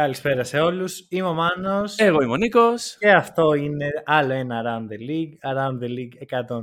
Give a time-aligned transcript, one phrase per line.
[0.00, 1.06] Καλησπέρα σε όλους.
[1.08, 1.98] Είμαι ο Μάνος.
[1.98, 2.96] Εγώ είμαι ο Νίκος.
[2.98, 5.50] Και αυτό είναι άλλο ένα Around the League.
[5.52, 6.58] Around the League 103.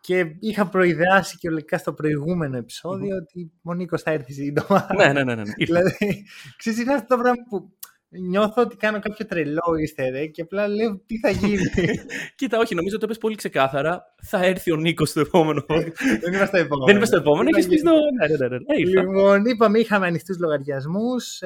[0.00, 4.86] Και είχα προειδεάσει και ολικά στο προηγούμενο επεισόδιο ότι ο Νίκος θα έρθει σύντομα.
[4.96, 5.34] ναι, ναι, ναι.
[5.34, 5.42] ναι.
[5.58, 6.24] δηλαδή,
[6.56, 7.72] ξέρεις, είναι αυτό το πράγμα που
[8.08, 11.62] νιώθω ότι κάνω κάποιο τρελό easter και απλά λέω τι θα γίνει.
[12.36, 14.14] Κοίτα, όχι, νομίζω ότι το πολύ ξεκάθαρα.
[14.22, 15.64] Θα έρθει ο Νίκος στο επόμενο.
[16.22, 16.86] Δεν είμαστε στο επόμενο.
[16.86, 17.48] Δεν είμαι στο επόμενο.
[17.52, 17.90] Έχεις πει στο...
[17.90, 19.00] Ναι, ναι, ναι, ναι.
[19.00, 21.42] Λοιπόν, είπαμε, είχαμε ανοιχτούς λογαριασμούς.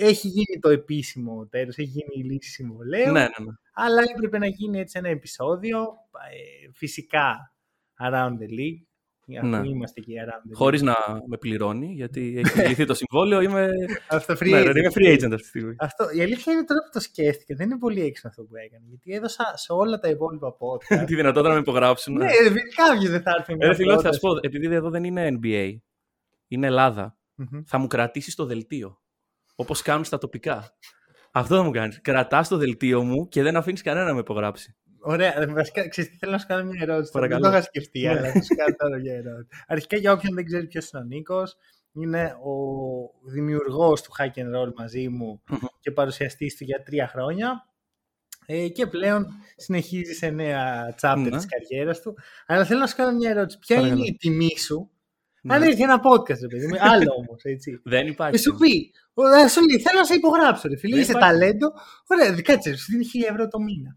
[0.00, 3.04] Ε, έχει γίνει το επίσημο τέλος, έχει γίνει η λύση συμβολέου.
[3.12, 3.52] Ναι, ναι, ναι.
[3.74, 5.78] Αλλά έπρεπε να γίνει έτσι ένα επεισόδιο,
[6.30, 7.54] ε, φυσικά
[8.00, 8.84] around the league,
[9.38, 9.68] αφού Ναι.
[9.68, 10.54] είμαστε και around the league.
[10.56, 10.94] Χωρίς να
[11.26, 13.40] με πληρώνει, γιατί έχει λυθεί το συμβόλαιο.
[13.40, 13.68] Είμαι...
[14.08, 14.72] Αυτό free ναι, agent.
[14.72, 15.74] ναι, είμαι free agent αυτή τη στιγμή.
[15.78, 18.84] Αυτό, η αλήθεια είναι τώρα που το σκέφτηκε, δεν είναι πολύ έξυπνο αυτό που έκανε.
[18.88, 21.04] Γιατί έδωσα σε όλα τα υπόλοιπα podcast.
[21.06, 22.14] Τη δυνατότητα να με υπογράψουν.
[22.14, 22.26] ναι,
[22.76, 24.20] κάποιο δεν θα έρθει με Ε, μια φίλε, όχι, θα πρόταση.
[24.20, 25.76] σου πω, επειδή εδώ δεν είναι NBA,
[26.48, 27.62] είναι Ελλάδα, Μμμ.
[27.66, 29.00] θα μου κρατήσει το δελτίο.
[29.56, 30.76] Όπως κάνουν στα τοπικά.
[31.32, 32.00] Αυτό θα μου κάνεις.
[32.00, 34.76] Κρατάς το δελτίο μου και δεν αφήνεις κανένα να με υπογράψει.
[35.00, 37.12] Ωραία, ε, βασικά, ξέρεις τι θέλω να σου κάνω μια ερώτηση.
[37.12, 37.26] τώρα.
[37.26, 37.42] Δεν Παρακαλώ.
[37.42, 38.08] το είχα σκεφτεί, Ναι.
[38.08, 39.48] αλλά θα σου κάνω τώρα μια ερώτηση.
[39.66, 41.56] Αρχικά, για όποιον δεν ξέρει ποιος είναι ο Νίκος,
[41.92, 42.52] είναι ο
[43.30, 45.42] δημιουργός του Hack and Roll μαζί μου
[45.80, 47.68] και παρουσιαστής του για τρία χρόνια.
[48.46, 51.30] Ε, και πλέον συνεχίζει σε νέα chapter Ναι.
[51.36, 52.18] της καριέρας του.
[52.46, 53.58] Αλλά θέλω να σου κάνω μια ερώτηση.
[53.58, 54.00] Ποια Παρακαλώ.
[54.00, 54.90] είναι η τιμή σου
[55.46, 55.54] Ναι.
[55.54, 57.80] αν έρθει ένα podcast, ρε παιδί μου, άλλο όμως, έτσι.
[57.84, 58.38] Δεν Και υπάρχει.
[58.38, 61.30] σου πει, «Ωραία, σου λέει, θέλω να σε υπογράψω, ρε φίλε, Δεν είσαι υπάρχει.
[61.38, 61.72] ταλέντο.
[62.06, 63.96] Ωραία, κάτσε, σου δίνει 1000 ευρώ το μήνα.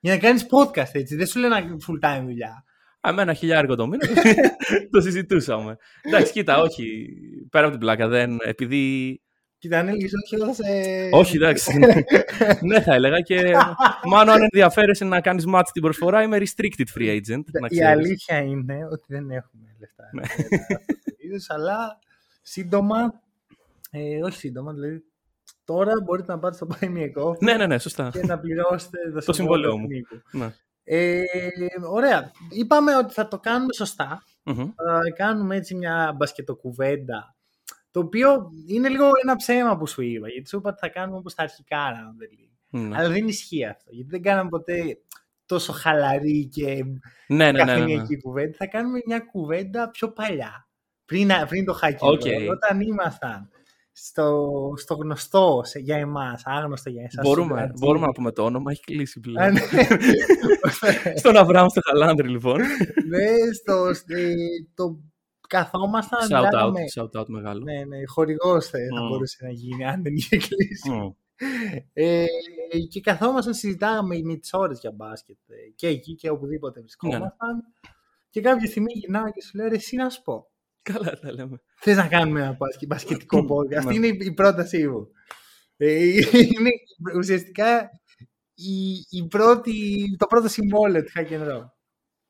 [0.00, 1.16] Για να κάνεις podcast, έτσι.
[1.16, 2.64] Δεν σου λέει ένα full time δουλειά.
[3.08, 4.06] Α, με ένα χιλιάρικο το μήνα
[4.92, 5.76] το συζητούσαμε.
[6.02, 7.08] Εντάξει, κοίτα, όχι.
[7.50, 8.38] Πέρα από την πλάκα, δεν.
[8.44, 9.20] Επειδή.
[9.58, 10.62] Κοίτα, αν έλεγες όχι, εγώ θα σε...
[11.12, 11.78] Όχι, εντάξει.
[12.68, 13.52] ναι, θα έλεγα και.
[14.08, 17.44] Μάλλον αν ενδιαφέρεσαι να κάνεις match την προσφορά, είμαι restricted free agent.
[17.60, 17.80] Να Η ξέρεις.
[17.80, 20.04] αλήθεια είναι ότι δεν έχουμε λεφτά.
[20.12, 20.22] Ναι.
[20.48, 21.98] για αυτό το είδος, αλλά
[22.42, 23.20] σύντομα,
[23.90, 25.04] ε, όχι σύντομα, δηλαδή
[25.64, 28.10] τώρα μπορείτε να πάτε στο Buy Me a Coffee Ναι, ναι, ναι, σωστά.
[28.12, 29.86] και να πληρώσετε το, Το συμβόλαιο μου.
[29.86, 30.20] του Νίκου.
[30.30, 30.54] Ναι.
[30.84, 31.22] Ε,
[31.90, 32.30] ωραία.
[32.50, 34.22] Είπαμε ότι θα το κάνουμε σωστά.
[34.44, 34.70] Μμμ.
[34.76, 37.34] Θα κάνουμε έτσι μια μπασκετοκουβέντα.
[37.90, 40.28] Το οποίο είναι λίγο ένα ψέμα που σου είπα.
[40.28, 42.80] Γιατί σου είπα ότι θα κάνουμε όπως τα αρχικά Around the league.
[42.88, 42.96] Ναι.
[42.96, 43.90] Αλλά δεν ισχύει αυτό.
[43.90, 44.98] Γιατί δεν κάναμε ποτέ
[45.54, 46.74] τόσο χαλαρή και Ναι,
[47.36, 47.64] ναι, ναι, ναι, ναι.
[47.64, 48.54] καθημερινή κουβέντα.
[48.58, 50.68] Θα κάνουμε μια κουβέντα πιο παλιά.
[51.04, 52.20] Πριν, πριν το hack OK.
[52.50, 53.48] Όταν ήμασταν
[53.92, 57.24] στο, στο γνωστό σε, για εμάς, άγνωστο για εσάς.
[57.26, 57.78] Μπορούμε, σουβλατζίδικο.
[57.86, 59.52] μπορούμε να πούμε το όνομα, έχει κλείσει Α, πλέον.
[59.52, 59.60] ναι.
[61.20, 62.58] Στον Αβραάμ στο Χαλάνδρι, λοιπόν.
[63.08, 64.34] ναι, στο, ε,
[64.74, 65.00] το
[65.48, 66.18] καθόμασταν.
[66.30, 67.62] Shout out, μιλάγαμε- shout out μεγάλο.
[67.62, 69.08] Ναι, ναι, χορηγός θα, θα Μμ.
[69.08, 70.90] μπορούσε να γίνει αν δεν είχε κλείσει.
[70.90, 71.10] Μμ.
[71.92, 72.24] Ε,
[72.90, 77.64] και καθόμασταν, συζητάγαμε με τις ώρες για μπάσκετ ε, και εκεί και οπουδήποτε βρισκόμασταν.
[78.30, 80.50] Και κάποια στιγμή γυρνάω και σου λέω, ρε, εσύ να σου πω.
[80.82, 81.62] Καλά τα λέμε.
[81.76, 84.06] Θες να κάνουμε ένα μπάσκετ, μπασκετικό podcast; Αυτή Ναι.
[84.06, 85.08] είναι η, η πρότασή μου.
[85.76, 86.70] Ε, είναι
[87.16, 87.90] ουσιαστικά
[88.54, 91.64] η, η πρώτη, το πρώτο συμβόλαιο του Hack and Roll.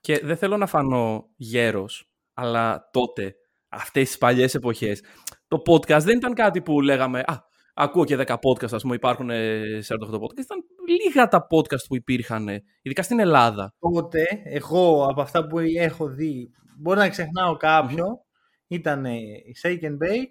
[0.01, 3.35] Και δεν θέλω να φανώ γέρος, αλλά τότε,
[3.69, 5.03] αυτές τις παλιές εποχές,
[5.49, 9.31] το podcast δεν ήταν κάτι που λέγαμε «Α, ακούω και 10 podcast, ας πούμε, υπάρχουν
[9.31, 10.39] ε, 48 podcast».
[10.39, 10.65] Ήταν
[11.05, 13.75] λίγα τα podcast που υπήρχαν, ε, ειδικά στην Ελλάδα.
[13.79, 18.25] Τότε, εγώ από αυτά που έχω δει, μπορεί να ξεχνάω κάποιο,
[18.67, 20.31] ήταν ε, η Shake and Bake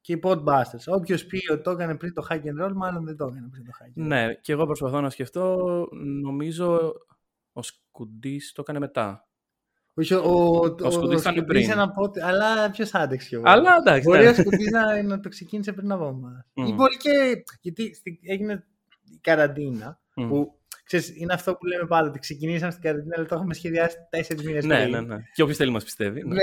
[0.00, 0.86] και οι Podbusters.
[0.86, 3.64] Όποιος πει ότι το έκανε πριν το Hack and Roll, μάλλον δεν το έκανε πριν
[3.64, 4.06] το Hack and Roll.
[4.06, 5.56] Ναι, και εγώ προσπαθώ να σκεφτώ,
[6.22, 6.92] νομίζω
[7.52, 9.29] ο Σκουντής το έκανε μετά.
[9.94, 11.70] Όχι, ο, ο, ο, Σκουντής ήταν Σκουντής πριν.
[11.70, 14.28] ένα pod- αλλά ποιος άντεξε πιο Αλλά εντάξει, Μπορεί ναι.
[14.28, 16.44] ο Σκουντής να, να το ξεκίνησε πριν από εμάς.
[16.54, 16.66] Μμμ.
[16.66, 17.10] Ή μπορεί και.
[17.60, 18.64] Γιατί στη- έγινε
[19.12, 20.00] η καραντίνα.
[20.14, 20.28] Μμ.
[20.28, 20.54] Που
[20.84, 22.08] ξέρεις, είναι αυτό που λέμε πάντα.
[22.08, 24.90] Ότι ξεκινήσαμε στην καραντίνα, αλλά το έχουμε σχεδιάσει τέσσερις μήνες Ναι, πριν.
[24.90, 25.16] ναι, ναι.
[25.34, 26.22] Και όποιος θέλει μας πιστεύει.
[26.26, 26.34] Ναι.
[26.34, 26.42] Ναι.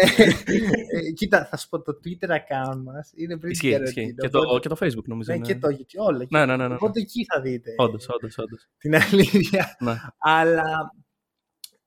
[1.08, 3.94] Ε, κοίτα, θα σου πω το Twitter account μας είναι πριν Ισχύει, την ισχύει.
[3.96, 4.22] καραντίνα.
[4.22, 5.32] Και το, Οπότε- και το Facebook νομίζω.
[5.32, 5.48] Ναι, είναι.
[5.48, 6.26] και το YouTube, όλα.
[6.30, 6.74] Ναι, ναι, ναι, ναι.
[6.76, 8.68] Οπότε εκεί θα δείτε Όντως, όντως, όντως.
[8.78, 9.76] την αλήθεια.
[9.80, 9.96] Ναι.
[10.18, 10.94] Αλλά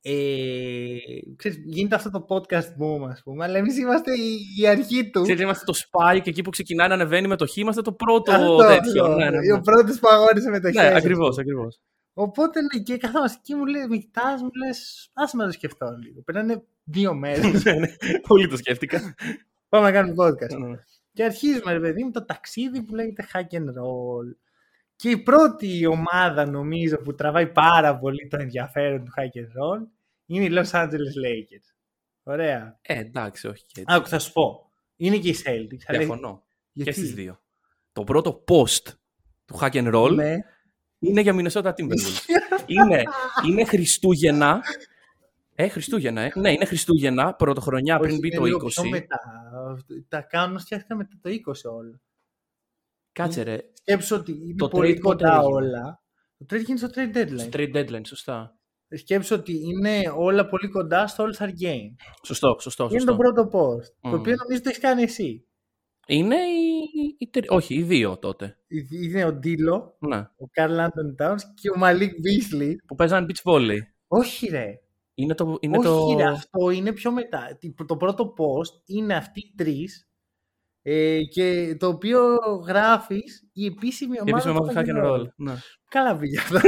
[0.02, 0.96] ε,
[1.36, 5.22] ξέρεις, γίνεται αυτό το podcast boom, ας πούμε, αλλά εμείς είμαστε η, η αρχή του.
[5.22, 8.32] Ξέρεις, είμαστε το spike εκεί που ξεκινάει να ανεβαίνει με το χ, είμαστε το πρώτο
[8.32, 9.04] Αυτό, τέτοιο.
[9.04, 9.16] αυτό.
[9.16, 9.52] Ναι, ναι, ναι.
[9.52, 10.94] Ο πρώτος που αγόρισε με το Ναι, χέρι.
[10.94, 11.80] ακριβώς, ακριβώς.
[12.14, 15.54] Οπότε ναι, και καθόμαστε εκεί μου λέει, με κοιτάς, μου λες, άσε με να το
[15.54, 16.20] σκεφτώ λίγο.
[16.22, 17.88] Περνάνε δύο μέρες, Ναι, ναι.
[18.28, 19.14] Πολύ το σκέφτηκα.
[19.68, 20.58] πάμε να κάνουμε podcast.
[20.58, 20.76] Ναι, ναι.
[21.12, 24.26] Και αρχίζουμε, ρε παιδί μου, το ταξίδι που λέγεται hack and roll.
[25.00, 29.86] Και η πρώτη ομάδα νομίζω που τραβάει πάρα πολύ το ενδιαφέρον του hack and roll
[30.26, 30.86] είναι οι Los Angeles
[31.24, 31.74] Lakers.
[32.22, 32.78] Ωραία.
[32.82, 33.94] Ε, εντάξει, όχι και έτσι.
[33.96, 34.70] Άκου, θα σου πω.
[34.96, 35.82] Είναι και οι Celtics.
[35.86, 36.42] αλλά- Διαφωνώ.
[36.72, 37.40] Γιατί; Και στις δύο.
[37.92, 38.84] Το πρώτο post
[39.44, 40.36] του hack and roll Ναι.
[40.98, 42.26] είναι για Minnesota Timberwolves.
[42.76, 43.02] είναι,
[43.48, 44.60] είναι Χριστούγεννα.
[45.54, 46.32] Ε, Χριστούγεννα, ε.
[46.34, 48.46] Ναι, είναι Χριστούγεννα, πρωτοχρονιά πριν Όχι, μπει είναι το 20.
[48.46, 49.18] λίγο πιο μετά.
[50.08, 52.00] Τα κάνουν φτιάχτηκαν μετά το 20 όλα.
[53.12, 56.02] Κάτσε ρε, Σκέψου ότι είναι Το πολύ trade πότε κοντά έγινε; όλα.
[56.38, 57.38] Το trade γίνεται στο trade deadline.
[57.38, 58.54] στο trade deadline, σωστά.
[58.96, 61.94] Σκέψου ότι είναι όλα πολύ κοντά στο All-Star Game.
[62.24, 63.12] Σωστό, σωστό, Είναι σωστό.
[63.12, 63.94] το πρώτο post.
[64.02, 64.10] Μμμ.
[64.10, 65.44] Το οποίο νομίζω το έχεις κάνει εσύ.
[66.06, 68.56] Είναι οι, οι τρι- όχι, οι δύο τότε.
[69.02, 70.16] Είναι ο Ντίλο, Ναι.
[70.18, 72.76] ο Καρλ Άντων Towns και ο Μαλίκ Μπίσλι.
[72.86, 73.78] Που παίζανε beach volley.
[74.08, 74.66] Όχι ρε.
[75.14, 76.14] Είναι το, είναι Όχι το...
[76.16, 76.24] ρε.
[76.24, 77.56] Αυτό είναι πιο μετά.
[77.60, 80.09] Τι- Το πρώτο post είναι αυτοί οι τρεις
[80.82, 82.36] ε, και το οποίο
[82.66, 85.26] γράφεις η επίσημη η ομάδα επίσημη του ομάδα hack and roll.
[85.36, 85.54] Ναι.
[85.88, 86.58] Καλά πήγε αυτό.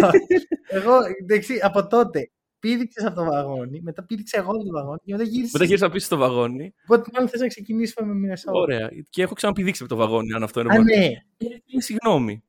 [0.69, 0.93] εγώ
[1.23, 5.25] εντάξει, από τότε πήδηξες από το βαγόνι, μετά πήδηξα εγώ από το βαγόνι και μετά
[5.25, 5.51] γύρισα.
[5.53, 6.75] Μετά γύρισα πίσω στο βαγόνι.
[6.85, 8.59] Οπότε μάλλον θες να ξεκινήσουμε με Μινεσότα.
[8.59, 8.91] Ωραία.
[9.11, 10.85] Και έχω ξαναπηδήξει από το βαγόνι, αν αυτό είναι Α, μόνο.
[10.85, 11.05] ναι.
[11.37, 12.43] Ε, Συγγνώμη.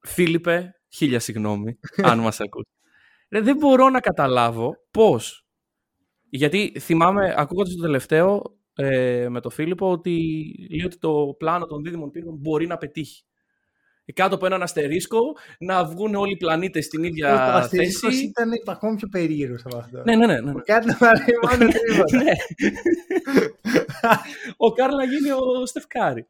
[0.00, 1.78] Φίλιππε, χίλια συγγνώμη,
[2.10, 2.64] αν μας ακούς.
[3.30, 5.46] Ρε, δεν μπορώ να καταλάβω πώς.
[6.30, 10.12] Γιατί θυμάμαι, ακούγοντας το τελευταίο ε, με τον Φίλιππο, ότι
[10.70, 13.22] λέει ότι το πλάνο των δίδυμων πύργων μπορεί να πετύχει.
[14.04, 15.18] Ε, Κάτω από έναν αστερίσκο
[15.58, 18.24] να βγουν όλοι οι πλανήτες στην Ο ίδια αστερίσκος θέση.
[18.24, 20.02] ήταν ακόμη πιο περίεργος από αυτό.
[20.04, 20.40] Ναι, ναι, ναι.
[20.40, 20.60] ναι, ναι.
[20.64, 22.16] Κάτι να πάρει μόνο τρίβοτα.
[22.22, 22.32] Ναι.
[24.56, 26.26] ο Κάρλ να γίνει ο Στεφκάρη.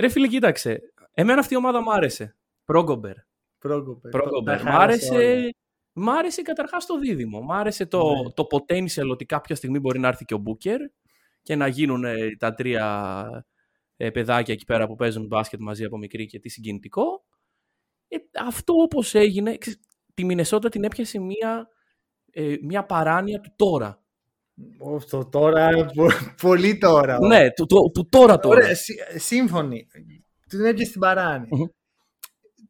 [0.00, 0.80] Ρε φίλε, κοίταξε.
[1.14, 2.36] Εμένα αυτή η ομάδα μου άρεσε.
[2.64, 3.14] Πρόγκομπερ.
[3.58, 4.08] Πρόκοπε.
[4.08, 4.56] Πρόγκομπερ.
[4.58, 5.18] Τα Μ' χάλασε όλα.
[5.22, 5.50] άρεσε,
[5.92, 7.40] μ' άρεσε καταρχάς το δίδυμο.
[7.40, 8.30] Μ' άρεσε το, Ναι.
[8.30, 10.80] το potential ότι κάποια στιγμή μπορεί να έρθει και ο Μπούκερ
[11.42, 13.44] και να γίνουν ε, τα τρία
[13.96, 17.24] ε, παιδάκια εκεί πέρα που παίζουν μπάσκετ μαζί από μικρή και τι συγκινητικό.
[18.08, 18.16] Ε,
[18.46, 19.80] αυτό όπως έγινε, ξέρεις,
[20.14, 21.68] τη Μινεσότα την έπιασε μια,
[22.32, 24.02] ε, μια παράνοια του τώρα.
[24.96, 26.10] Αυτό τώρα, πο-
[26.42, 27.18] πολύ τώρα.
[27.26, 28.56] Ναι, του, του, του τώρα τώρα.
[28.56, 29.86] Ωραία, σύ- σύμφωνοι.
[30.48, 31.48] Την έπιασε στην παράνη.
[31.50, 31.64] Μμμ.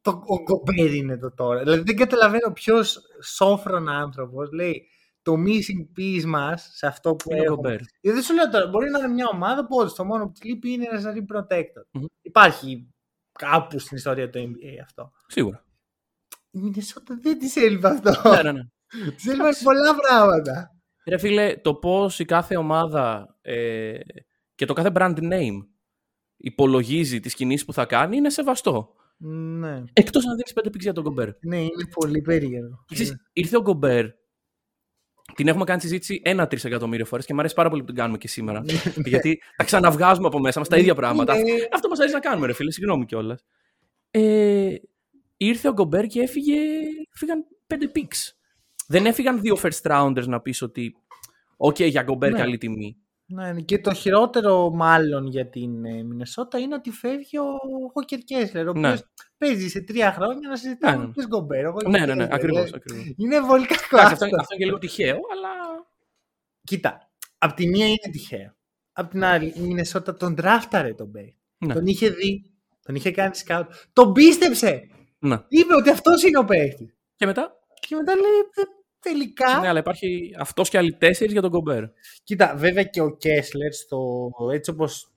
[0.02, 1.62] Το, ο Γκομπέρ είναι το τώρα.
[1.62, 4.86] Δηλαδή δεν καταλαβαίνω ποιος σόφρον άνθρωπος λέει
[5.22, 7.56] το missing piece μας σε αυτό που Είναι ο έχουμε.
[7.56, 7.80] Γκομπέρ.
[8.00, 10.32] Γιατί δεν σου λέω τώρα, μπορεί να είναι μια ομάδα που όντως το μόνο που
[10.32, 11.82] τη λείπει είναι ένας rim protector.
[11.92, 12.04] Μμμ.
[12.22, 12.88] Υπάρχει
[13.32, 15.10] κάπου στην ιστορία του NBA αυτό.
[15.26, 15.64] Σίγουρα.
[16.50, 18.30] Η Μινεσότα δεν της έλειπε αυτό.
[18.30, 18.62] ναι, ναι, ναι.
[19.16, 20.74] Της έλειπε πολλά πράγματα.
[21.06, 23.98] Ρε φίλε, το πώς η κάθε ομάδα ε,
[24.54, 25.58] και το κάθε brand name
[26.36, 28.94] υπολογίζει τις κινήσεις που θα κάνει είναι σεβαστό.
[29.22, 29.82] Ναι.
[29.92, 31.28] Εκτός αν δίνεις πέντε πίξ για τον Γκομπέρ.
[31.40, 32.84] ναι, είναι πολύ περίεργο.
[32.92, 34.06] Ξέρεις, Ήρθε ο Γκομπέρ,
[35.40, 37.96] την έχουμε κάνει συζήτηση ένα τρει εκατομμύριο φορές και μου αρέσει πάρα πολύ που την
[37.96, 38.62] κάνουμε και σήμερα.
[39.12, 41.38] γιατί τα ξαναβγάζουμε από μέσα μας τα ίδια πράγματα.
[41.38, 43.44] Είναι- Αυτό μας αρέσει να κάνουμε ρε φίλε, συγγνώμη κιόλας.
[44.10, 44.74] Ε,
[45.36, 46.56] ήρθε ο Γκομπέρ και έφυγε,
[47.12, 48.38] φύγαν πέντε picks.
[48.88, 50.96] Δεν έφυγαν δύο first rounders να πεις ότι
[51.56, 52.38] Οκ, για Γκομπέρ Ναι.
[52.38, 52.96] καλή τιμή.
[53.32, 53.60] Ναι, ναι.
[53.60, 57.44] και το χειρότερο μάλλον για την ε, Μινεσότα είναι ότι φεύγει ο
[57.92, 58.88] Γουόκερ Κέσλερ, ο Ναι.
[58.88, 59.04] οποίος
[59.38, 61.06] παίζει σε τρία χρόνια να συζητάμε Ναι, ναι.
[61.06, 61.66] με ποιος Γκομπέρ.
[61.66, 62.28] ο Walker Ναι, ναι, ναι, Kessler.
[62.30, 63.14] ακριβώς, Ε, ακριβώς.
[63.16, 64.36] Είναι πολύ κακό Εντάξει, αυτό, αυτό.
[64.36, 65.48] αυτό είναι και λίγο τυχαίο, αλλά.
[66.62, 68.54] Κοίτα, απ' τη μία είναι τυχαίο.
[68.92, 71.36] Απ' την άλλη, η Μινεσότα τον ντράφταρε τον Μπέι.
[71.58, 71.74] Ναι.
[71.74, 73.72] Τον είχε δει, τον είχε κάνει σκάουτ.
[73.92, 74.86] Τον πίστεψε!
[75.18, 75.38] Ναι.
[75.48, 76.94] Είπε ότι αυτός είναι ο παίχτη.
[77.16, 77.52] Και μετά;
[77.88, 78.62] Και μετά λέει, «Ε,
[79.00, 79.60] τελικά.
[79.60, 81.84] Ναι, αλλά υπάρχει αυτός και άλλοι τέσσερις για τον Γκομπέρ.
[82.24, 85.12] Κοίτα, βέβαια και ο Κέσλερ, στο, έτσι όπως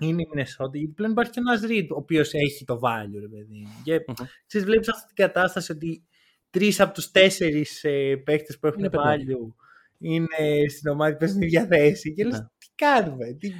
[0.00, 3.28] είναι η Μινεσότα, γιατί πλέον υπάρχει και ένας Ριτ, ο οποίος έχει το value, ρε
[3.28, 3.62] παιδί.
[3.64, 3.80] μου.
[3.84, 4.26] Και Μμμ.
[4.46, 6.04] ξέρεις, βλέπεις αυτή την κατάσταση ότι
[6.50, 9.36] τρεις από τους τέσσερις ε, παίχτες που έχουν Είναι παιδάκια.
[9.36, 9.54] value
[9.98, 12.12] είναι στην ομάδα που παίζουν την ίδια θέση.
[12.12, 12.46] Και λες, Ναι.
[12.58, 13.32] τι κάνουμε.
[13.32, 13.52] Τι...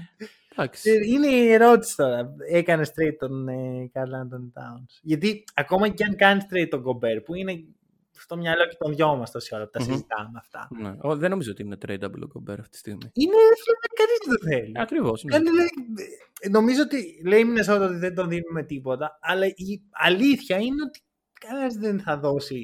[0.53, 0.91] Εντάξει.
[0.91, 2.35] Ε, Είναι η ερώτηση τώρα.
[2.51, 4.99] Έκανε straight τον ε, Carl Anthony Towns.
[5.03, 7.65] Γιατί ακόμα και αν κάνεις straight τον Gobert, που είναι
[8.19, 9.89] στο μυαλό και των δυο μας τόση ώρα που τα Μμμ.
[9.91, 10.69] συζητάμε αυτά.
[10.81, 10.95] Ναι.
[11.01, 13.11] Ο, δεν νομίζω ότι είναι tradable ο Γκομπέρ αυτή τη στιγμή.
[13.13, 13.33] Είναι
[13.95, 14.73] κανείς δεν το θέλει.
[14.77, 15.25] Ακριβώς.
[15.25, 15.33] Ναι.
[15.37, 15.69] Κάνει, λέει,
[16.41, 20.83] ε, νομίζω ότι λέει η Μινεσότα ότι δεν τον δίνουμε τίποτα, αλλά η αλήθεια είναι
[20.87, 21.01] ότι
[21.41, 22.63] κανένας δεν θα δώσει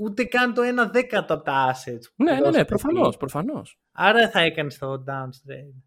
[0.00, 2.02] ούτε καν το ένα δέκατο από τα assets.
[2.16, 3.06] που Ναι, ναι, δώσε ναι, το προφανώ.
[3.08, 3.18] team.
[3.18, 3.78] Προφανώς.
[3.92, 5.82] Άρα θα έκανε το downstream.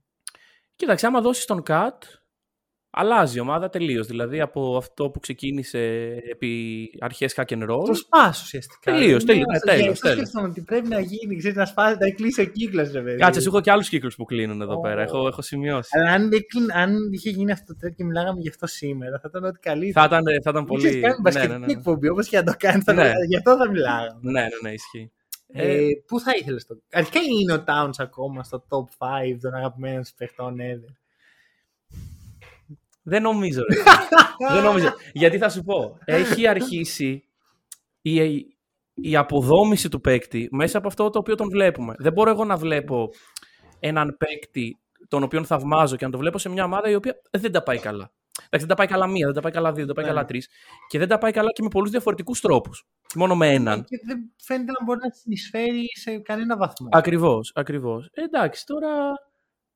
[0.75, 1.97] Κοίταξε, άμα δώσεις τον Cut,
[2.91, 4.07] αλλάζει η ομάδα τελείως.
[4.07, 5.79] Δηλαδή από αυτό που ξεκίνησε
[6.31, 7.85] επί αρχές hack and roll.
[7.85, 8.91] Το σπάσου ουσιαστικά.
[8.91, 10.17] Τελείως, Ναι, τελείως, αυτό- τέλος, γι' αυτό τέλος.
[10.27, 13.17] σκέφτομαι ότι πρέπει να γίνει, ξέρεις, να σπάσει, να κλείσει ο κύκλος, ρε παιδί.
[13.17, 14.79] Κάτσε, σου έχω και άλλους κύκλους που κλείνουν εδώ Ω.
[14.79, 15.01] πέρα.
[15.01, 15.89] Έχω, έχω σημειώσει.
[15.99, 19.27] Αλλά αν, έκλειν- αν είχε γίνει αυτό το trade και μιλάγαμε γι' αυτό σήμερα, θα
[19.29, 20.05] ήταν ότι Θα καλύτερα.
[20.05, 20.65] ήταν, θα ήταν Πολύ...
[20.65, 20.81] πολύ.
[20.83, 21.71] Ξέρεις, κάνει ναι, μπασκετική ναι, ναι.
[21.71, 23.01] εκπομπή, όπως και να το κάνεις, θα Ναι.
[23.01, 24.19] μιλά- γι' αυτό θα μιλάγαμε.
[24.21, 25.11] ναι, ναι, ναι, ισχύει.
[25.53, 26.75] Ε, Ε, πού θα ήθελες το.
[26.91, 30.93] Αρχικά είναι ο Towns ακόμα στο top 5 των αγαπημένων σου παιχτών ever.
[33.01, 33.75] Δεν νομίζω, ρε.
[34.53, 34.93] Δεν νομίζω.
[35.13, 37.23] Γιατί θα σου πω, έχει αρχίσει
[38.01, 38.45] η,
[38.93, 41.93] η αποδόμηση του παίκτη μέσα από αυτό το οποίο τον βλέπουμε.
[41.97, 43.09] Δεν μπορώ εγώ να βλέπω
[43.79, 47.51] έναν παίκτη τον οποίο θαυμάζω και να το βλέπω σε μια ομάδα η οποία δεν
[47.51, 48.11] τα πάει καλά.
[48.45, 50.11] Εντάξει, δεν τα πάει καλά μία, δεν τα πάει καλά δύο, δεν τα πάει Ναι.
[50.11, 50.49] καλά τρεις.
[50.87, 52.87] Και δεν τα πάει καλά και με πολλούς διαφορετικούς τρόπους.
[53.15, 53.83] Μόνο με έναν.
[53.83, 56.87] Και δεν φαίνεται να μπορεί να συνεισφέρει σε κανένα βαθμό.
[56.91, 58.09] Ακριβώς, ακριβώς.
[58.13, 58.89] εντάξει, τώρα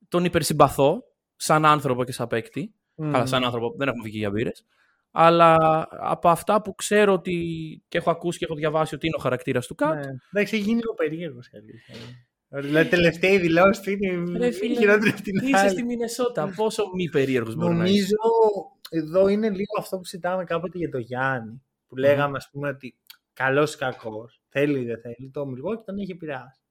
[0.08, 1.04] τον υπερσυμπαθώ
[1.36, 2.74] σαν άνθρωπο και σαν παίκτη.
[2.96, 3.12] Μμμ.
[3.12, 4.66] Καλά, σαν άνθρωπο δεν έχουμε βγει για μπύρες.
[5.12, 5.56] Αλλά
[5.90, 7.36] από αυτά που ξέρω ότι
[7.88, 9.94] και έχω ακούσει και έχω διαβάσει ότι είναι ο χαρακτήρας του Κατ.
[9.94, 10.12] Ναι.
[10.34, 11.96] Εντάξει, έχει γίνει λίγο περίεργος η αλήθεια.
[12.48, 15.70] Δηλαδή, τελευταία δηλώση του είναι Ρε φίλε, χειρότερη από την Είσαι άλλη.
[15.70, 16.54] στη Μινεσότα.
[16.56, 17.94] Πόσο μη περίεργος μπορεί να είσαι.
[17.94, 18.16] Νομίζω
[18.90, 21.62] εδώ είναι λίγο αυτό που συζητάμε κάποτε για το Γιάννη.
[21.88, 22.96] Που λέγαμε, ας πούμε, ότι
[23.34, 26.63] καλός ή κακός, θέλει ή δεν θέλει, το Μιλγόκι τον έχει επηρεάσει.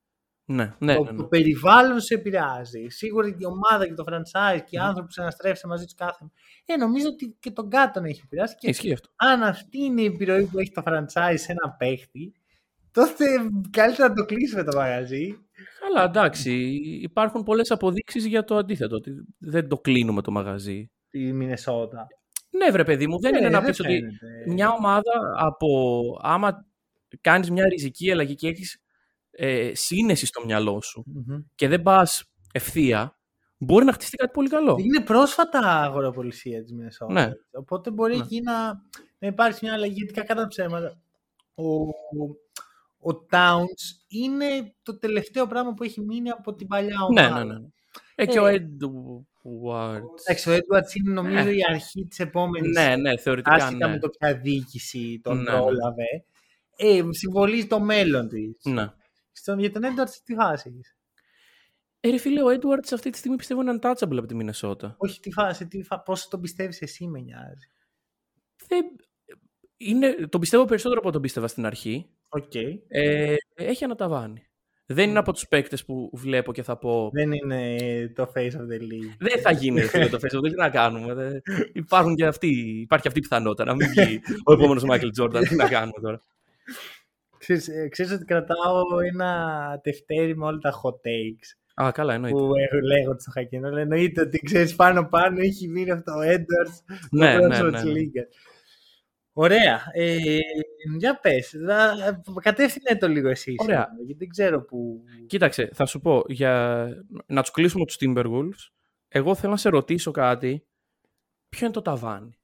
[0.45, 1.17] Ναι, ναι, το, ναι, ναι.
[1.17, 2.87] το περιβάλλον σε επηρεάζει.
[2.89, 4.85] Σίγουρα και η ομάδα και το franchise και οι Μμμ.
[4.85, 6.31] άνθρωποι που συναστρέφεσαι μαζί τους κάθε.
[6.67, 8.55] Ε, νομίζω ότι και τον Κάτ τον έχει επηρεάσει.
[8.59, 9.09] Και Ισχύει αυτό.
[9.17, 12.33] αν αυτή είναι η επιρροή που έχει το franchise σε ένα παίχτη,
[12.93, 13.25] τότε
[13.71, 15.39] καλύτερα να το κλείσουμε το μαγαζί.
[15.91, 16.53] Αλλά εντάξει,
[17.03, 18.97] υπάρχουν πολλές αποδείξεις για το αντίθετο.
[18.97, 20.91] Ότι δεν το κλείνουμε το μαγαζί.
[21.11, 22.07] Τη Μινεσότα.
[22.51, 24.53] Ναι, βρε παιδί μου, δεν Ε, είναι να δεν πεις ότι φαίνεται.
[24.53, 25.69] μια ομάδα από.
[26.23, 26.67] άμα
[27.21, 28.82] κάνεις μια ριζική αλλαγή και έχεις
[29.33, 31.39] ε, σύνεση στο μυαλό σου Μμμ.
[31.55, 33.17] και δεν πας ευθεία,
[33.59, 34.77] μπορεί να χτιστεί κάτι πολύ καλό.
[34.79, 37.13] Είναι πρόσφατα αγοραπολισία της Μινεσότα.
[37.13, 37.31] Ναι.
[37.53, 38.23] Οπότε μπορεί Ναι.
[38.23, 38.67] εκεί να,
[39.19, 39.93] να υπάρξει μια αλλαγή.
[39.95, 41.01] Γιατί κακά τα ψέματα.
[41.55, 41.65] Ο,
[43.11, 47.45] ο Towns είναι το τελευταίο πράγμα που έχει μείνει από την παλιά Ναι, ομάδα.
[47.45, 47.67] ναι, ναι.
[48.15, 50.11] Ε, και Ε, ο Edwards.
[50.27, 51.55] Εντάξει, ο Edwards είναι νομίζω Ε.
[51.55, 52.77] η αρχή της επόμενης.
[52.77, 53.93] Ναι, ναι, θεωρητικά Άσχετα ναι.
[53.93, 55.59] με το ποια διοίκηση τον Ναι, ναι.
[55.59, 56.25] πρόλαβε.
[56.77, 58.65] Ε, συμβολίζει το μέλλον της.
[58.65, 58.93] ναι.
[59.33, 60.97] Στον, για τον Edwards τι φάση έχεις;
[62.01, 64.95] Ε, ρε φίλε, ο Edwards αυτή τη στιγμή πιστεύω είναι untouchable από τη Μινεσότα.
[64.99, 66.01] Όχι τι φάση, τι φα...
[66.01, 67.67] πόσο τον πιστεύεις εσύ με νοιάζει.
[68.67, 68.85] Δεν...
[69.77, 70.13] Είναι...
[70.29, 72.11] Τον πιστεύω περισσότερο από τον πίστευα στην αρχή.
[72.29, 72.55] Οκ.
[72.89, 74.47] Ε, έχει ένα ταβάνι.
[74.87, 77.11] Δεν είναι από τους παίκτες που βλέπω και θα πω.
[77.13, 77.77] Δεν είναι
[78.15, 79.15] το face of the league.
[79.19, 81.15] Δεν θα γίνει ρε φίλε, το Facebook, δεν να κάνουμε.
[81.15, 81.43] Δεν...
[81.73, 82.49] Υπάρχουν και αυτοί,
[82.81, 85.45] υπάρχει αυτή η πιθανότητα να μην βγει ο επόμενος Μάικλ Τζόρνταν.
[85.45, 86.21] Τι να κάνουμε τώρα.
[87.43, 88.83] Ξέρεις, ε, ξέρεις ότι κρατάω
[89.13, 92.39] ένα τευτέρι με όλα τα hot takes Α, καλά, εννοείται.
[92.39, 93.69] που έχω λέγονται στο χακινό.
[93.69, 97.65] Αλλά εννοείται ότι ξέρεις πάνω πάνω έχει μείνει αυτό ο Edwards Ναι, το ναι, πρόσωπο
[97.71, 97.91] ναι, της ναι.
[97.93, 98.27] Λίγκας.
[99.33, 99.81] Ωραία.
[99.93, 100.17] Ε,
[100.99, 101.55] για πες.
[101.65, 103.55] δα- Κατεύθυνε το λίγο εσύ.
[103.59, 103.75] Ωραία.
[103.75, 105.03] σήμερα, Γιατί δεν ξέρω που...
[105.27, 106.87] Κοίταξε, θα σου πω, για
[107.27, 108.71] να τους κλείσουμε τους Timberwolves,
[109.09, 110.67] εγώ θέλω να σε ρωτήσω κάτι.
[111.49, 112.39] Ποιο είναι το ταβάνι;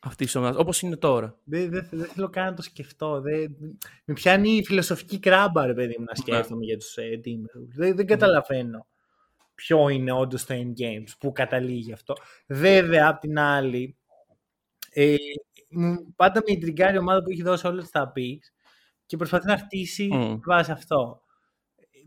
[0.00, 1.38] Αυτή τη ομάδα, όπως είναι τώρα.
[1.44, 3.20] Δεν, δεν, δεν θέλω καν να το σκεφτώ.
[3.20, 3.56] Δεν,
[4.04, 7.68] με πιάνει η φιλοσοφική κράμπα, ρε παιδί μου, να σκέφτομαι για τους ε, Timberwolves.
[7.74, 8.86] Δεν, δεν καταλαβαίνω
[9.54, 12.14] ποιο είναι όντως το endgame, που καταλήγει αυτό.
[12.46, 13.96] Βέβαια, απ' την άλλη,
[14.90, 15.14] ε,
[15.68, 18.52] μου- πάντα με ιντριγκάρει η ομάδα που έχει δώσει όλες τα picks
[19.06, 20.38] και προσπαθεί να χτίσει Μμ.
[20.44, 21.22] βάσει αυτό.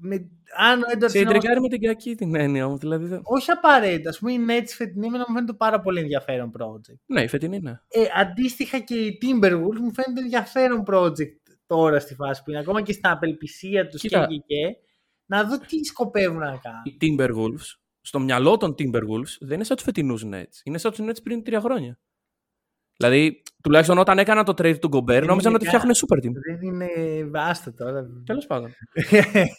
[0.05, 0.15] Με,
[0.57, 2.77] αν ο Edwards Σε είναι όμως- εντρικάρει με την κακή την έννοια μου.
[2.77, 4.09] Δηλαδή, δεν- όχι απαραίτητα.
[4.09, 6.95] Α πούμε, η Nets φετινή εμένα μου φαίνεται πάρα πολύ ενδιαφέρον project.
[7.05, 7.71] Ναι, η φετινή ναι.
[7.87, 12.59] Ε, αντίστοιχα και οι Timberwolves μου φαίνεται ενδιαφέρον project τώρα στη φάση που είναι.
[12.59, 14.27] Ακόμα και στην απελπισία τους και, Κοίτα.
[14.27, 14.75] και, και.
[15.25, 16.81] Να δω τι σκοπεύουν να κάνουν.
[16.83, 20.55] Οι Timberwolves, στο μυαλό των Timberwolves, δεν είναι σαν τους φετινούς Nets.
[20.63, 21.99] Είναι σαν τους Nets πριν τρία χρόνια.
[22.97, 26.25] Δηλαδή, τουλάχιστον όταν έκανα το trade του Gobert, Δεν νόμιζαν είναι ότι καν- φτιάχνουν super
[26.25, 26.31] team.
[26.47, 26.87] Δεν είναι
[27.29, 28.05] βάστα τώρα.
[28.25, 28.71] Τέλος πάντων.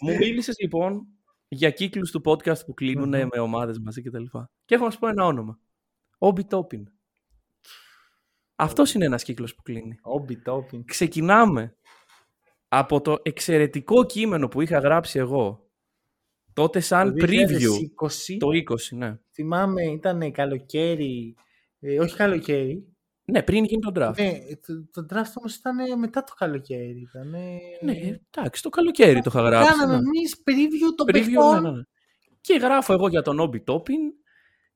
[0.01, 1.07] Μου μίλησες λοιπόν
[1.49, 3.29] για κύκλους του podcast που κλείνουν Μμμ.
[3.33, 4.23] με ομάδες μαζί κτλ.
[4.23, 5.59] Και, και έχω να σου πω ένα όνομα.
[6.19, 6.89] Όμπι Τόπιν.
[8.57, 9.99] Αυτός είναι ένας κύκλος που κλείνει.
[10.03, 10.85] Όμπι Τόπιν.
[10.85, 11.77] Ξεκινάμε
[12.69, 15.69] από το εξαιρετικό κείμενο που είχα γράψει εγώ
[16.53, 17.49] τότε σαν Το preview
[18.33, 19.19] 2020, το 20, ναι.
[19.33, 21.35] θυμάμαι ήταν καλοκαίρι.
[21.81, 22.94] Ε, όχι καλοκαίρι.
[23.25, 24.15] Ναι, πριν γίνει το draft.
[24.17, 24.33] Ναι,
[24.67, 27.09] το, το draft όμως ήταν μετά το καλοκαίρι.
[27.09, 27.29] Ήταν,
[27.81, 27.93] Ναι,
[28.37, 29.71] εντάξει, το καλοκαίρι το είχα γράψει.
[29.71, 29.99] Κάναμε ναι.
[29.99, 31.63] εμείς preview των Preview, παιχτών.
[31.63, 31.83] ναι, ναι, ναι.
[32.41, 34.01] Και γράφω εγώ για τον Όμπι Τόπιν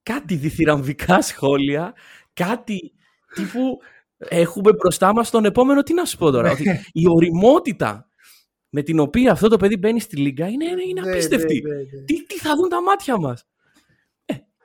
[0.02, 1.94] κάτι διθυραμβικά σχόλια,
[2.32, 2.92] κάτι
[3.34, 3.78] τύπου
[4.18, 8.08] έχουμε μπροστά μας τον επόμενο, τι να σου πω τώρα, ότι η οριμότητα
[8.68, 11.60] με την οποία αυτό το παιδί μπαίνει στη Λίγκα είναι, είναι Ναι, απίστευτη.
[11.62, 12.04] ναι, ναι, ναι.
[12.04, 13.44] Τι, τι θα δουν τα μάτια μας.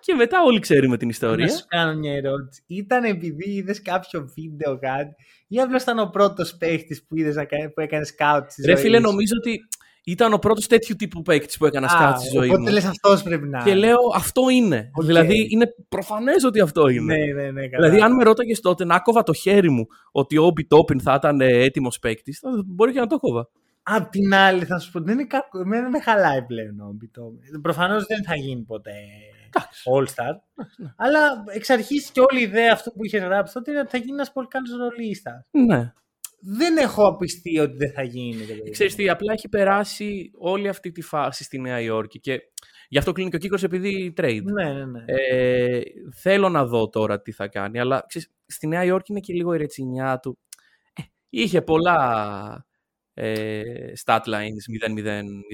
[0.06, 1.50] Ε, και μετά όλοι ξέρουμε την Να ιστορία.
[1.50, 2.64] σου κάνω μια ερώτηση.
[2.68, 5.16] Ήταν επειδή είδες κάποιο βίντεο κάτι,
[5.48, 8.72] ή απλώς ήταν ο πρώτος παίχτης που, είδες να κάνει- που έκανε scout στη Ρε
[8.76, 9.60] ζωή φίλε, σου; νομίζω ότι
[10.06, 12.68] ήταν ο πρώτος τέτοιου τύπου παίκτη που έκανα Α, scout στη ζωή Οπότε μου.
[12.74, 13.80] λες αυτός πρέπει να Και είναι.
[13.80, 14.90] λέω αυτό είναι.
[14.94, 15.06] Οκ.
[15.06, 17.16] Δηλαδή είναι προφανές ότι αυτό είναι.
[17.18, 17.68] Ναι, ναι, ναι.
[17.68, 17.86] καλά.
[17.90, 21.14] Δηλαδή, αν με ρώταγες τότε να κόβα το χέρι μου ότι ο Όμπι Τόπιν θα
[21.14, 23.50] ήταν έτοιμος παίκτης, μπορεί και να το κόβα.
[23.84, 25.60] Απ' την άλλη, θα σου πω, δεν είναι κακό.
[25.60, 27.38] Εμένα δεν με χαλάει πλέον ο Μπιτόμι.
[27.62, 28.92] Προφανώς δεν θα γίνει ποτέ
[29.96, 30.36] All-Star.
[30.78, 30.94] ναι.
[30.98, 33.98] Αλλά εξ αρχής και όλη η ιδέα αυτού που είχε γράψει τότε είναι ότι θα
[33.98, 35.46] γίνει ένας πολύ καλός ρολίστα.
[35.52, 35.94] Ναι.
[36.46, 38.46] Δεν έχω απιστεί ότι δεν θα γίνει.
[38.46, 38.70] ρε παιδί.
[38.70, 42.42] Ξέρεις τι, απλά έχει περάσει όλη αυτή τη φάση στη Νέα Υόρκη και
[42.90, 44.44] γι' αυτό κλείνει και ο κύκλος επειδή trade.
[44.44, 45.04] Ναι, ναι, ναι.
[45.06, 45.82] Ε,
[46.16, 49.54] θέλω να δω τώρα τι θα κάνει, αλλά ξέρεις, στη Νέα Υόρκη είναι και λίγο
[49.54, 50.40] η ρετσινιά του.
[50.94, 52.66] Ε, είχε πολλά
[53.14, 53.62] ε,
[54.06, 54.88] stat lines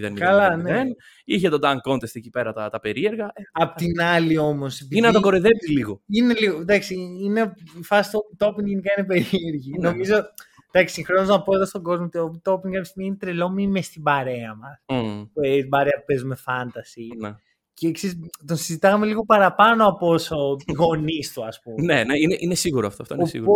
[0.09, 0.13] 0-0-0-0.
[0.13, 0.81] Καλά, ναι.
[1.25, 3.25] Είχε τον dunk contest εκεί πέρα τα, τα περίεργα.
[3.25, 4.87] Ε, Απ' την άλλη όμως.
[4.89, 6.01] είναι να τον κοροϊδέψεις λίγο.
[6.07, 6.59] Είναι λίγο.
[6.59, 9.71] Εντάξει, είναι, η φάση του topping γενικά είναι περίεργη.
[9.79, 9.89] Ναι.
[9.89, 10.23] Νομίζω.
[10.71, 13.67] Εντάξει, συγχρόνως να πω εδώ στον κόσμο ότι ο topping κάποια στιγμή είναι τρελό, μη
[13.67, 15.01] με στην παρέα μας.
[15.03, 15.23] Μμ,
[15.57, 17.17] Στην παρέα που παίζουμε fantasy.
[17.19, 17.35] ναι.
[17.73, 20.35] Και ξέρεις, τον συζητάγαμε λίγο παραπάνω από όσο
[20.65, 21.93] οι γονείς του, ας πούμε.
[21.93, 23.01] ναι, ναι, είναι, είναι σίγουρο αυτό.
[23.01, 23.51] αυτό είναι σίγουρο.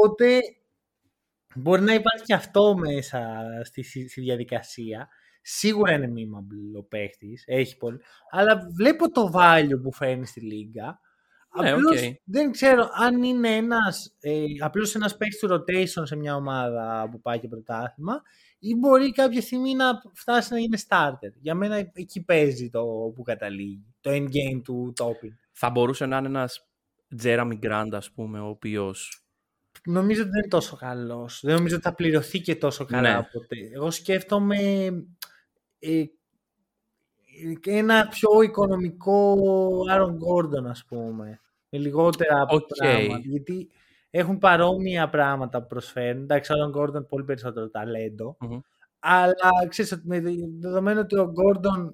[1.56, 5.08] Οπότε μπορεί να υπάρχει και αυτό μέσα στη, στη διαδικασία.
[5.42, 8.00] Σίγουρα είναι memeable ο παίχτης, έχει πολύ.
[8.30, 11.00] Αλλά βλέπω το value που φέρνει στη λίγκα.
[11.62, 12.14] Ναι, Απλώς οκέι.
[12.24, 17.22] δεν ξέρω αν είναι ένας, ε, απλώς ένας παίκτης του rotation σε μια ομάδα που
[17.22, 18.22] πάει και πρωτάθλημα
[18.60, 21.32] ή μπορεί κάποια στιγμή να φτάσει να είναι starter.
[21.42, 22.84] Για μένα εκεί παίζει το
[23.16, 25.34] που καταλήγει, το endgame του Toppin.
[25.52, 26.68] Θα μπορούσε να είναι ένας
[27.24, 29.23] Jerami Grant, ας πούμε, ο οποίος.
[29.86, 31.40] Νομίζω ότι δεν είναι τόσο καλός.
[31.44, 33.28] Δεν νομίζω ότι θα πληρωθεί και τόσο καλά Ναι.
[33.32, 33.56] ποτέ.
[33.74, 34.58] Εγώ σκέφτομαι
[35.80, 36.04] ε,
[37.66, 39.38] ένα πιο οικονομικό
[39.92, 41.40] Aaron Gordon, ας πούμε.
[41.70, 42.66] Με λιγότερα Οκέι.
[42.78, 43.20] πράγματα.
[43.24, 43.70] Γιατί
[44.10, 46.22] έχουν παρόμοια πράγματα που προσφέρουν.
[46.22, 48.38] Εντάξει, ο Aaron Gordon πολύ περισσότερο ταλέντο.
[48.40, 48.60] Μμμ.
[49.00, 50.20] Αλλά ξέρεις ότι με
[50.60, 51.94] δεδομένο ότι ο Gordon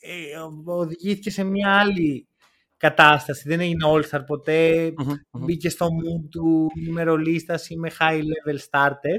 [0.00, 2.28] ε, οδηγήθηκε σε μια άλλη
[2.88, 3.48] κατάσταση.
[3.48, 4.92] Δεν έγινε All-Star ποτέ.
[4.96, 5.44] Μμμ, μμμ.
[5.44, 9.18] Μπήκε στο mood του ημερολίστας ή με high level starter.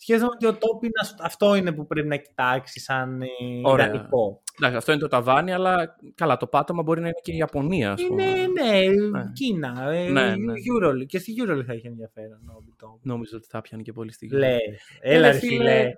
[0.00, 3.26] Σκέφτομαι ότι ο top είναι, ασ- αυτό είναι που πρέπει να κοιτάξει σαν ε,
[3.64, 3.86] Ωραία.
[3.86, 4.42] ιδανικό.
[4.56, 7.92] Εντάξει, αυτό είναι το ταβάνι, αλλά καλά, το πάτωμα μπορεί να είναι και η Ιαπωνία,
[7.92, 8.22] ας πούμε.
[8.22, 8.80] Είναι, ναι,
[9.18, 9.24] Ναι.
[9.32, 9.90] Κίνα.
[9.92, 10.52] Ε, Ναι, ναι.
[10.52, 11.06] Euroleague.
[11.06, 12.38] Και στη Euroleague θα έχει ενδιαφέρον.
[12.48, 12.98] ο Μπιτό.
[13.02, 14.38] Νομίζω ότι θα πιάνει και πολύ στιγμή.
[14.38, 14.58] Λες,
[15.00, 15.56] έλα ρε ρε φίλε.
[15.56, 15.90] φίλε.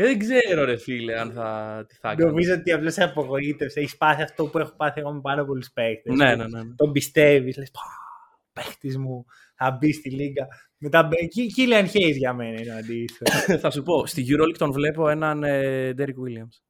[0.00, 1.84] Ε, δεν ξέρω, ρε φίλε, αν θα.
[1.88, 2.30] Τι θα έκανες.
[2.30, 3.80] Νομίζω ότι απλώς σε απογοήτευσε.
[3.80, 6.14] Έχεις πάθει αυτό που έχω πάθει εγώ με πάρα πολλούς παίχτες.
[6.16, 6.62] Ναι, ναι, ναι.
[6.62, 6.74] ναι.
[6.74, 7.56] Τον πιστεύεις.
[7.56, 7.70] Λες,
[8.52, 10.46] παίχτης μου θα μπει στη λίγα.
[10.78, 11.46] Μετά μπαίνει.
[11.46, 13.60] Κίλιαν Hayes για μένα είναι ο αντίθετος.
[13.62, 16.62] θα σου πω, στη EuroLeague τον βλέπω έναν ε, Derek Williams.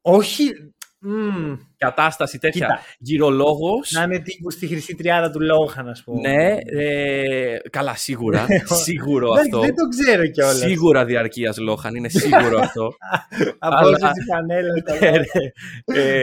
[0.00, 0.72] Όχι.
[1.00, 2.66] Μμ, Κατάσταση τέτοια.
[2.66, 2.80] Κοίτα.
[2.98, 3.90] Γυρολόγος.
[3.92, 6.28] Να είναι τύπου στη χρυσή τριάδα του Λόχαν, α πούμε.
[6.28, 8.46] Ναι, ε, καλά, σίγουρα.
[8.64, 9.60] σίγουρο Εντάξει, αυτό.
[9.60, 10.56] Δεν το ξέρω κιόλας.
[10.58, 12.92] Σίγουρα διαρκείας Λόχαν, είναι σίγουρο αυτό.
[13.58, 14.72] Από Αλλά- όσε τη φανέλα.
[15.00, 15.24] Ε, ρε,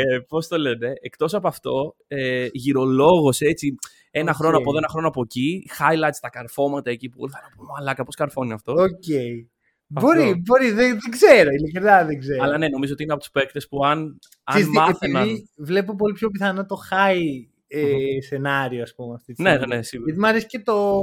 [0.02, 3.76] ε, Πώς το λένε, εκτός από αυτό, ε, γυρολόγος έτσι,
[4.12, 4.38] ένα Οκ.
[4.38, 8.04] χρόνο από εδώ, ένα χρόνο από εκεί, highlights τα καρφώματα εκεί που θα πω μαλάκα,
[8.04, 8.72] πώς καρφώνει αυτό.
[8.74, 9.04] Οκ.
[9.88, 12.44] Μπορεί, μπορεί, δεν, δεν ξέρω, ειλικρινά δεν ξέρω.
[12.44, 15.22] Αλλά ναι, νομίζω ότι είναι από τους παίκτες που αν, αν Ξέρεις τι, μάθαιναν.
[15.24, 19.68] επειδή βλέπω πολύ πιο πιθανό το high ε, σενάριο, ας πούμε, αυτή τη Ναι, στιγμή.
[19.68, 20.06] ναι, ναι, σίγουρα.
[20.10, 21.02] Γιατί μου αρέσει και το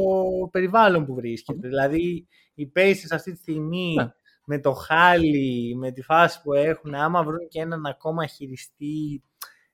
[0.51, 1.69] περιβάλλον που βρίσκεται.
[1.69, 4.13] Δηλαδή, οι Pacers αυτή τη στιγμή Ναι.
[4.45, 9.23] με το χάλι, με τη φάση που έχουν, άμα βρουν και έναν ακόμα χειριστή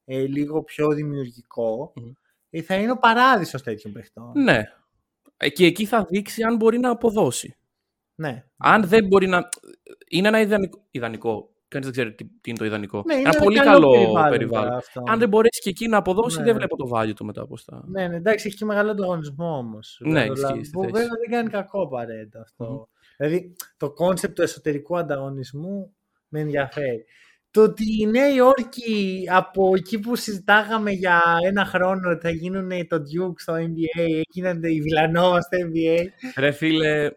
[0.05, 2.11] ε, λίγο πιο δημιουργικό, Μμμ.
[2.51, 4.33] ε, θα είναι ο παράδεισος τέτοιων παιχτών.
[4.35, 4.63] Ναι.
[5.37, 7.57] Ε, Και εκεί θα δείξει αν μπορεί να αποδώσει.
[8.19, 8.45] Ναι.
[8.57, 9.49] Αν δεν μπορεί να.
[10.09, 10.79] Είναι ένα ιδανικό.
[10.91, 11.51] ιδανικό.
[11.69, 13.03] Κανείς δεν ξέρει τι, τι είναι το ιδανικό.
[13.07, 14.65] Ναι, είναι ένα ένα πολύ καλό καλό περιβάλλον περιβάλλον.
[14.69, 15.03] τώρα αυτό.
[15.09, 16.45] Αν δεν μπορέσει και εκεί να αποδώσεις, Ναι.
[16.45, 17.85] δεν βλέπω το value του μετά από τα.
[17.89, 20.01] Ναι, ναι, εντάξει, έχει και μεγάλο ανταγωνισμό όμως.
[20.05, 20.93] Ναι, ισχύει στη Που θέση.
[20.93, 22.65] βέβαια δεν κάνει κακό απαραίτητα αυτό.
[22.65, 22.83] Μμμ.
[23.17, 25.95] Δηλαδή, το κόνσεπτ του εσωτερικού ανταγωνισμού
[26.29, 27.05] με ενδιαφέρει.
[27.51, 32.69] Το ότι η Νέα Υόρκη από εκεί που συζητάγαμε για ένα χρόνο ότι θα γίνουν
[32.89, 36.05] το Duke στο NBA, έγιναν η Βιλανόβα στο NBA.
[36.37, 37.11] Ρε φίλε.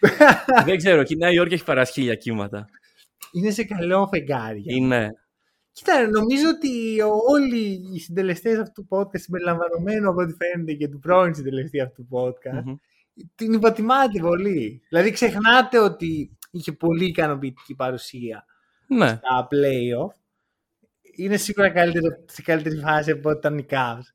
[0.66, 2.68] δεν ξέρω, και η Νέα Υόρκη έχει περάσει χίλια κύματα.
[3.32, 4.62] Είναι σε καλό φεγγάρι.
[4.66, 5.12] Είναι.
[5.72, 6.68] Κοίτα, νομίζω ότι
[7.28, 12.06] όλοι οι συντελεστές αυτού του podcast, συμπεριλαμβανομένου από ό,τι φαίνεται και του πρώην συντελεστή αυτού
[12.06, 12.74] του podcast, Μμμ.
[13.34, 14.82] την υποτιμάτε πολύ.
[14.88, 18.44] Δηλαδή ξεχνάτε ότι είχε πολύ ικανοποιητική παρουσία
[18.86, 19.08] Ναι.
[19.08, 20.12] στα playoff.
[21.16, 24.06] Είναι σίγουρα καλύτερο, σε καλύτερη φάση από ό,τι ήταν οι Cavs.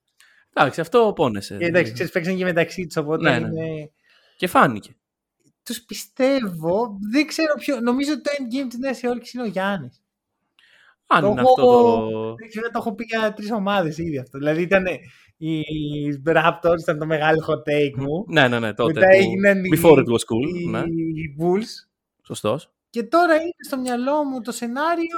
[0.54, 1.58] Εντάξει, αυτό πόνεσε.
[1.58, 3.66] Και εντάξει, ξέρεις, παίξαν και μεταξύ τους, οπότε Ναι, ναι.
[3.66, 3.92] είναι...
[4.38, 4.96] Και φάνηκε.
[5.66, 7.80] Τους πιστεύω, δεν ξέρω ποιο...
[7.80, 10.02] Νομίζω ότι το endgame της Νέας Υόρκης είναι ο Γιάννης.
[11.08, 11.66] Αν Το είναι έχω- αυτό
[12.10, 12.36] το.
[12.36, 14.38] Δεν ξέρω, το έχω πει για τρεις ομάδες ήδη αυτό.
[14.38, 14.86] Δηλαδή ήταν
[15.38, 15.62] οι
[16.26, 18.26] Raptors, ήταν το μεγάλο hot take μου.
[18.28, 18.94] Ναι, ναι, ναι, τότε.
[18.94, 20.60] Μετά που- έγιναν οι- Before it was cool.
[20.62, 20.82] Οι Ναι,
[21.42, 21.88] Bulls.
[22.24, 22.72] σωστός.
[22.90, 25.18] Και τώρα είναι στο μυαλό μου το σενάριο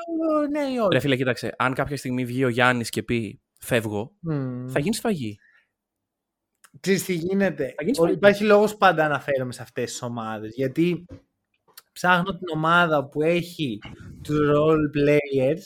[0.51, 0.93] Νέα Υόρκη.
[0.93, 1.53] Ρε φίλε, κοίταξε.
[1.57, 4.67] Αν κάποια στιγμή βγει ο Γιάννης και πει φεύγω, Μμμ.
[4.67, 5.37] θα γίνει σφαγή.
[6.85, 8.13] Ξέρεις τι γίνεται; Θα γίνει Ο- σφαγή.
[8.13, 10.53] Υπάρχει λόγος που πάντα αναφέρομαι σε αυτές τις ομάδες.
[10.55, 11.05] Γιατί
[11.91, 13.79] ψάχνω την ομάδα που έχει
[14.23, 15.63] τους role players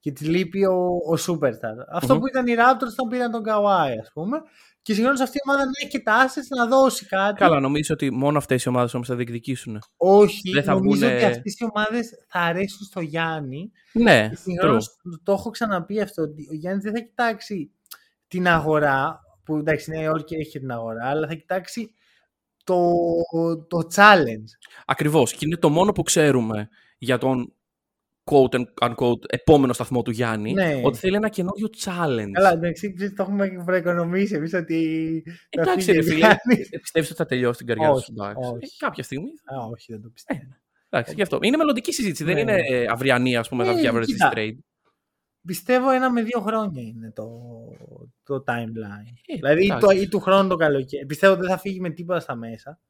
[0.00, 1.76] και τη λείπει ο, ο Superstar.
[1.92, 4.42] αυτο που ήταν οι Raptors όταν πήραν τον Kawhi, ας πούμε.
[4.82, 7.38] Και συγχρόνως αυτή η ομάδα δεν έχει και τα assets να δώσει κάτι.
[7.38, 9.82] Καλά, νομίζω ότι μόνο αυτές οι ομάδες όμως θα διεκδικήσουν.
[9.96, 11.14] Όχι, δεν θα νομίζω βγουνε...
[11.14, 13.70] ότι αυτές οι ομάδες θα αρέσουν στο Γιάννη.
[13.92, 14.30] Ναι.
[14.34, 16.22] Συγχρόνως το έχω ξαναπεί αυτό.
[16.22, 17.70] Ότι ο Γιάννης δεν θα κοιτάξει
[18.28, 19.22] την αγορά.
[19.44, 21.90] Που εντάξει, η Νέα Υόρκη έχει την αγορά, αλλά θα κοιτάξει
[22.64, 22.92] το,
[23.68, 24.50] το challenge.
[24.86, 25.32] Ακριβώς.
[25.32, 27.52] Και είναι το μόνο που ξέρουμε για τον
[28.30, 30.80] quote unquote επόμενο σταθμό του Γιάννη, ναι.
[30.84, 32.30] ότι θέλει ένα καινούριο challenge.
[32.32, 35.22] Καλά, εντάξει, το έχουμε προοικονομήσει εμείς ότι.
[35.48, 36.36] Εντάξει, ρε φίλε,
[36.80, 38.32] πιστεύεις ότι θα τελειώσει την καριέρα σου ε,
[38.78, 39.28] Κάποια στιγμή.
[39.28, 40.40] Α, όχι, δεν το πιστεύω.
[40.40, 41.38] Ε, εντάξει, γι' αυτό.
[41.42, 42.40] Είναι μελλοντική συζήτηση, δεν ναι.
[42.40, 44.56] είναι αυριανή, ας πούμε, θα βγει αύριο trade.
[45.46, 47.28] Πιστεύω ένα με δύο χρόνια είναι το,
[48.22, 49.12] το timeline.
[49.26, 51.06] Ε, δηλαδή το, ή του χρόνου το καλοκαίρι.
[51.06, 52.80] Πιστεύω ότι δεν θα φύγει με τίποτα στα μέσα.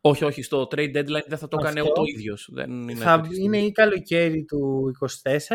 [0.00, 2.50] Όχι, όχι, στο trade deadline δεν θα το έκανε ούτε ο ίδιος.
[2.68, 5.06] Είναι, θα είναι ή καλοκαίρι του 24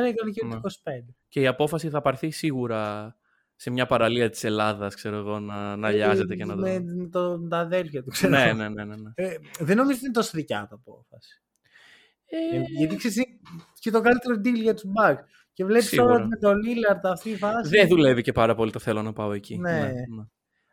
[0.09, 0.69] ή καλοκαίρι του 25.
[0.83, 1.01] Ναι.
[1.27, 3.15] Και η απόφαση θα πάρθει σίγουρα
[3.55, 6.61] σε μια παραλία της Ελλάδας, ξέρω εγώ, να, να λιάζεται και να το...
[6.61, 8.37] Με, το, τα αδέρφια του, ξέρω.
[8.37, 8.83] Ναι, ναι, ναι.
[8.83, 9.11] ναι, ναι.
[9.15, 11.41] Ε, δεν νομίζω ότι είναι τόσο δικιά του απόφαση.
[12.25, 12.61] Ε...
[12.77, 13.23] Γιατί ξέρεις,
[13.79, 15.46] και το καλύτερο deal για τους Bucks.
[15.57, 17.69] Και βλέπεις τώρα με το Lillard αυτή η φάση.
[17.69, 19.57] Δεν δουλεύει και πάρα πολύ το θέλω να πάω εκεί.
[19.57, 19.71] Ναι.
[19.71, 20.23] ναι, ναι.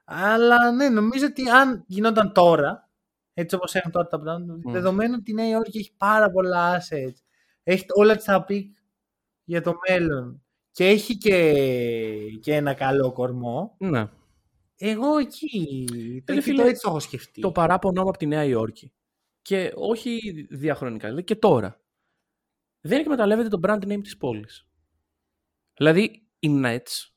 [0.05, 2.90] Αλλά ναι, νομίζω ότι αν γινόταν τώρα,
[3.35, 4.73] έτσι όπως έχουν τώρα τα πράγματα, mm.
[4.73, 7.14] δεδομένου ότι η Νέα Υόρκη έχει πάρα πολλά assets,
[7.62, 8.64] έχει όλα τα pick
[9.44, 11.55] για το μέλλον και έχει και,
[12.40, 13.77] και ένα καλό κορμό.
[13.79, 14.09] Ναι.
[14.77, 15.87] Εγώ εκεί,
[16.25, 17.40] το, φίλε, το έτσι το έχω σκεφτεί.
[17.40, 18.92] Το παράπονο μου από τη Νέα Υόρκη.
[19.42, 21.81] Και όχι διαχρονικά, δηλαδή και τώρα.
[22.81, 24.68] Δεν εκμεταλλεύεται το brand name της πόλης.
[25.76, 27.08] Δηλαδή, οι Nets,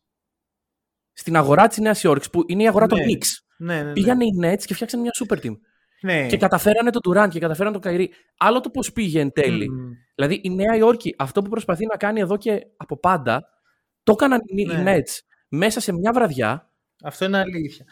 [1.13, 2.89] στην αγορά της Νέας Υόρκης, που είναι η αγορά ναι.
[2.89, 3.93] των Knicks, ναι, ναι, ναι.
[3.93, 5.57] πήγανε οι Nets και φτιάξαν μια super team.
[6.01, 6.27] Ναι.
[6.27, 8.11] Και καταφέρανε τον Durant και καταφέρανε τον Καϊρή.
[8.37, 9.69] Άλλο το πώς πήγε εν τέλει.
[10.15, 13.47] Δηλαδή η Νέα Υόρκη, αυτό που προσπαθεί να κάνει εδώ και από πάντα,
[14.03, 14.83] το έκαναν οι ναι.
[14.85, 16.71] Nets μέσα σε μια βραδιά.
[17.03, 17.85] Αυτό είναι αλήθεια.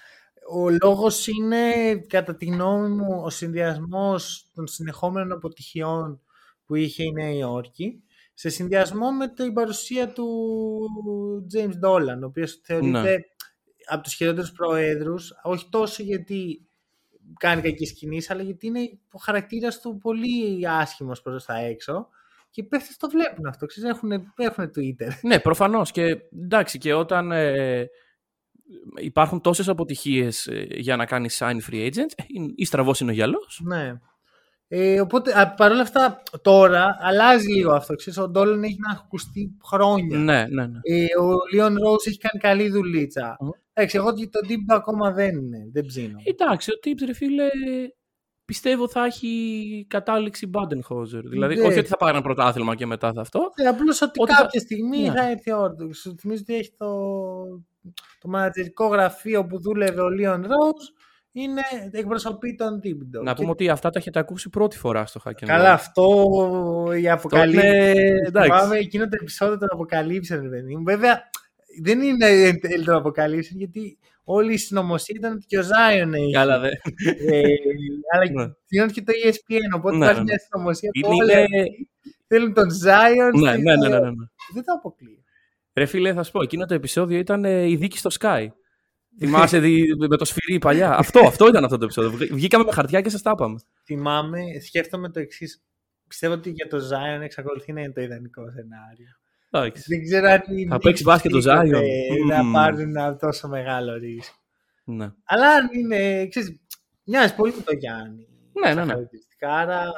[0.49, 6.21] Ο λόγος είναι, κατά τη γνώμη μου, ο συνδυασμός των συνεχόμενων αποτυχιών
[6.65, 8.04] που είχε η Νέα Υόρκη
[8.38, 10.28] σε συνδυασμό με την παρουσία του
[11.54, 13.15] James Dolan, ο οποίος θεωρείται ναι.
[13.86, 16.67] από τους χειρότερους προέδρους, όχι τόσο γιατί
[17.39, 22.08] κάνει κακή κινήσεις, αλλά γιατί είναι ο χαρακτήρας του πολύ άσχημος προς τα έξω.
[22.50, 25.10] Και οι παίχτες το βλέπουν αυτό, ξέρεις, έχουν, έχουν Twitter.
[25.21, 25.91] Ναι, προφανώς.
[25.91, 27.89] Και εντάξει, και όταν ε,
[28.95, 32.24] υπάρχουν τόσες αποτυχίες ε, για να κάνεις sign free agents, ε,
[32.56, 33.62] ή στραβός είναι ο γυαλός.
[33.63, 34.00] Ναι.
[34.67, 37.95] Ε, οπότε παρόλα αυτά τώρα αλλάζει λίγο αυτό.
[37.95, 40.17] Ξέρεις, ο Ντόλεν έχει να ακουστεί χρόνια.
[40.17, 40.80] Ναι, ναι, ναι.
[40.82, 43.38] Ε, ο Λίον Ρόζ έχει κάνει καλή δουλίτσα.
[43.39, 43.49] Mm.
[43.73, 45.36] Εντάξει, εγώ το Τιμπ ακόμα δεν,
[45.71, 46.17] δεν ψήνω.
[46.23, 47.47] Εντάξει, ο Τιμπ, ρε φίλε,
[48.45, 51.28] πιστεύω θα έχει κατάληξη Μπάντενχόζερ.
[51.28, 51.67] Δηλαδή, ναι.
[51.67, 53.51] όχι ότι θα πάρει ένα πρωτάθλημα και μετά θα αυτό.
[53.62, 54.60] Ναι, απλώς ότι, ότι, κάποια θα...
[54.60, 55.12] στιγμή ναι.
[55.12, 56.88] θα έρθει ο Σου θυμίζω ότι έχει το,
[58.19, 60.84] το μανατζερικό γραφείο που δούλευε ο Λίον Ρόουζ
[61.36, 63.21] είναι εκπροσωπεί τον Τίμποντο.
[63.21, 66.28] Να πούμε ότι αυτά τα έχετε ακούσει πρώτη φορά στο Hack Καλά, αυτό
[67.02, 67.71] η αποκαλύψη.
[68.41, 71.30] Θυμάμαι εκείνο το επεισόδιο των αποκαλύψεων, παιδί Βέβαια,
[71.82, 76.32] δεν είναι τέλειο των αποκαλύψεων, γιατί όλη η συνωμοσία ήταν ότι και ο Ζάιον έχει.
[76.32, 76.67] Καλά, δε.
[76.67, 77.43] Ε,
[78.13, 78.86] αλλά ναι.
[78.86, 80.26] και το ESPN, οπότε ναι, υπάρχει ναι.
[80.26, 81.48] μια συνωμοσία που όλοι
[82.28, 83.39] θέλουν τον Ζάιον.
[83.39, 84.26] Ναι, ναι, ναι, ναι, ναι.
[84.54, 85.24] Δεν το αποκλείω.
[85.74, 88.48] Ρε φίλε, θα σου πω, εκείνο το επεισόδιο ήταν ε, η δίκη στο Sky.
[89.17, 89.60] Θυμάσαι
[89.97, 92.28] με το σφυρί παλιά; αυτό, αυτό ήταν αυτό το επεισόδιο.
[92.32, 93.60] Βγήκαμε με χαρτιά και σας τα είπαμε.
[93.86, 95.63] Θυμάμαι, σκέφτομαι το εξής.
[96.08, 99.08] Πιστεύω ότι για το Zion εξακολουθεί να είναι το ιδανικό σενάριο.
[99.88, 100.69] Δεν ξέρω αν είναι.
[100.69, 101.71] Θα παίξεις μπάσκετ το Zion.
[102.28, 104.36] Να πάρουν ένα τόσο μεγάλο ρίσκο.
[104.84, 105.12] Ναι.
[105.23, 106.28] Αλλά αν είναι.
[106.28, 106.60] Ξέρεις,
[107.04, 108.28] μοιάζει πολύ με το Γιάννη.
[108.63, 108.94] Ναι, ναι, ναι.
[109.39, 109.91] Άρα...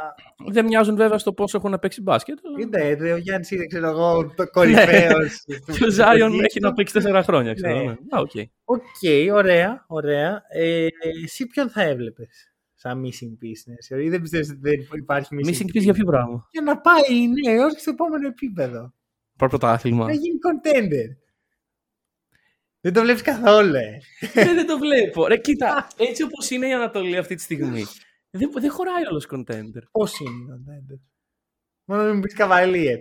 [0.47, 2.37] Δεν μοιάζουν βέβαια στο πόσο έχουν παίξει μπάσκετ.
[2.69, 5.43] Ναι, ο Γιάννη είναι, ξέρω εγώ, το κορυφαίος.
[5.77, 7.83] και ο Ζάιον έχει να παίξει τέσσερα χρόνια, ξέρω.
[7.83, 7.95] Ναι.
[8.11, 8.43] Οκ, ναι.
[8.65, 9.29] Okay.
[9.33, 10.43] ωραία, ωραία.
[10.49, 10.87] Ε,
[11.23, 15.77] εσύ ποιον θα έβλεπες σαν missing piece, ή δεν πιστεύεις ότι δεν υπάρχει missing, missing
[15.77, 18.93] piece για ποιο πράγμα; Για να πάει η Νέα Υόρκη στο επόμενο επίπεδο.
[19.37, 20.05] Πάρ πρωτάθλημα.
[20.05, 21.15] Να γίνει contender.
[22.81, 23.99] Δεν το βλέπεις καθόλου, ε.
[24.33, 25.27] δεν το βλέπω.
[25.27, 27.85] Ρε, κοίτα, έτσι όπως είναι η Ανατολή αυτή τη στιγμή.
[28.29, 29.83] Δεν, δεν χωράει άλλο contender.
[29.91, 30.99] Πώς είναι contender;
[31.85, 32.97] Μόνο να μην πεις καβαλίε.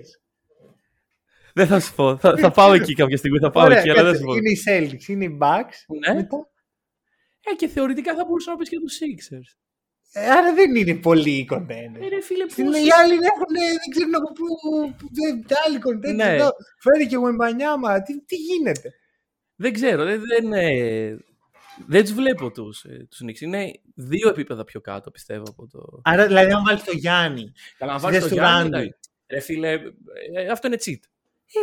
[1.54, 2.16] Δεν θα σου πω.
[2.16, 3.38] Θα, θα πάω εκεί κάποια στιγμή.
[3.38, 4.34] Θα πάω Ωραία, εκεί, αλλά δεν σου πω.
[4.34, 5.78] Είναι οι Celtics, είναι οι Bucks.
[6.06, 6.14] Ναι.
[6.14, 6.50] Μετά.
[7.50, 9.50] Ε, και θεωρητικά θα μπορούσα να πεις και τους Sixers.
[10.12, 12.00] Ε, άρα δεν είναι πολύ contender.
[12.00, 12.56] Ε, ρε, φίλε, πώς...
[12.56, 14.46] Οι άλλοι έχουν, δεν ξέρουν από πού.
[15.66, 16.14] Άλλοι contender.
[16.14, 16.36] Ναι.
[16.80, 17.36] Φέρει και εγώ η
[18.04, 18.90] Τι, τι γίνεται;
[19.56, 20.04] Δεν ξέρω.
[20.04, 21.16] Δεν, δεν, ε,
[21.86, 25.44] δεν τους βλέπω τους τους ε, Είναι δύο επίπεδα πιο κάτω, πιστεύω.
[25.48, 26.00] Από το...
[26.04, 27.52] Άρα, δηλαδή, αν βάλεις το Γιάννη.
[27.78, 28.94] Καλά, αν βάλεις το Γιάννη.
[29.28, 29.70] Ρε φίλε,
[30.34, 31.00] ε, αυτό είναι cheat.
[31.46, 31.60] Ε,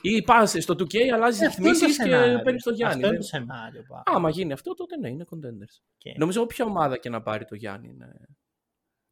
[0.00, 2.40] Ή πας στο 2K, αλλάζεις Ε, τι αυτό είναι το θυμίσει και σενάριο.
[2.42, 2.94] παίρνεις το Γιάννη.
[2.94, 3.84] Αυτό είναι Δεν- το σενάριο.
[3.88, 4.02] πά.
[4.06, 5.82] Άμα γίνει αυτό, τότε ναι, είναι contenders.
[5.98, 8.14] Και- Νομίζω όποια ομάδα και να πάρει το Γιάννη είναι.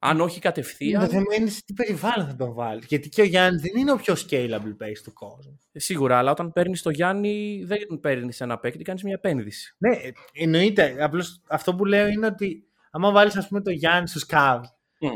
[0.04, 2.84] Αν όχι κατευθείαν, Το θέμα είναι σε τι περιβάλλον θα τον βάλεις.
[2.88, 5.58] Γιατί και ο Γιάννης δεν είναι ο πιο scalable παίκτη του κόσμου.
[5.72, 9.74] σίγουρα, αλλά όταν παίρνεις το Γιάννη, δεν παίρνεις ένα παίκτη, κάνεις μια επένδυση.
[9.78, 9.90] Ναι,
[10.32, 10.96] εννοείται.
[11.00, 14.60] Απλώς αυτό που λέω είναι ότι άμα βάλεις ας πούμε το Γιάννη στους Cavs,
[15.00, 15.08] Μμ.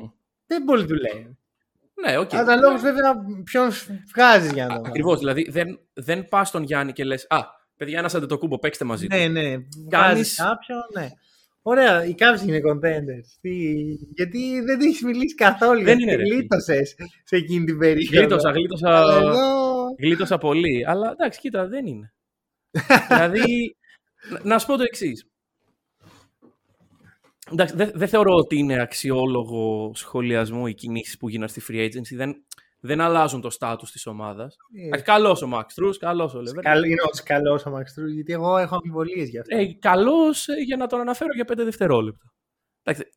[0.47, 1.37] δεν πολύ του λέει.
[2.07, 2.35] Ναι, οκέι.
[2.35, 3.71] Αναλόγως βέβαια ποιον
[4.15, 5.19] βγάζεις για να το Ακριβώς.
[5.19, 7.41] Δηλαδή δεν, δεν πας στον Γιάννη και λες Α,
[7.77, 9.17] παιδιά, ένα Αντετοκούμπο, παίξτε μαζί του.
[9.17, 9.43] Ναι, ναι.
[9.89, 11.09] Κάνεις- Βγάζει κάποιον, ναι.
[11.69, 13.29] Ωραία, οι Cavs είναι contenders.
[13.41, 13.51] Τι...
[14.15, 15.83] Γιατί δεν έχεις μιλήσει καθόλου.
[15.85, 16.35] Δεν γιατί είναι, ρε, φίλε.
[16.35, 18.19] Γλίτωσες σε εκείνη την περίοδο.
[18.19, 19.85] Γλίτωσα, γλίτωσα, Αλλά Εδώ...
[19.99, 20.85] γλίτωσα πολύ.
[20.87, 22.15] Αλλά εντάξει, κοίτα, δεν είναι.
[23.09, 23.77] δηλαδή,
[24.31, 25.27] να- να σου πω το εξής.
[27.53, 32.15] Εντάξει, δεν δεν θεωρώ ότι είναι αξιόλογο σχολιασμό οι κινήσεις που γίνανε στη free agency.
[32.17, 32.46] Δεν,
[32.87, 34.57] δεν αλλάζουν το στάτους της ομάδας.
[34.93, 36.61] Ε, Καλός ο Max Truss, καλός ο Lever.
[36.63, 39.57] Καλ- Είναι όντως καλός ο Max Struz, γιατί εγώ έχω αμφιβολίες γι' αυτό.
[39.57, 42.33] Ε, καλός ε, για να τον αναφέρω για 5 δευτερόλεπτα.
[42.83, 43.11] Εντάξει,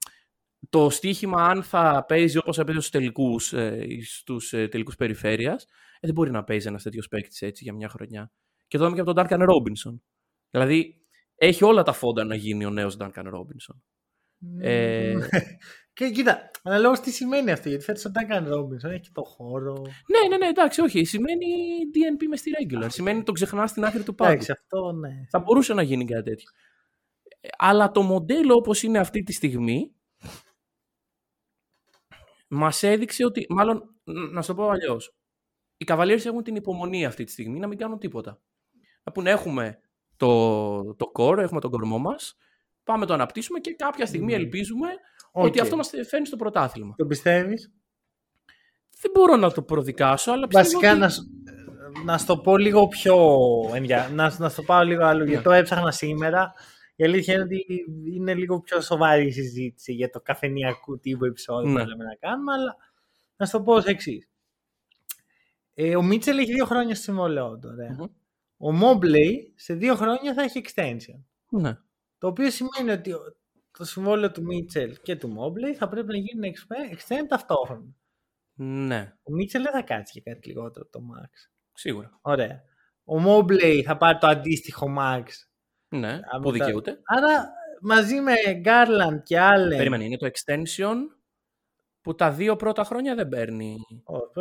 [0.69, 5.63] το στοίχημα αν θα παίζει όπως έπαιζε στους τελικούς, ε, ή στους ε, τελικούς περιφέρειας,
[5.63, 5.67] ε,
[6.01, 8.31] δεν μπορεί να παίζει ένας τέτοιος παίκτης έτσι για μια χρονιά.
[8.67, 9.99] Και το είδαμε και από τον Duncan Robinson.
[10.49, 11.01] Δηλαδή,
[11.35, 13.75] έχει όλα τα φόντα να γίνει ο νέος Duncan Robinson.
[14.59, 15.13] Ε,
[15.99, 19.81] Και κοίτα, αναλόγως τι σημαίνει αυτό, γιατί φέτος ο Duncan Robinson έχει το χώρο.
[20.07, 21.03] ναι, ναι, ναι, εντάξει, όχι.
[21.03, 21.45] Σημαίνει
[21.93, 22.87] DNP μες στη regular.
[22.89, 24.31] Σημαίνει το ξεχνά στην άκρη του πάντου.
[24.31, 25.25] Εντάξει, αυτό ναι.
[25.29, 26.49] Θα μπορούσε να γίνει κάτι τέτοιο.
[27.39, 29.95] Ε, Αλλά το μοντέλο όπως είναι αυτή τη στιγμή
[32.47, 35.15] μας έδειξε ότι, μάλλον, ν- να σου το πω αλλιώς.
[35.77, 38.41] οι Cavaliers έχουν την υπομονή αυτή τη στιγμή να μην κάνουν τίποτα.
[39.03, 39.79] Να πούνε έχουμε
[40.17, 42.37] το, το core, έχουμε τον κορμό μας,
[42.83, 44.39] πάμε το αναπτύσσουμε και κάποια στιγμή Μμμ.
[44.41, 44.87] ελπίζουμε
[45.31, 45.43] Οκέι.
[45.45, 46.93] ότι αυτό μας φέρνει στο πρωτάθλημα.
[46.97, 47.71] Το πιστεύεις;
[49.01, 50.99] Δεν μπορώ να το προδικάσω, αλλά πιστεύω Βασικά ότι...
[50.99, 51.27] να, σου-
[52.05, 53.17] να σου το πω λίγο πιο
[53.73, 54.09] ενδια...
[54.13, 55.29] να, να σου το πάω λίγο άλλο, Ναι.
[55.29, 56.53] γιατί το έψαχνα σήμερα.
[56.95, 57.65] Η αλήθεια είναι ότι
[58.15, 61.81] είναι λίγο πιο σοβαρή η συζήτηση για το καφενιακού τύπου επεισόδιο Ναι.
[61.83, 62.75] που λέμε να κάνουμε, αλλά
[63.35, 64.29] να σου το πω ως εξής.
[65.73, 67.69] Ε, ο Μίτσελ έχει δύο χρόνια στο συμβόλαιό του.
[67.71, 67.91] ωραία.
[67.99, 68.05] Μμμ.
[68.57, 71.19] Ο Μόμπλεϊ σε δύο χρόνια θα έχει extension.
[71.49, 71.77] Ναι.
[72.17, 73.35] Το οποίο σημαίνει ότι ο-
[73.79, 77.85] το συμβόλαιο του Μίτσελ και του Μόμπλεϊ θα πρέπει να γίνει expe- extend ταυτόχρονα.
[78.53, 81.29] ναι, Ο Μίτσελ δεν θα κάτσει για κάτι λιγότερο από το Max.
[81.73, 82.19] σίγουρα.
[82.21, 82.61] Ωραία.
[83.03, 85.23] Ο Μόμπλεϊ θα πάρει το αντίστοιχο Max.
[85.89, 86.99] Ναι, Α, που μετά- δικαιούται.
[87.03, 87.49] Άρα
[87.81, 88.33] μαζί με
[88.65, 89.75] Garland και άλλε.
[89.77, 90.95] Περίμενε, είναι το extension
[92.01, 93.77] που τα δύο πρώτα χρόνια δεν παίρνει.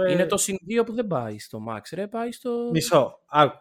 [0.07, 2.69] ε, Είναι το συν 2 που δεν πάει στο Max, ρε, πάει στο...
[2.73, 3.19] Μισό.
[3.29, 3.57] Άκου.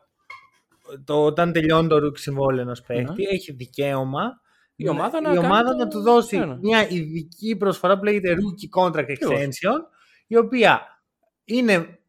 [1.03, 3.29] Το, όταν τελειώνει το rookie συμβόλαιο ενός παίχτη, Ναι.
[3.29, 4.41] έχει δικαίωμα
[4.79, 6.57] Η ομάδα να η κάνει ομάδα το- να του δώσει Ναι, ναι.
[6.61, 9.39] μια ειδική προσφορά που λέγεται rookie contract Ακριβώς.
[9.39, 9.77] extension,
[10.27, 10.81] η οποία
[11.43, 11.99] είναι,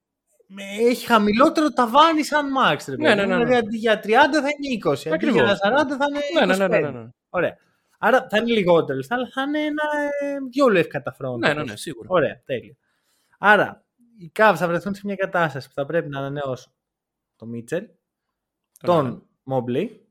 [0.47, 2.77] με- έχει χαμηλότερο ταβάνι σαν max.
[2.89, 3.29] Ρε, Ναι, παιδί ναι, μου.
[3.29, 3.45] ναι, ναι.
[3.45, 5.43] Δηλαδή αντί για 30 θα είναι 20, αντί Ακριβώς.
[5.43, 6.69] για 40 θα είναι Ναι, 25.
[6.69, 7.09] ναι, ναι, ναι, ναι.
[7.29, 7.57] Ωραία.
[7.99, 9.83] Άρα θα είναι λιγότερο λεφτά, αλλά θα είναι ένα
[10.21, 11.49] ε, πιο λευκά τα φρόντα.
[11.49, 12.09] Ναι, ναι, ναι, σίγουρα.
[12.11, 12.77] Ωραία, τέλεια.
[13.39, 13.85] Άρα,
[14.19, 16.73] οι Cavs θα βρεθούν σε μια κατάσταση που θα πρέπει να ανανεώσουν
[17.37, 17.85] τον Μίτσελ,
[18.81, 20.08] τον Μόμπλεϊ,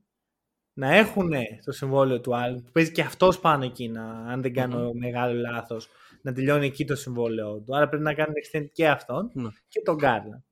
[0.78, 1.30] να έχουν
[1.64, 5.40] το συμβόλαιο του άλλου, που παίζει και αυτός πάνω εκεί, να, αν δεν κάνω μεγάλο
[5.40, 5.88] λάθος,
[6.22, 7.76] να τελειώνει εκεί το συμβόλαιο του.
[7.76, 9.48] Άρα πρέπει να κάνουν extend και αυτόν Ναι.
[9.68, 10.42] και τον Garland.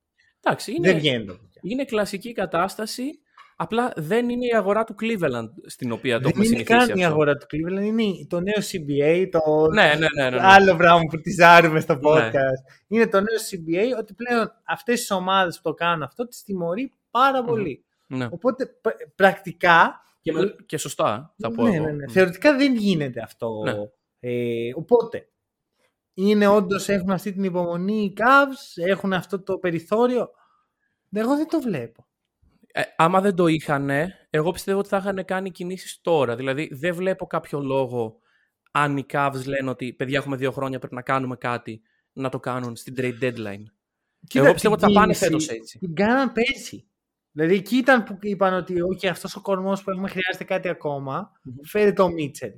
[0.43, 1.61] Εντάξει, είναι, Δεν βγαίνει το πια.
[1.63, 3.03] είναι κλασική κατάσταση,
[3.57, 6.89] απλά δεν είναι η αγορά του Cleveland στην οποία το Δεν έχουμε είναι συνηθίσει καν
[6.89, 7.07] η αυτό.
[7.15, 9.41] αγορά του Cleveland, είναι το νέο CBA, το
[9.75, 10.47] Ναι, ναι, ναι, ναι, ναι.
[10.47, 12.61] άλλο πράγμα που τη ζάρουμε στο podcast.
[12.89, 16.93] Είναι το νέο CBA ότι πλέον αυτές τις ομάδες που το κάνουν αυτό τις τιμωρεί
[17.11, 17.85] πάρα πολύ.
[18.07, 18.29] Ναι.
[18.31, 21.85] Οπότε πρα- πρακτικά Και, με- και σωστά, θα πω ναι, εγώ.
[21.85, 22.09] ναι, ναι.
[22.09, 23.63] Θεωρητικά δεν γίνεται αυτό.
[23.65, 23.73] Ναι.
[24.21, 25.29] Ε, οπότε,
[26.15, 30.31] είναι όντως έχουν αυτή την υπομονή οι Cavs, έχουν αυτό το περιθώριο.
[31.13, 32.07] Εγώ δεν το βλέπω.
[32.73, 33.91] Ε, άμα δεν το είχαν,
[34.31, 36.37] εγώ πιστεύω ότι θα είχαν κάνει κινήσεις τώρα.
[36.37, 38.19] Δηλαδή, δεν βλέπω κάποιο λόγο
[38.71, 42.41] αν οι Cavs λένε ότι παιδιά έχουμε δύο χρόνια, πρέπει να κάνουμε κάτι, να το
[42.41, 43.65] κάνουν στην trade deadline.
[44.35, 45.79] Εγώ πιστεύω ότι θα πάνε φέτος έτσι.
[45.79, 46.89] Την κάναν πέρσι.
[47.37, 51.31] Δηλαδή εκεί ήταν που είπαν ότι okay, αυτός ο κορμός που έχουμε χρειάζεται κάτι ακόμα,
[51.63, 52.51] φέρει το Μίτσελ.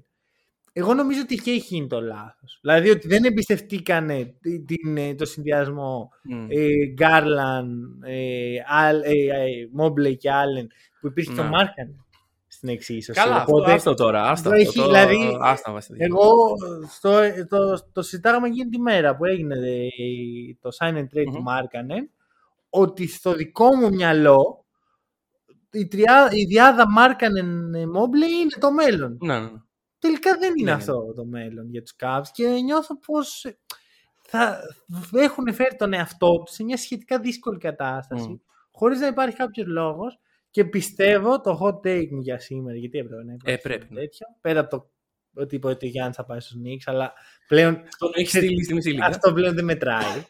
[0.72, 2.58] Εγώ νομίζω ότι εκεί έχει γίνει το λάθος.
[2.60, 6.46] Δηλαδή ότι δεν εμπιστευτήκανε την- την- ε, το συνδυασμό Μμ.
[6.94, 7.98] Γκάρλαν,
[9.72, 10.66] Μόμπλε και Άλεν
[11.00, 11.36] που υπήρχε Ναι.
[11.36, 12.04] το Μάρκαν
[12.46, 13.20] στην εξίσωση.
[13.20, 14.22] Καλά, αυτό, Οπότε, άστο τώρα.
[14.30, 16.04] Άστα, έχει, αυτό, το- δηλαδή, άστα μας τα δικά.
[16.04, 16.32] Εγώ
[16.88, 17.10] στο,
[17.48, 19.88] το, το συζητάγαμε εκείνη τη μέρα που έγινε ε,
[20.60, 21.42] το sign and trade του Μμμ.
[21.42, 22.10] Μάρκανεν
[22.70, 24.64] ότι στο δικό μου μυαλό
[25.70, 29.18] η, τριά, η διάδα Μάρκανεν Μόμπλε είναι το μέλλον.
[29.20, 29.58] Ναι, ναι, ναι.
[29.98, 30.82] Τελικά δεν είναι Ναι, ναι.
[30.82, 33.46] αυτό το μέλλον για τους Cavs και νιώθω πως
[34.22, 34.60] θα
[35.12, 38.34] έχουν φέρει τον εαυτό τους σε μια σχετικά δύσκολη κατάσταση Μμ.
[38.70, 40.18] χωρίς να υπάρχει κάποιος λόγος
[40.50, 43.94] και πιστεύω το hot take μου για σήμερα, γιατί έπρεπε να υπάρχει Ε, πρέπει.
[43.94, 44.90] τέτοιο, πέρα από το
[45.34, 47.12] ότι είπε ότι ο Γιάννης θα πάει στους Knicks, αλλά
[47.48, 49.06] πλέον Τον έχεις στείλει στη μισή λίγα.
[49.06, 50.24] αυτό πλέον δεν μετράει.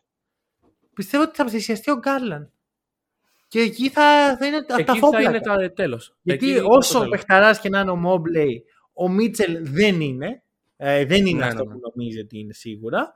[0.94, 2.46] πιστεύω ότι θα πλησιαστεί ο Γκάρλαντ.
[3.48, 5.28] Και εκεί θα, θα είναι τα, τα Εκεί θα φόπλακα.
[5.28, 6.16] είναι τα τέλος.
[6.22, 7.10] Γιατί Εκεί όσο το τέλος.
[7.10, 10.42] παιχταράς και να είναι ο Μόμπλεϊ, ο Μίτσελ δεν είναι.
[10.76, 11.80] Ε, δεν είναι Ναι, αυτό ναι, ναι.
[11.80, 13.12] που νομίζει ότι είναι σίγουρα.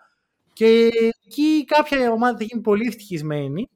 [0.53, 0.91] Και
[1.27, 3.69] εκεί κάποια ομάδα θα γίνει πολύ ευτυχισμένη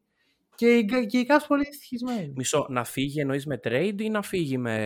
[0.54, 2.32] και, οι- και οι Cavs πολύ ευτυχισμένοι.
[2.36, 4.76] Μισό, να φύγει εννοείς με trade ή να φύγει με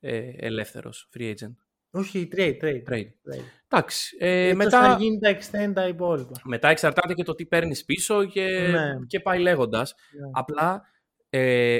[0.00, 1.54] ε, ελεύθερος, free agent;
[1.94, 2.82] Όχι, trade, trade.
[2.90, 3.12] Trade.
[3.28, 3.42] trade.
[3.68, 4.16] Εντάξει.
[4.20, 6.32] Ε, Εκτός μετά, θα γίνει τα extend τα υπόλοιπα.
[6.44, 9.06] μετά εξαρτάται και το τι παίρνεις πίσω και, Ναι.
[9.06, 9.94] και πάει λέγοντας.
[10.20, 10.30] Ναι.
[10.32, 10.82] Απλά
[11.30, 11.76] ε,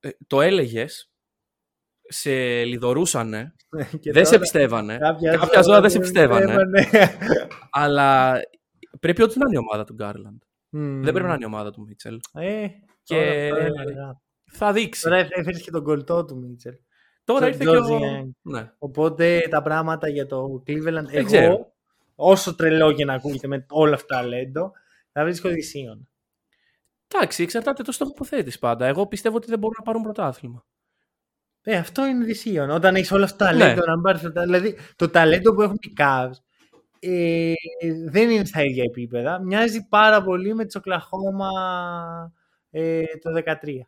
[0.00, 1.10] ε, το έλεγες,
[2.08, 3.54] σε λιδωρούσανε,
[4.00, 4.98] Και δεν σε τώρα πιστεύανε.
[4.98, 6.44] Κάποια, κάποια ζώα δεν σε πιστεύανε.
[6.72, 7.08] πιστεύανε.
[7.70, 8.40] Αλλά
[9.00, 10.42] πρέπει όντω να είναι η ομάδα του Γκάρλαντ.
[10.70, 11.02] Μμμ.
[11.02, 12.20] Δεν πρέπει να είναι η ομάδα του Μίτσελ.
[12.32, 12.66] Ε,
[13.02, 14.20] Και- τώρα αυτό είναι αργά.
[14.52, 15.02] Θα δείξει.
[15.02, 16.74] Τώρα έφερες και τον κολλητό του Μίτσελ.
[17.24, 17.98] Τώρα τον ήρθε και George ο.
[17.98, 18.30] Young.
[18.42, 18.72] Ναι.
[18.78, 21.72] Οπότε τα πράγματα για το Cleveland, εγώ, ξέρω.
[22.14, 24.72] όσο τρελό και να ακούγεται με όλο αυτό το ταλέντο,
[25.12, 26.08] θα βρίσκω δυσίων.
[27.14, 28.86] Εντάξει, εξαρτάται το στόχο που θέτεις πάντα.
[28.86, 30.64] Εγώ πιστεύω ότι δεν μπορούν να πάρουν πρωτάθλημα.
[31.62, 32.70] Ε, αυτό είναι decision.
[32.70, 33.94] Όταν έχεις όλο αυτό το ταλέντο Ναι.
[33.94, 34.20] να πάρεις.
[34.20, 36.30] Δηλαδή, το ταλέντο που έχουν οι Cavs
[36.98, 37.52] ε,
[38.10, 39.40] δεν είναι στα ίδια επίπεδα.
[39.42, 41.48] Μοιάζει πάρα πολύ με τη Οκλαχώμα
[42.70, 43.80] ε, το 2013.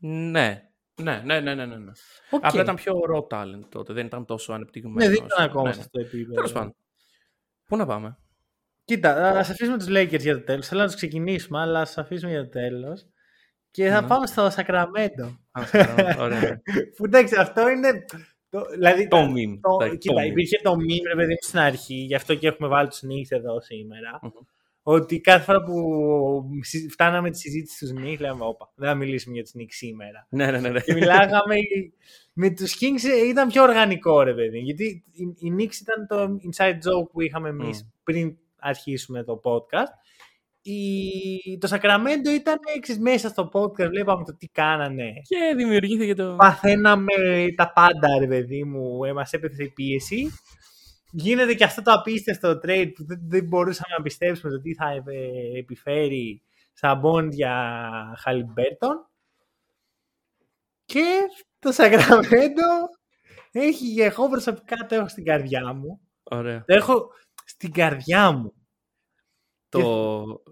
[0.00, 0.67] Ναι.
[1.02, 1.76] Ναι, ναι, ναι, ναι, ναι.
[1.76, 1.92] ναι.
[2.30, 2.44] Οκέι.
[2.44, 4.96] Απλά ήταν πιο raw talent τότε, δεν ήταν τόσο ανεπτυγμένο.
[4.98, 6.34] Ναι, δεν ήταν ακόμα σε αυτό το επίπεδο.
[6.34, 6.74] Τέλος πάντων.
[7.66, 8.18] Πού να πάμε;
[8.84, 10.66] Κοίτα, α αφήσουμε τους Lakers για το τέλος.
[10.66, 13.06] Θέλω να τους ξεκινήσουμε, αλλά ας αφήσουμε για το τέλος.
[13.70, 14.06] Και θα Ναι.
[14.06, 15.38] πάμε στο Σακραμέντο.
[15.50, 16.60] Α, συγγνώμη, Ωραία.
[16.96, 18.04] Που εντάξει, αυτό είναι.
[18.50, 19.58] Το, δηλαδή, Το τα- meme.
[19.60, 20.26] το- Εντάξει, κοίτα, το meme.
[20.26, 23.26] υπήρχε το meme, ρε παιδί μου, στην αρχή, γι' αυτό και έχουμε βάλει τους Knicks
[23.36, 24.18] εδώ σήμερα.
[24.22, 24.30] Μμμ.
[24.90, 25.74] Ότι κάθε φορά που
[26.60, 30.26] συ- φτάναμε τη συζήτηση στους Knicks, λέμε, Όπα, δεν θα μιλήσουμε για τους Knicks σήμερα.
[30.30, 30.68] Ναι, ναι, ναι.
[30.68, 30.80] ναι.
[30.80, 31.54] και μιλάγαμε.
[32.32, 34.58] με τους Kings ε, ήταν πιο οργανικό, ρε παιδί.
[34.58, 37.88] Γιατί οι, οι Knicks ήταν το inside joke που είχαμε εμείς Μμ.
[38.04, 39.92] πριν αρχίσουμε το podcast.
[40.62, 45.12] Η, το Σακραμέντο ήταν ξέρεις, μέσα στο podcast, βλέπαμε το τι κάνανε.
[45.22, 46.34] Και δημιουργήθηκε το.
[46.38, 47.12] Παθαίναμε
[47.56, 50.30] τα πάντα, ρε παιδί μου, ε, μας έπεθε η πίεση.
[51.10, 54.90] Γίνεται και αυτό το απίστευτο trade που δεν, δεν μπορούσαμε να πιστέψουμε το τι θα
[54.90, 56.42] ε, επιφέρει
[56.72, 57.82] Σαμπόν για
[58.18, 59.08] Χαλιμπέρτον.
[60.84, 61.04] Και
[61.58, 62.88] το Σακραμέντο
[63.52, 66.00] έχει, εγώ προσωπικά το έχω στην καρδιά μου.
[66.22, 66.64] Ωραία.
[66.66, 67.12] Το έχω
[67.44, 68.52] στην καρδιά μου.
[69.68, 70.42] Το...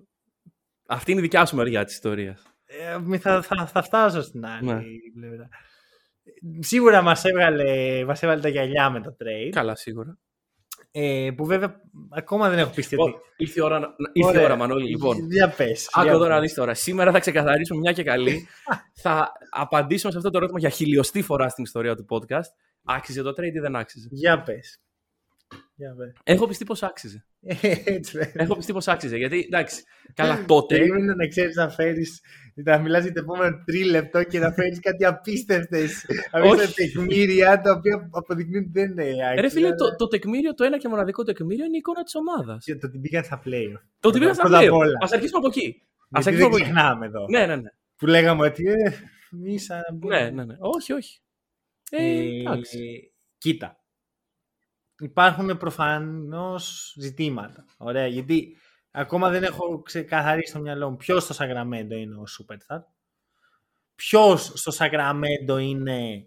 [0.86, 2.42] Αυτή είναι η δικιά σου μεριά της ιστορίας.
[2.64, 4.80] Ε, μη θα, θα, θα φτάσω στην άλλη Ναι.
[5.14, 5.48] πλευρά.
[6.58, 9.50] Σίγουρα μας έβγαλε, μας έβαλε τα γυαλιά με το trade.
[9.50, 10.18] Καλά, σίγουρα.
[10.90, 13.10] Ε, που βέβαια ακόμα δεν έχω πιστεί ότι...
[13.10, 14.44] Ω, Ήρθε η ώρα, να- ήρθε η Ωραία.
[14.44, 14.88] ώρα Μανώλη.
[14.88, 15.88] Λοιπόν, Για πες.
[15.92, 16.40] άκου για εδώ να πες.
[16.40, 16.74] δεις τώρα.
[16.74, 18.46] Σήμερα θα ξεκαθαρίσουμε μια και καλή.
[19.02, 22.50] θα απαντήσουμε σε αυτό το ερώτημα για χιλιοστή φορά στην ιστορία του podcast.
[22.84, 24.80] Άξιζε το trade ή δεν άξιζε; Για πες.
[25.74, 26.12] Για πες.
[26.22, 27.24] Έχω πιστεί πως άξιζε.
[27.84, 28.32] Έτσι ρε.
[28.34, 29.16] Έχω πιστεί πως άξιζε.
[29.16, 29.82] Γιατί εντάξει,
[30.14, 30.76] καλά τότε.
[30.78, 32.20] Περίμενε να ξέρεις να φέρεις,
[32.54, 38.08] να μιλάς για το επόμενο τρίλεπτο και να φέρεις κάτι απίστευτες, απίστευτα τεκμήρια τα οποία
[38.12, 41.22] αποδεικνύουν ότι δεν είναι Ρε άξιο, φίλε, αλλά- το, το τεκμήριο, το ένα και μοναδικό
[41.22, 42.64] τεκμήριο είναι η εικόνα της ομάδας.
[42.64, 43.80] Και το ότι πήγαν στα playoff.
[44.00, 44.78] Το ότι πήγα στα Πρώτα απ' πλέον.
[44.80, 44.92] όλα.
[45.04, 45.66] Α αρχίσουμε από εκεί.
[45.66, 46.64] Α Γιατί αρχίσουμε δεν από εκεί.
[46.64, 47.26] ξεχνάμε εδώ.
[47.30, 47.70] Ναι, ναι, ναι.
[47.96, 48.90] Που λέγαμε ότι ε,
[49.30, 50.20] μη σαν να μπούμε.
[50.20, 50.54] ναι, ναι, ναι.
[50.58, 51.20] Όχι, όχι.
[51.90, 53.12] Ε, Ε, εντάξει.
[53.38, 53.76] κοίτα.
[55.00, 57.64] Υπάρχουν προφανώς ζητήματα.
[57.76, 58.56] Ωραία, γιατί
[58.90, 62.78] ακόμα δεν έχω ξεκαθαρίσει στο μυαλό μου ποιος στο Σακραμέντο είναι ο Superstar.
[63.94, 66.26] Ποιος στο Σακραμέντο είναι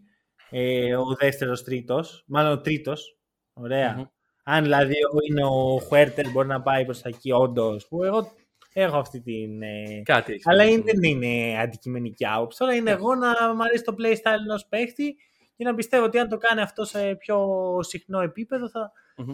[0.50, 3.18] ε, ο δεύτερος τρίτος, μάλλον ο τρίτος.
[3.54, 3.94] Ωραία.
[3.98, 4.04] Μμμ.
[4.44, 4.94] Αν δηλαδή
[5.30, 8.32] είναι ο Χουέρτερ μπορεί να πάει προς τα εκεί όντως, που εγώ
[8.74, 9.62] έχω αυτή την...
[9.62, 10.72] ε, Κάτι έχεις αλλά πει.
[10.72, 12.58] είναι, δεν είναι αντικειμενική άποψη.
[12.58, 15.16] Τώρα είναι εγώ να μου αρέσει το playstyle ενός παίχτη
[15.60, 17.48] και να πιστεύω ότι αν το κάνει αυτό σε πιο
[17.82, 18.92] συχνό επίπεδο θα.
[19.18, 19.34] Μμμ.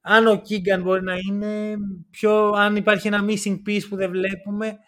[0.00, 1.76] Αν ο Keegan μπορεί να είναι
[2.10, 2.48] πιο.
[2.48, 4.78] Αν υπάρχει ένα missing piece που δεν βλέπουμε,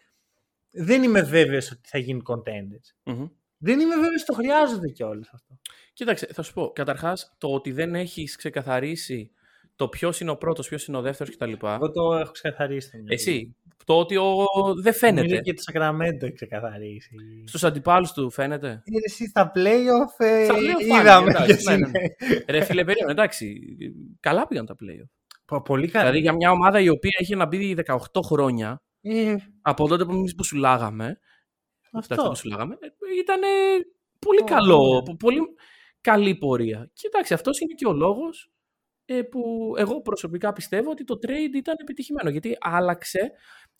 [0.71, 3.13] δεν είμαι βέβαιος ότι θα γίνει contenders.
[3.13, 3.27] Μμμ.
[3.59, 5.59] Δεν είμαι βέβαιος ότι το χρειάζονται κιόλας αυτό.
[5.93, 6.73] Κοίταξε, θα σου πω.
[6.73, 9.31] Καταρχάς, το ότι δεν έχεις ξεκαθαρίσει
[9.77, 11.53] το ποιος είναι ο πρώτος, ποιος είναι ο δεύτερος κτλ.
[11.67, 12.89] Εγώ το έχω ξεκαθαρίσει.
[12.89, 13.57] στο μυαλό Εσύ.
[13.85, 14.35] Το ότι ο...
[14.83, 14.99] δεν μου.
[14.99, 15.23] φαίνεται.
[15.23, 17.15] Νομίζω και το Sacramento έχει ξεκαθαρίσει.
[17.47, 18.69] Στους αντιπάλους του φαίνεται.
[18.69, 22.15] Ε, Εσύ στα playoff, ε, Στα playoff φάνηκε, είδαμε εντάξει, ποιος ναι, ναι, είναι.
[22.49, 23.55] Ρε φίλε, περίμενε, εντάξει.
[24.21, 25.09] Καλά πήγαν τα playoff.
[25.45, 26.05] Πο- Πολύ καλά.
[26.05, 30.13] Δηλαδή για μια ομάδα η οποία είχε να μπει 18 χρόνια Ε, από τότε που
[30.13, 31.19] εμείς που σου λάγαμε.
[31.93, 32.15] Αυτό.
[32.23, 32.77] που σου λάγαμε.
[33.21, 33.41] Ήταν
[34.19, 34.95] πολύ Ω, καλό.
[34.95, 35.03] ναι.
[35.03, 35.39] πο- Πολύ
[36.01, 36.91] καλή πορεία.
[36.93, 38.47] Και εντάξει, αυτός είναι και ο λόγος
[39.31, 42.31] που εγώ προσωπικά πιστεύω ότι το trade ήταν επιτυχημένο.
[42.31, 43.31] Γιατί άλλαξε.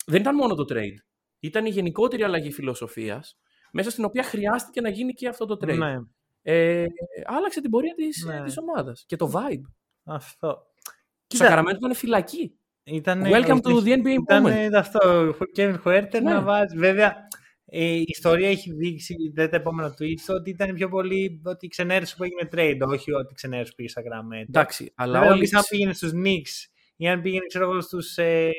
[0.05, 0.95] Δεν ήταν μόνο το trade.
[1.39, 3.37] ήταν η γενικότερη αλλαγή φιλοσοφίας,
[3.71, 5.77] μέσα στην οποία χρειάστηκε να γίνει και αυτό το trade.
[5.77, 5.95] Ναι,
[6.41, 6.85] Ε,
[7.25, 8.43] άλλαξε την πορεία της Ναι.
[8.43, 9.61] της ομάδας και το vibe.
[10.03, 10.47] αυτό.
[10.47, 10.63] Το
[11.27, 12.57] Κοίτα, Σακραμέντο ήταν φυλακή.
[12.83, 14.73] Ήτανε, Welcome to the NBA ήταν moment.
[14.75, 16.19] αυτό, ο Kevin Huerter Ναι.
[16.33, 16.77] να βάζει.
[16.77, 17.15] Βέβαια,
[17.65, 21.69] ε, η ιστορία έχει δείξει, δεν τα επόμενα tweets, ότι ήταν πιο πολύ ότι η
[21.69, 24.47] ξενέρωση που έγινε trade, όχι ότι η ξενέρωση πήγε στα Sacramento.
[24.49, 25.39] Εντάξει, αλλά Βέβαια, όλοι...
[25.39, 25.49] όλοι...
[25.55, 26.71] αν πήγαινε στους Knicks
[27.03, 28.49] ή αν πήγαινε, ξέρω εγώ, στους ε,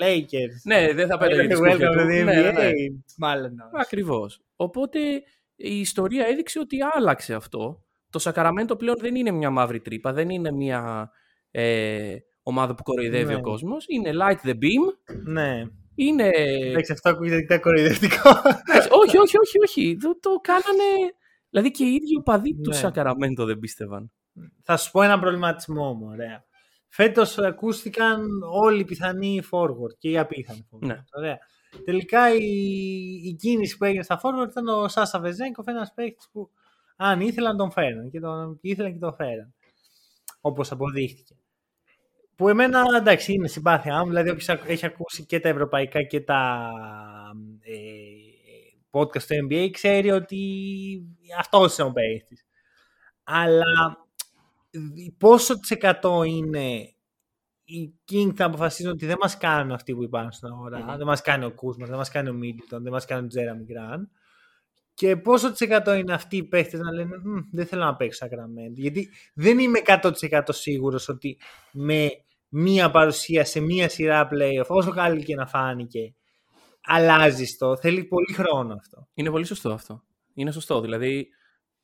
[0.00, 0.56] Lakers.
[0.64, 1.98] Ναι, δεν θα πέταγε τη Έλεγε σκούφια welcome του.
[1.98, 2.54] to the Ναι, ναι, NBA.
[2.54, 2.70] ναι.
[3.18, 3.70] Μάλλον όχι.
[3.82, 4.40] Ακριβώς.
[4.56, 4.98] Οπότε
[5.56, 7.84] η ιστορία έδειξε ότι άλλαξε αυτό.
[8.10, 11.10] Το Σακαραμέντο πλέον δεν είναι μια μαύρη τρύπα, δεν είναι μια
[11.50, 13.34] ε, ομάδα που κοροϊδεύει Ναι.
[13.34, 13.84] ο κόσμος.
[13.88, 15.62] Είναι light the beam, Ναι.
[15.94, 16.30] είναι...
[16.70, 18.30] Εντάξει, αυτό ακούγεται ήταν κοροϊδευτικό.
[19.04, 19.96] όχι, όχι, όχι, όχι.
[20.00, 21.14] Το, το κάνανε...
[21.50, 22.74] Δηλαδή και οι ίδιοι οπαδοί του Ναι.
[22.76, 24.12] Σακαραμέντο δεν πίστευαν.
[24.62, 26.44] Θα σου πω ένα προβληματισμό μου, ωραία.
[26.94, 30.86] Φέτος ακούστηκαν όλοι οι πιθανοί forward και οι απίθανοι forward.
[30.86, 31.02] Ναι.
[31.16, 31.38] Ωραία.
[31.84, 32.46] Τελικά η,
[33.24, 36.50] η κίνηση που έγινε στα forward ήταν ο Σάσα Βεζέγκοφ, ένας παίκτης που
[36.96, 39.54] αν ήθελαν τον φέραν και τον ήθελαν και τον φέραν.
[40.40, 41.34] Όπως αποδείχτηκε.
[42.36, 46.20] Που εμένα εντάξει είναι συμπάθειά μου, δηλαδή όποιος ακ- έχει ακούσει και τα ευρωπαϊκά και
[46.20, 46.70] τα
[47.60, 47.74] ε,
[48.90, 50.38] podcast του NBA ξέρει ότι
[51.38, 52.44] αυτός είναι ο παίκτης.
[53.24, 54.01] Αλλά
[55.18, 56.94] πόσο της εκατό είναι
[57.64, 60.78] οι Kings να αποφασίζουν ότι δεν μας κάνουν αυτοί που υπάρχουν στην αγορά.
[60.78, 60.96] Μμμ.
[60.96, 63.64] Δεν μας κάνει ο Κούσμας, δεν μας κάνει ο Μίτλτον, δεν μας κάνει ο Τζέραμι
[63.64, 64.10] Γκραν.
[64.94, 68.26] Και πόσο της εκατό είναι αυτοί οι παίχτες να λένε «Μμ, δεν θέλω να παίξω
[68.26, 68.74] Sacramento.
[68.74, 71.38] Γιατί δεν είμαι 100% σίγουρος ότι
[71.72, 72.10] με
[72.48, 76.14] μία παρουσία σε μία σειρά playoff, όσο καλή και να φάνηκε,
[76.82, 77.76] αλλάζει το.
[77.76, 79.08] Θέλει πολύ χρόνο αυτό.
[79.14, 80.02] Είναι πολύ σωστό αυτό.
[80.34, 80.80] Είναι σωστό.
[80.80, 81.28] Δηλαδή,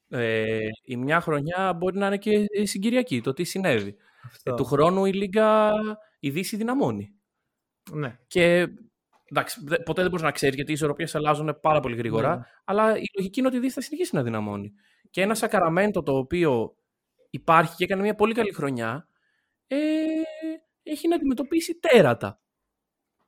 [0.09, 3.96] ε, η μια χρονιά μπορεί να είναι και συγκυριακή, το τι συνέβη.
[4.24, 4.52] αυτό.
[4.52, 5.72] Ε, του χρόνου η Λίγκα,
[6.20, 7.12] η Δύση δυναμώνει.
[7.92, 8.18] Ναι.
[8.26, 8.66] Και
[9.24, 12.36] εντάξει, δε- ποτέ δεν μπορείς να ξέρεις γιατί οι ισορροπίες αλλάζουν πάρα πολύ γρήγορα.
[12.36, 12.42] Ναι.
[12.64, 14.72] Αλλά η λογική είναι ότι η Δύση θα συνεχίσει να δυναμώνει.
[15.11, 16.74] Και ένα Σακαραμέντο το οποίο
[17.30, 19.09] υπάρχει και έκανε μια πολύ καλή χρονιά,
[19.66, 19.76] ε,
[20.82, 22.40] έχει να αντιμετωπίσει τέρατα.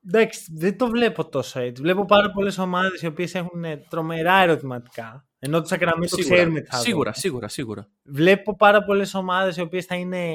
[0.07, 1.81] Εντάξει, δεν το βλέπω τόσο έτσι.
[1.81, 5.25] Βλέπω πάρα πολλές ομάδες οι οποίες έχουν ε, τρομερά ερωτηματικά.
[5.43, 7.13] Ενώ το Σακραμέντο ξέρουμε τι θα σίγουρα, δούμε.
[7.21, 7.89] σίγουρα, σίγουρα.
[8.03, 10.33] Βλέπω πάρα πολλές ομάδες οι οποίες θα είναι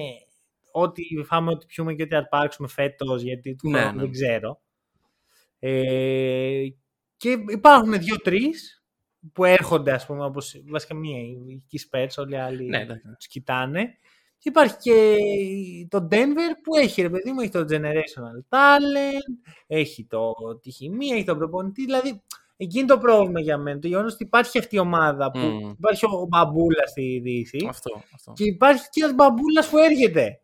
[0.73, 4.03] ό,τι φάμε, ό,τι πιούμε και ό,τι αρπάξουμε φέτος, γιατί του Ναι, χρόνου ναι.
[4.03, 4.61] δεν ξέρω.
[5.59, 6.67] Ε,
[7.17, 8.85] και υπάρχουν δύο-τρεις
[9.33, 13.03] που έρχονται, ας πούμε, όπως βασικά μία, η Key όλοι οι άλλοι Ναι, εντάξει.
[13.19, 13.85] τους κοιτάνε.
[14.39, 15.17] Και υπάρχει και
[15.89, 20.33] το Denver που έχει, ρε παιδί μου, έχει το Generational Talent, έχει το,
[20.63, 21.85] τη χημεία, έχει τον προπονητή.
[21.85, 22.23] Δηλαδή,
[22.57, 23.79] εκεί είναι το πρόβλημα για μένα.
[23.79, 25.69] Το γεγονός ότι υπάρχει αυτή η ομάδα που Μμμ.
[25.71, 28.33] υπάρχει ο Μπαμπούλα στη Δύση Αυτό, αυτό.
[28.33, 30.41] και υπάρχει και ένας Μπαμπούλας που έρχεται.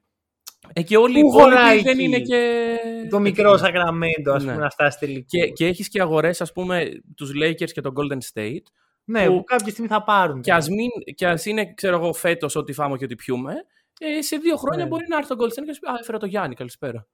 [0.72, 2.76] Ε, και όλοι οι Πού χωράει υπόλοιποι δεν εκεί είναι και...
[3.10, 4.50] Το μικρό Σακραμέντο, ας Ναι.
[4.50, 5.24] πούμε, να φτάσει τελικό.
[5.28, 8.62] Και, και έχεις και αγορές, ας πούμε, τους Lakers και τον Golden State.
[9.04, 10.40] ναι, που- που κάποια στιγμή θα πάρουν.
[10.40, 13.54] Και ας, μην, και ας είναι, ξέρω εγώ, φέτος ό,τι φάμε και ό,τι πιούμε,
[14.00, 14.88] ε, σε δύο χρόνια Ναι.
[14.90, 17.06] μπορεί να έρθει το Golden State και να σου πει «Α, έφερα το Γιάννη, καλησπέρα».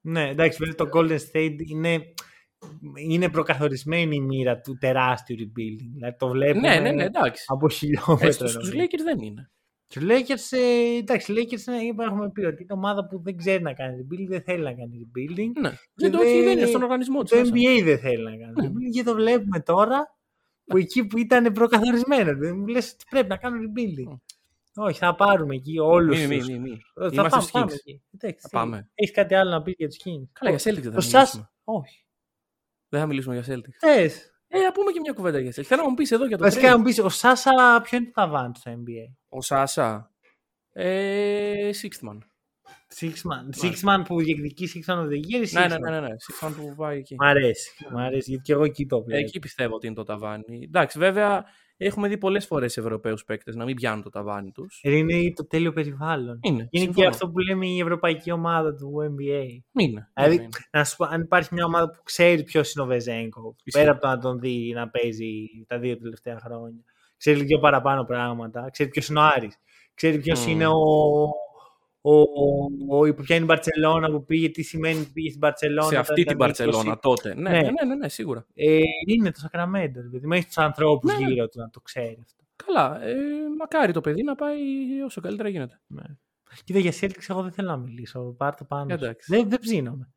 [0.00, 2.02] Ναι, εντάξει, βέβαια το Golden State είναι,
[2.96, 5.88] είναι προκαθορισμένη η μοίρα του τεράστιου rebuilding.
[5.92, 7.44] Δηλαδή το βλέπουμε Ναι, ναι, ναι, εντάξει.
[7.46, 8.26] από χιλιόμετρα.
[8.26, 8.84] Ε, στους, στους νομίζω.
[8.88, 9.50] Lakers δεν είναι.
[9.88, 13.62] Του Lakers, ε, εντάξει, οι Lakers είναι, έχουμε πει ότι είναι ομάδα που δεν ξέρει
[13.62, 15.60] να κάνει rebuilding, δεν θέλει να κάνει rebuilding.
[15.60, 15.70] Ναι.
[15.94, 17.50] Δεν το όχι, δεν είναι στον οργανισμό Το της.
[17.50, 17.52] μέσα.
[17.54, 18.66] NBA δεν θέλει να κάνει Ναι.
[18.68, 20.16] rebuilding και το βλέπουμε τώρα
[20.64, 22.36] που εκεί που ήταν προκαθορισμένο.
[22.38, 24.18] Δεν μου λες ότι πρέπει να κάνουν rebuilding.
[24.76, 26.78] Όχι, θα πάρουμε εκεί όλους Μη, μη, τους- μη, μη.
[26.94, 27.74] Θα Είμαστε πάμε, στους πάμε Kings.
[27.74, 28.02] εκεί.
[28.14, 28.90] Εντάξει, Θα πάμε.
[28.94, 30.28] Έχεις κάτι άλλο να πεις για τους Kings.
[30.32, 31.12] Καλά, για Celtics δεν Το θα Σας...
[31.12, 31.50] μιλήσουμε.
[31.64, 32.03] Όχι.
[32.94, 33.76] Δεν θα μιλήσουμε για Celtics.
[33.78, 34.32] Θες.
[34.48, 35.62] Ε, να πούμε και μια κουβέντα για Celtics.
[35.66, 36.70] Θέλω να μου πεις εδώ για το Βασικά trade.
[36.70, 39.14] να μου πεις, ο Σάσα ποιο είναι το ταβάνι του στο NBA.
[39.28, 40.10] Ο Σάσα.
[40.72, 42.18] Ε, sixth man.
[43.00, 43.64] Six man.
[43.64, 45.80] Six man που διεκδικεί Six man of the year ή Ναι, six ναι, man?
[45.80, 46.08] ναι, ναι, ναι.
[46.08, 47.14] Six man που πάει εκεί.
[47.14, 47.70] Μ' αρέσει.
[47.92, 49.20] Μ' αρέσει γιατί και εγώ εκεί το βλέπω.
[49.20, 50.62] Εκεί πιστεύω ότι είναι το ταβάνι.
[50.64, 51.44] Εντάξει, βέβαια
[51.76, 54.80] έχουμε δει πολλές φορές Ευρωπαίους παίκτες να μην πιάνουν το ταβάνι τους.
[54.82, 56.38] Ε, Είναι το τέλειο περιβάλλον.
[56.42, 56.56] Είναι.
[56.56, 57.08] Είναι και συμφωνώ.
[57.08, 59.46] αυτό που λέμε η ευρωπαϊκή ομάδα του NBA.
[59.72, 60.08] Είναι.
[60.14, 60.48] Δηλαδή, είναι, είναι.
[60.72, 63.80] να σου πω, αν υπάρχει μια ομάδα που ξέρει ποιος είναι ο Βεζέγκο, Ισχύει.
[63.80, 65.32] πέρα από το να τον δει να παίζει
[65.66, 66.82] τα δύο τελευταία χρόνια,
[67.16, 69.56] ξέρει δύο παραπάνω πράγματα, ξέρει ποιος είναι ο Άρης,
[69.94, 70.50] ξέρει ποιος Μμμ.
[70.52, 70.72] είναι ο,
[72.06, 75.88] ο, ο, ο, ποια είναι η Μπαρσελόνα που πήγε, τι σημαίνει που πήγε στην Μπαρσελόνα.
[75.88, 76.38] Σε τα- αυτή τα την 20.
[76.46, 77.34] Παρσελώνα τότε.
[77.34, 77.60] Ναι, Ναι.
[77.60, 78.46] ναι, ναι, ναι, ναι, σίγουρα.
[78.54, 81.32] Ε, είναι το Σακραμέντο, δηλαδή, με έχει τους ανθρώπους Ναι, ναι.
[81.32, 82.42] γύρω του να το ξέρει αυτό.
[82.66, 83.02] Καλά.
[83.04, 83.14] Ε,
[83.58, 84.58] μακάρι το παιδί να πάει
[85.04, 85.80] όσο καλύτερα γίνεται.
[85.86, 86.02] Ναι.
[86.64, 88.20] Κοίτα, για Celtics εγώ δεν θέλω να μιλήσω.
[88.38, 88.88] Πάρ' το πάνω.
[88.88, 89.04] σου.
[89.04, 89.34] Εντάξει.
[89.36, 90.08] Δεν, δεν ψήνομαι.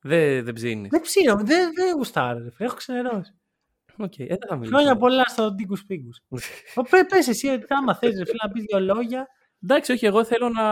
[0.00, 0.90] Δεν δεν ψήνεις.
[0.90, 1.42] Δεν ψήνομαι.
[1.42, 2.38] Δεν, δεν γουστάρω.
[2.38, 2.66] ρε φίλε.
[2.68, 3.32] Έχω ξενερώσει.
[3.98, 4.76] Οκέι, ε, δεν θα μιλήσω.
[4.76, 6.10] Χρόνια πολλά στο Ντίκου Πίγκου.
[6.90, 9.26] Πε πες εσύ, ότι άμα θες να πεις δύο λόγια.
[9.68, 10.64] Εντάξει, όχι, εγώ θέλω να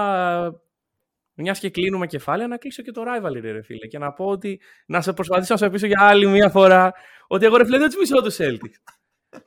[1.34, 3.86] μιας και κλείνουμε κεφάλαια, να κλείσω και το rivalry, ρε φίλε.
[3.86, 6.92] Και να πω ότι να σε προσπαθήσω να σε πείσω για άλλη μια φορά
[7.26, 8.92] ότι εγώ ρε φίλε δεν τους μισώ τους Celtics.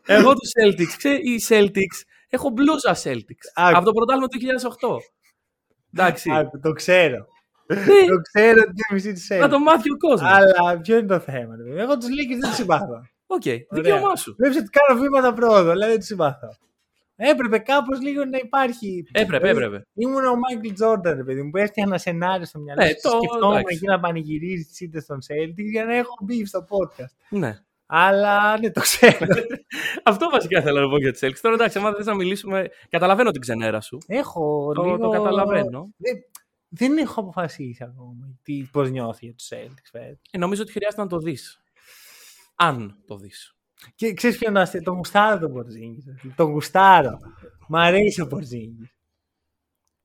[0.06, 1.98] εγώ τους Celtics, ξέρεις, οι Celtics,
[2.30, 3.46] έχω μπλούζα Celtics.
[3.54, 4.98] από το πρωτάθλημα του 2008.
[5.94, 6.32] Εντάξει.
[6.34, 7.26] Άκου, το ξέρω.
[7.68, 7.76] Ναι.
[7.86, 9.50] το ξέρω ότι είναι μισή της Να Celtics.
[9.50, 10.32] το μάθει ο κόσμος.
[10.32, 11.56] Αλλά ποιο είναι το θέμα.
[11.56, 11.80] ρε παιδί.
[11.80, 13.02] Εγώ τους Lakers δεν τους συμπάθω.
[13.28, 13.66] Οκέι, Ωραία.
[13.70, 14.36] δικαίωμά σου.
[14.38, 16.48] Βλέπεις ότι κάνω βήματα πρόοδο, αλλά δεν τους συμπάθω.
[17.20, 19.04] Έπρεπε κάπως λίγο να υπάρχει.
[19.12, 19.86] Έπρεπε, Δηλαδή, έπρεπε.
[19.94, 22.94] Ήμουν ο Μάικλ Τζόρνταν, ρε παιδί μου, που έφτιαχνα ένα σενάριο στο μυαλό Ναι, μου.
[23.02, 23.76] το- Σκεφτόμουν εντάξει.
[23.76, 27.16] εκεί να πανηγυρίζει τις ήττες των Celtics για να έχω beef στο podcast.
[27.30, 27.60] Ναι.
[27.86, 29.18] Αλλά ναι, το ξέρω.
[30.04, 31.40] Αυτό βασικά θέλω να πω για τις Celtics.
[31.42, 32.70] Τώρα εντάξει, άμα θες να μιλήσουμε.
[32.90, 33.98] Καταλαβαίνω την ξενέρα σου.
[34.08, 34.98] έχω Το, λίγο...
[34.98, 35.90] το καταλαβαίνω.
[35.98, 36.16] Δεν,
[36.70, 40.20] δεν έχω αποφασίσει ακόμα τι, πώς νιώθει για τους Celtics φέτος.
[40.32, 41.62] Ε, νομίζω ότι χρειάζεται να το δεις.
[42.56, 43.56] Αν το δεις.
[43.96, 46.06] Και ξέρεις ποιο είναι αστείο, τον γουστάρω τον Πορζίνγκης.
[46.36, 47.18] Τον γουστάρω.
[47.68, 48.92] Μ' αρέσει ο Πορζίνγκης.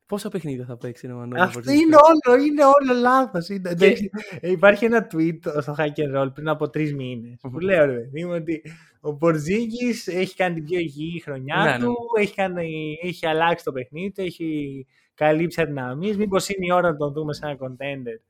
[0.06, 1.40] Πόσα παιχνίδια θα παίξει, ρε Μανώλη.
[1.40, 3.48] Αυτό Πορζίνγκης; είναι όλο, είναι όλο λάθος.
[3.48, 4.10] Είναι, εντάξει,
[4.40, 7.92] ε, υπάρχει ένα tweet στο Hack and Roll πριν από τρεις μήνες που λέω ρε
[7.92, 8.62] παιδί μου ότι
[9.00, 11.78] ο Πορζίνγκης έχει κάνει την πιο υγιή χρονιά Ναι, ναι.
[11.78, 16.16] του, Έχει, κάνει, έχει αλλάξει το παιχνίδι του, έχει καλύψει αδυναμίες.
[16.16, 18.20] Μήπως είναι η ώρα να τον δούμε σε ένα contender.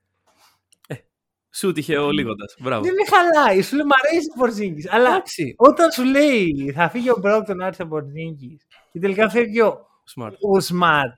[1.54, 2.54] Σου τύχε ο Λίγοντας.
[2.60, 2.82] Μπράβο.
[2.82, 4.90] Δεν με χαλάει, σου λέει μ' αρέσει ο Πορζίνγκης.
[4.92, 5.54] Αλλά Εντάξει.
[5.58, 9.86] όταν σου λέει θα φύγει ο Μπρόκτον να έρθει ο Πορζίνγκης και τελικά φεύγει ο,
[10.16, 10.32] Smart.
[10.40, 11.12] ο Σμαρτ.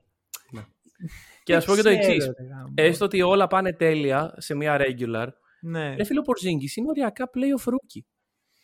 [1.42, 2.16] Και να σου πω και το Δεν εξής.
[2.18, 2.72] ξέρω, ρε γάμο.
[2.74, 5.26] Έστω ότι όλα πάνε τέλεια σε μια regular.
[5.60, 5.94] Ναι.
[5.94, 8.02] Ρε φίλο Πορζίνγκη είναι οριακά playoff rookie.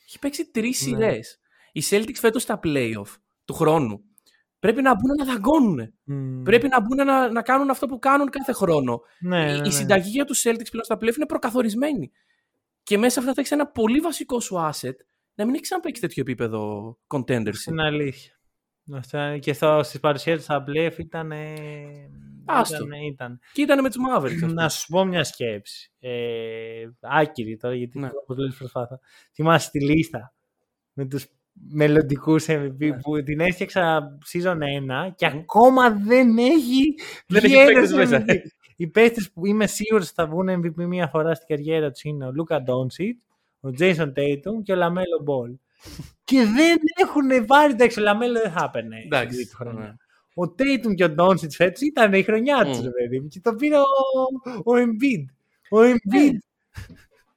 [0.07, 0.89] Έχει παίξει τρεις Ναι.
[0.97, 1.39] σειρές.
[1.73, 4.01] Οι Celtics φέτος στα playoff του χρόνου
[4.61, 5.93] πρέπει να μπουν να δαγκώνουν.
[6.05, 6.43] Μμμ.
[6.43, 9.01] Πρέπει να μπουν να, να κάνουν αυτό που κάνουν κάθε χρόνο.
[9.21, 9.67] Ναι, ναι, Η- ναι.
[9.67, 12.11] Η συνταγή για τους Celtics πλέον στα playoff είναι προκαθορισμένη.
[12.83, 14.95] Και μέσα σε αυτά θα έχεις ένα πολύ βασικό σου asset
[15.35, 17.71] να μην έχει ξαναπέξει τέτοιο επίπεδο contendership.
[17.71, 18.33] Είναι αλήθεια.
[18.95, 21.33] Αυτό είναι- Και στο, στις παρουσίες στα playoffs ήταν...
[22.45, 22.77] Άστο.
[22.77, 23.41] Ήταν, ήταν.
[23.53, 24.25] Και ήταν με τους Mavericks.
[24.35, 24.53] ας πούμε.
[24.53, 25.93] Να σου πω μια σκέψη.
[25.99, 28.07] Ε, άκυρη τώρα, γιατί Ναι.
[28.07, 28.13] ναι.
[28.23, 29.01] όπως λες προσπάθα.
[29.35, 30.35] Θυμάσαι τη λίστα
[30.93, 31.27] με τους
[31.69, 32.93] μελλοντικούς MVP Ναι.
[33.01, 36.95] που την έφτιαξα season 1 και ακόμα δεν έχει
[37.27, 38.25] Δεν βγει έχει ένας παίκτες μέσα.
[38.29, 38.37] MVP.
[38.77, 42.27] Οι παίκτες που είμαι σίγουρος ότι θα βγουν MVP μία φορά στην καριέρα τους είναι
[42.27, 43.18] ο Λούκα Ντόντσιτς,
[43.61, 45.51] ο Jason Tatum και ο Λαμέλο Μπολ.
[46.25, 49.37] και δεν έχουν πάρει, εντάξει, ο Λαμέλο δεν θα έπαιρνε στην Εντάξει.
[49.37, 49.81] τρίτη χρονιά.
[49.81, 49.95] ναι.
[50.35, 52.83] Ο Tatum και ο Ντόνσιτ φέτος ήταν η χρονιά τους, Μμ.
[52.85, 53.83] ρε παιδί μου, και το πήρε ο,
[54.65, 55.25] ο Embiid.
[55.71, 56.37] Ο Embiid.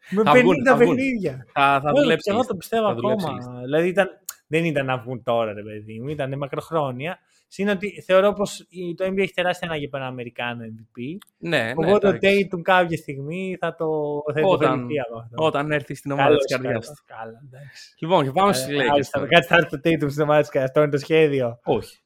[0.10, 0.95] Με Θα 50 βγουν, θα βγουν.
[0.95, 1.45] παιχνίδια.
[1.54, 2.34] Θα, θα Όχι, δουλέψεις.
[2.34, 3.62] Εγώ το πιστεύω Θα δουλέψεις η ακόμα.
[3.62, 4.10] Δηλαδή ήταν,
[4.47, 7.20] δεν ήταν να βγουν τώρα, ρε παιδί μου, ήταν μακροχρόνια.
[7.54, 11.18] Συν ότι θεωρώ πως το NBA έχει τεράστια ανάγκη από ένα Αμερικάνο MVP.
[11.38, 11.72] Ναι, ναι.
[11.76, 12.49] Οπότε ο εντάξει.
[12.54, 13.86] Tatum κάποια στιγμή θα το
[14.34, 15.43] θα Όταν- υποφεληθεί από αυτό.
[15.45, 17.04] Όταν έρθει στην ομάδα Καλώς, της καρδιά καλώς, του.
[17.06, 17.95] καλά, εντάξει.
[17.99, 18.89] Λοιπόν, και πάμε στου Ε, Lakers.
[18.93, 19.30] άλιστα, τώρα.
[19.32, 20.70] Κάτσε θα έρθει το Tatum στην ομάδα της καρδιάς.
[20.70, 21.60] Αυτό είναι το σχέδιο.
[21.64, 21.97] Όχι.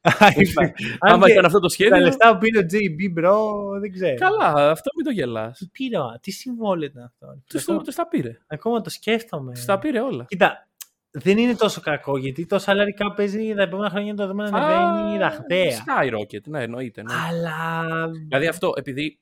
[1.00, 1.98] Αν Άμα και ήταν αυτό το Τα σχέδιο.
[1.98, 3.36] λεφτά που πήρε ο JB, bro,
[3.80, 4.14] δεν ξέρω.
[4.14, 5.58] Καλά, αυτό μην το γελάς.
[5.58, 7.26] Τι πήρε, α, τι συμβόλαιο ήταν αυτό.
[7.46, 8.38] Τους Ακόμα- τα πήρε.
[8.46, 9.52] Ακόμα το σκέφτομαι.
[9.52, 10.24] Τους τα πήρε όλα.
[10.28, 10.67] Κοίτα,
[11.10, 14.58] δεν είναι τόσο κακό γιατί το salary cap παίζει τα επόμενα χρόνια το δούμε να
[14.58, 15.84] ανεβαίνει ραχδαία.
[15.86, 17.02] Skyrocket, ναι, εννοείται.
[17.02, 17.14] Ναι.
[17.28, 18.10] Αλλά.
[18.10, 19.18] Δηλαδή αυτό, επειδή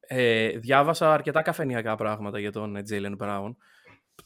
[0.00, 3.54] ε, διάβασα αρκετά καφενιακά πράγματα για τον ε, Jalen Brown,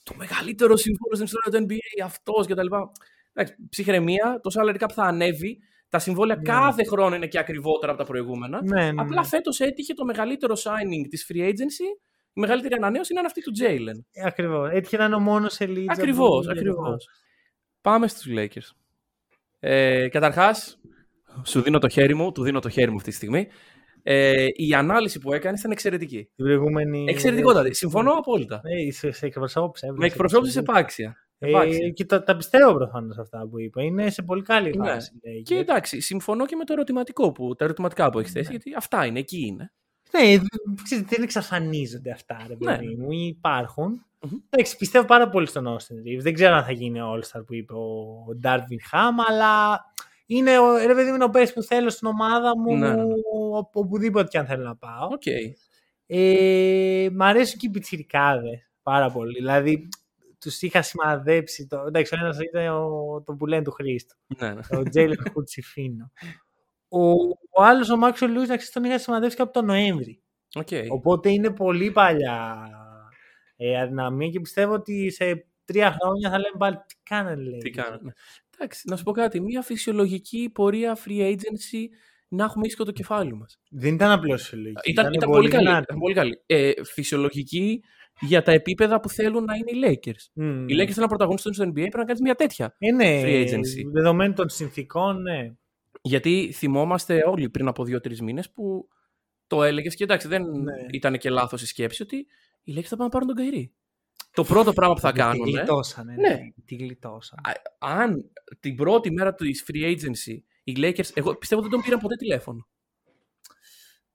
[0.03, 2.91] το μεγαλύτερο σύμφωνο στην ιστορία του NBA, αυτός και τα λοιπά.
[3.32, 5.59] Εντάξει, ψυχραιμία, το salary cap θα ανέβει,
[5.89, 6.43] τα συμβόλαια Ναι.
[6.43, 8.62] κάθε χρόνο είναι και ακριβότερα από τα προηγούμενα.
[8.62, 9.26] Ναι, ναι, Απλά ναι.
[9.26, 12.08] φέτος έτυχε το μεγαλύτερο signing της free agency,
[12.39, 14.22] η μεγαλύτερη ανανέωση είναι αυτή του Jalen.
[14.26, 14.70] Ακριβώς.
[14.72, 15.84] Έτυχε να είναι ο μόνος elite.
[15.89, 17.09] Ακριβώς, από- ακριβώς.
[17.80, 18.70] Πάμε στους Lakers.
[19.59, 20.80] Ε, καταρχάς,
[21.45, 23.49] σου δίνω το χέρι μου, του δίνω το χέρι μου αυτή τη στιγμή.
[24.03, 26.30] Ε, η ανάλυση που έκανες ήταν εξαιρετική.
[26.36, 27.05] Την προηγούμενη.
[27.09, 27.74] Εξαιρετικότατη.
[27.74, 28.61] Συμφωνώ απόλυτα.
[28.64, 29.93] Ε, σε, σε εκπροσώπησε.
[29.93, 31.16] Με εκπροσώπησες επάξια.
[31.39, 31.89] Ε, επάξια.
[31.89, 33.82] και τα, τα πιστεύω προφανώς αυτά που είπα.
[33.82, 34.89] Είναι σε πολύ καλή Ναι.
[34.89, 35.12] φάση.
[35.24, 35.43] λέει.
[35.43, 39.07] Και εντάξει, συμφωνώ και με το ερωτηματικό που, τα ερωτηματικά που έχεις θέσει, γιατί αυτά
[39.07, 39.72] είναι, εκεί είναι.
[40.13, 42.77] Ναι, δ- ξέρεις, δεν εξαφανίζονται αυτά, ρε Ναι.
[42.77, 43.11] παιδί μου.
[43.11, 44.03] Υπάρχουν.
[44.23, 44.39] Μμμ.
[44.51, 46.21] Εντάξει, πιστεύω πάρα πολύ στον Austin Reeves.
[46.23, 49.81] Δεν ξέρω αν θα γίνει ο All-Star που είπε ο Darvin Ham, αλλά
[50.27, 52.95] είναι ο, ρε παιδί μου, είναι ο παίκτης που θέλω στην ομάδα μου, Ναι, ναι,
[52.95, 53.13] ναι.
[53.33, 55.09] ο- οπουδήποτε και αν θέλω να πάω.
[55.11, 55.23] Οκ.
[56.07, 59.33] Ε, μ' αρέσουν και οι πιτσιρικάδες πάρα πολύ.
[59.35, 59.89] Δηλαδή,
[60.41, 61.67] τους είχα σημαδέψει.
[61.67, 64.17] Το, εντάξει, ο ένας ήταν ο, το που λένε του Χρήστου.
[64.39, 64.61] Ναι, ναι.
[64.79, 66.11] Ο Τζέιλεν Χουντ-Σιφίνο.
[66.89, 67.01] Ο,
[67.51, 70.22] ο άλλος, ο Μάξουελ Λούις, να ξέρεις, τον είχα σημαδέψει και από τον Νοέμβρη.
[70.55, 70.68] Οκ.
[70.89, 72.68] Οπότε είναι πολύ παλιά
[73.57, 77.59] ε, αδυναμία και πιστεύω ότι σε τρία χρόνια θα λέμε πάλι τι κάνανε λέει.
[77.59, 78.12] Τι κάνανε.
[78.55, 79.41] Εντάξει, να σου πω κάτι.
[79.41, 81.84] Μια φυσιολογική πορεία free agency
[82.28, 83.61] να έχουμε ίσιο το κεφάλι μας.
[83.70, 84.91] Δεν ήταν απλώς φυσιολογική.
[84.91, 85.66] Ήταν, ήταν, πολύ καλή.
[85.66, 85.82] δυνατή.
[85.82, 86.43] Ήταν πολύ καλή.
[86.47, 87.82] Ε, φυσιολογική
[88.20, 90.30] για τα επίπεδα που θέλουν να είναι οι Lakers.
[90.32, 90.68] Μμμ.
[90.68, 92.76] Οι Lakers θέλουν να πρωταγωνιστούν στο NBA, πρέπει να κάνεις μια τέτοια.
[92.78, 93.91] Ε, ναι, free agency.
[93.93, 95.53] Δεδομένου των συνθήκων, ναι.
[96.09, 98.89] Γιατί θυμόμαστε όλοι πριν από δύο-τρεις μήνες που
[99.47, 100.73] το έλεγες και εντάξει, δεν Ναι.
[100.93, 102.27] ήταν και λάθος η σκέψη ότι
[102.63, 103.73] οι Lakers θα πάνε να πάρουν τον Καϊρή.
[104.33, 105.49] Το πρώτο πράγμα που θα Τη κάνουν.
[105.49, 106.15] γλιτώσανε.
[106.15, 106.29] Ναι.
[106.29, 106.39] Ναι.
[106.65, 107.43] Τη γλιτώσανε.
[107.79, 108.31] Αν
[108.61, 111.11] την πρώτη μέρα του free agency οι Lakers.
[111.15, 112.69] Εγώ πιστεύω δεν τον πήραν ποτέ τηλέφωνο.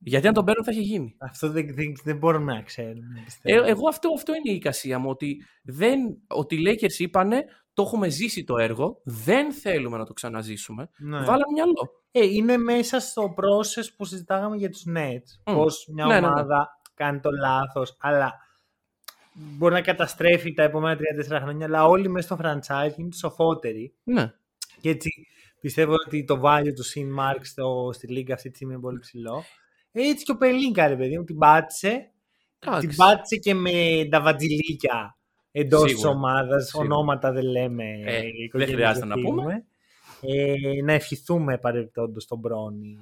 [0.06, 1.16] Γιατί αν τον παίρνουν θα είχε γίνει.
[1.20, 3.20] Αυτό δεν, δεν, δεν μπορούμε να ξέρουμε.
[3.20, 3.64] Ε, πιστεύω.
[3.64, 5.10] εγώ αυτό, αυτό είναι η εικασία μου.
[5.10, 10.14] Ότι, δεν, ότι οι Lakers είπανε το έχουμε ζήσει το έργο, δεν θέλουμε να το
[10.14, 10.90] ξαναζήσουμε.
[10.98, 11.18] Ναι.
[11.18, 12.04] Βάλαμε μυαλό.
[12.12, 15.42] Ε, είναι μέσα στο process που συζητάγαμε για τους Nets.
[15.46, 15.54] Μμ.
[15.54, 16.28] Πώς μια Ναι, ναι, ναι.
[16.28, 18.34] ομάδα κάνει το λάθος, αλλά
[19.34, 21.00] μπορεί να καταστρέφει τα επόμενα
[21.30, 23.94] 3-4 χρόνια, αλλά όλοι μέσα στο franchise είναι σοφότεροι.
[24.04, 24.34] Ναι.
[24.82, 25.28] Και έτσι
[25.60, 29.00] πιστεύω ότι το value του Sin Mark στο, στη λίγα αυτή τη στιγμή είναι πολύ
[29.00, 29.44] ψηλό.
[29.92, 32.12] Έτσι και ο Πελίνκα, ρε παιδί μου, την πάτησε.
[32.60, 32.88] Εντάξει.
[32.88, 35.18] Την πάτησε και με τα βατζιλίκια
[35.56, 36.10] εντός της Σίγουρα.
[36.10, 36.66] ομάδας.
[36.68, 36.94] Σίγουρα.
[36.96, 37.84] Ονόματα δεν λέμε.
[38.06, 39.42] Ε, οικογένειες δεν χρειάζεται να φύγουμε.
[39.42, 39.66] πούμε.
[40.22, 42.98] Ε, να ευχηθούμε παρεμπιπτόντως τον Μπρόνι.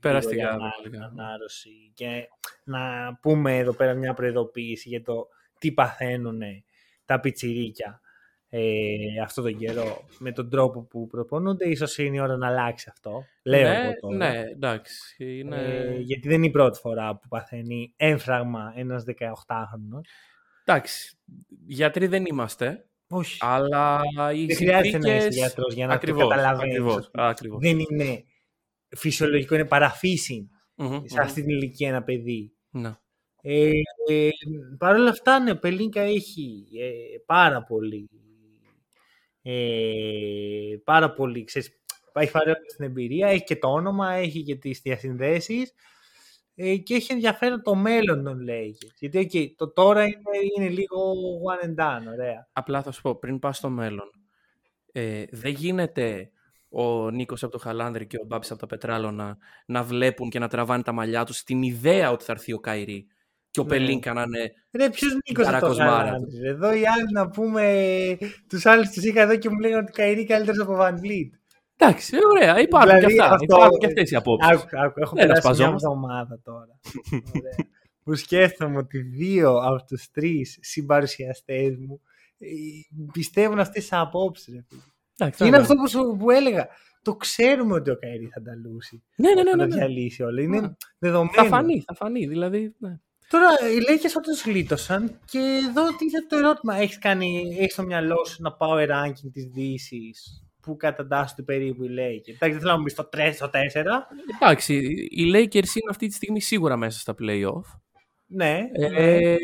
[0.00, 1.22] Περαστικά, γρήγορη ανα- περαστικά.
[1.22, 2.28] ανάρρωση και
[2.64, 2.78] να
[3.22, 5.28] πούμε εδώ πέρα μια προειδοποίηση για το
[5.58, 6.40] τι παθαίνουν
[7.04, 8.00] τα πιτσιρίκια
[8.48, 11.68] ε, αυτό τον καιρό με τον τρόπο που προπονούνται.
[11.68, 13.24] Ίσως είναι η ώρα να αλλάξει αυτό.
[13.42, 14.16] Λέω ναι, εγώ τώρα.
[14.16, 15.16] ναι, εντάξει.
[15.38, 15.56] Είναι...
[15.56, 20.04] Ε, γιατί δεν είναι η πρώτη φορά που παθαίνει έμφραγμα ένας 18χρονος.
[20.72, 21.18] Εντάξει.
[21.66, 23.36] Γιατροί δεν είμαστε, Όχι.
[23.40, 24.00] αλλά
[24.34, 26.72] οι δεν χρειάζεται να είσαι συνθήκες- γιατρός για να Ακριβώς, το καταλαβαίνεις.
[26.74, 27.26] ακριβώς, ας πούμε.
[27.26, 27.58] ακριβώς.
[27.60, 28.24] Δεν είναι
[28.96, 32.52] φυσιολογικό, είναι παραφύση Μμμ, σε αυτή την ηλικία ένα παιδί.
[32.70, 32.82] μμμ.
[32.82, 32.94] Ναι.
[33.42, 33.70] Ε,
[34.08, 34.28] ε,
[34.78, 38.08] Παρ' όλα αυτά, ναι, ο Πελίνκα έχει ε, πάρα πολύ.
[39.42, 41.80] Ε, πάρα πολύ, ξέρεις,
[42.12, 45.72] έχει πάρει όλη την εμπειρία, έχει και το όνομα, έχει και τις διασυνδέσεις ε,
[46.82, 48.94] και έχει ενδιαφέρον το μέλλον των Lakers.
[48.98, 50.16] Γιατί okay, το τώρα είναι,
[50.56, 51.14] είναι λίγο
[51.50, 52.48] one and done, ωραία.
[52.52, 54.10] Απλά θα σου πω, πριν πας στο μέλλον,
[54.92, 56.30] ε, δεν γίνεται
[56.68, 60.48] ο Νίκος από το Χαλάνδρη και ο Μπάμπης από τα Πετράλωνα να βλέπουν και να
[60.48, 63.06] τραβάνε τα μαλλιά τους στην ιδέα ότι θα έρθει ο Καϊρή
[63.50, 63.68] και ο Ναι.
[63.68, 66.48] Πελίνκα να είναι Ρε, ποιος Νίκος αυτό Καρακοσμάρα Χαλάνδρης, ρε.
[66.48, 68.16] Εδώ οι άλλοι να πούμε,
[68.48, 71.39] τους άλλους τους είχα εδώ και μου λέγανε ότι ο Καϊρή καλύτερος από Van Vliet.
[71.80, 73.34] Εντάξει, ωραία, υπάρχουν Δηλαδή, και αυτά.
[73.34, 74.50] αυτό- Υπάρχουν και αυτές οι απόψεις.
[74.52, 75.86] Άκου, άκου, έχω Δεν περάσει μια ασπαζόμαστε.
[75.88, 76.80] εβδομάδα τώρα.
[77.38, 77.68] Ωραία.
[78.04, 82.00] που σκέφτομαι ότι δύο από τους τρεις συμπαρουσιαστές μου
[82.38, 82.46] ε,
[83.12, 84.54] πιστεύουν αυτές τις απόψεις.
[84.54, 84.80] ρε φίλε.
[85.16, 85.62] Εντάξει, Και είναι ναι.
[85.62, 86.68] αυτό που, σου- που έλεγα.
[87.02, 89.02] Το ξέρουμε ότι ο Καϊρή θα τα λούσει.
[89.16, 89.50] Ναι, ναι, ναι.
[89.50, 89.74] θα ναι, τα ναι.
[89.74, 90.42] διαλύσει όλα.
[90.42, 90.68] Είναι Ναι.
[90.98, 91.32] δεδομένο.
[91.34, 92.26] Θα φανεί, θα φανεί.
[92.26, 92.98] Δηλαδή, ναι.
[93.28, 96.74] Τώρα οι Lakers όντως γλίτωσαν και εδώ τίθεται το ερώτημα.
[96.76, 101.88] Έχεις, κάνει, έχεις στο μυαλό σου να πάω ranking της Δύσης; Που κατατάσσονται περίπου οι
[101.90, 102.28] Lakers.
[102.28, 103.58] Εντάξει, δεν θέλω να μου πεις το 3 στο 4.
[104.40, 104.74] Εντάξει,
[105.10, 107.80] οι Lakers είναι αυτή τη στιγμή σίγουρα μέσα στα play-off.
[108.26, 108.60] Ναι.
[108.78, 108.96] ναι.
[108.96, 109.36] Ε,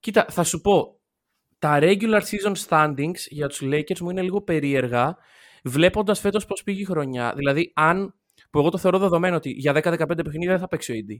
[0.00, 0.94] κοίτα, θα σου πω.
[1.58, 5.16] Τα regular season standings για τους Lakers μου είναι λίγο περίεργα,
[5.64, 7.32] βλέποντας φέτος πώς πήγε η χρονιά.
[7.36, 8.14] Δηλαδή, αν,
[8.50, 11.16] που εγώ το θεωρώ δεδομένο ότι για 10-15 παιχνίδια δεν θα παίξει ο AD.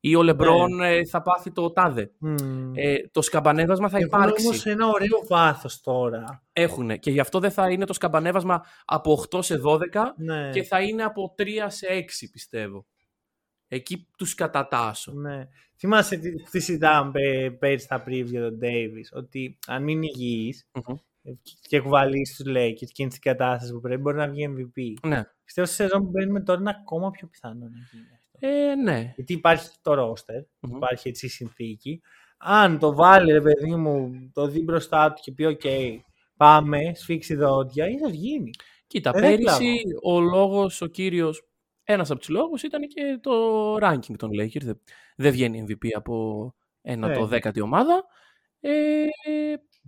[0.00, 2.10] Ή ο LeBron ε, θα πάθει το τάδε.
[2.18, 2.72] Μμμ.
[2.74, 4.46] Ε, το σκαμπανέβασμα θα Έχουν υπάρξει.
[4.46, 6.44] όμως ένα ωραίο βάθος τώρα.
[6.52, 6.98] Έχουν.
[6.98, 9.78] Και γι' αυτό δεν θα είναι το σκαμπανέβασμα από 8 σε 12
[10.16, 10.50] Ναι.
[10.50, 12.86] και θα είναι από 3 σε 6 πιστεύω.
[13.68, 15.12] Εκεί τους κατατάσσω.
[15.12, 15.48] ναι.
[15.78, 20.68] Θυμάσαι τι, τι συζητάμε πέ- πέρυσι στα preview για τον Davis, ότι αν μείνει υγιής
[20.72, 20.96] Μμμ.
[21.22, 21.30] ε,
[21.68, 25.08] και κουβαλήσει στους Lakers και είναι στην κατάσταση που πρέπει, μπορεί να βγει MVP.
[25.08, 25.24] Ναι.
[25.44, 28.15] Πιστεύω στη σεζόν που μπαίνουμε τώρα είναι ακόμα πιο πιθανό να γίνει αυτό.
[28.38, 29.12] Ε, ναι.
[29.16, 30.76] Γιατί υπάρχει το roster, Μμμ.
[30.76, 32.00] υπάρχει έτσι η συνθήκη.
[32.38, 35.98] Αν το βάλει, ρε παιδί μου, το δει μπροστά του και πει: OK,
[36.36, 38.50] πάμε, σφίξει δόντια, ίσως γίνει.
[38.86, 40.16] Κοίτα, Δεν πέρυσι έκλαβα.
[40.16, 41.42] ο λόγος, ο κύριος,
[41.84, 43.32] ένας από τους λόγους ήταν και το
[43.74, 44.62] ranking των Lakers.
[44.62, 44.80] Δεν,
[45.16, 47.14] δεν βγαίνει MVP από ένα Ναι.
[47.14, 48.04] το δέκατη ομάδα.
[48.60, 48.72] Ε,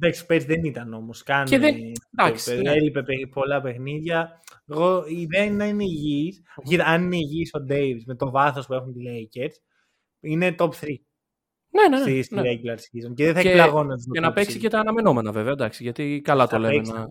[0.00, 1.22] Εντάξει, πέρσι δεν ήταν όμως.
[1.22, 1.44] Καν.
[1.44, 2.70] Και δεν- ε, εντάξει, το- ναι.
[2.70, 4.40] Έλειπε παι- πολλά παιχνίδια.
[4.66, 6.42] Εγώ, η ιδέα είναι να είναι υγιής.
[6.64, 9.54] Κοίτα, αν είναι υγιής ο Davis με το βάθος που έχουν οι Lakers,
[10.20, 10.86] είναι top 3
[11.70, 12.02] ναι, ναι, ναι.
[12.02, 12.40] στη, στη ναι.
[12.42, 13.14] regular season.
[13.14, 14.62] Και δεν θα Και- εκπλαγώ να τους Και το να παίξει κόψει.
[14.66, 16.74] και τα αναμενόμενα βέβαια, εντάξει, γιατί καλά Θα το λέμε.
[16.74, 16.92] παίξει.
[16.92, 17.08] Να...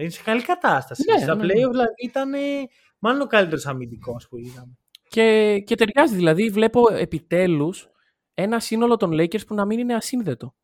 [0.00, 1.02] Είναι σε καλή κατάσταση.
[1.12, 1.68] Ναι, Στα ναι, playoff ναι.
[1.70, 2.38] δηλαδή ήταν ε,
[2.98, 4.72] μάλλον ο καλύτερος αμυντικός που είδαμε.
[5.08, 7.88] Και, και ταιριάζει, δηλαδή βλέπω επιτέλους
[8.34, 10.54] ένα σύνολο των Lakers που να μην είναι ασύνδετο.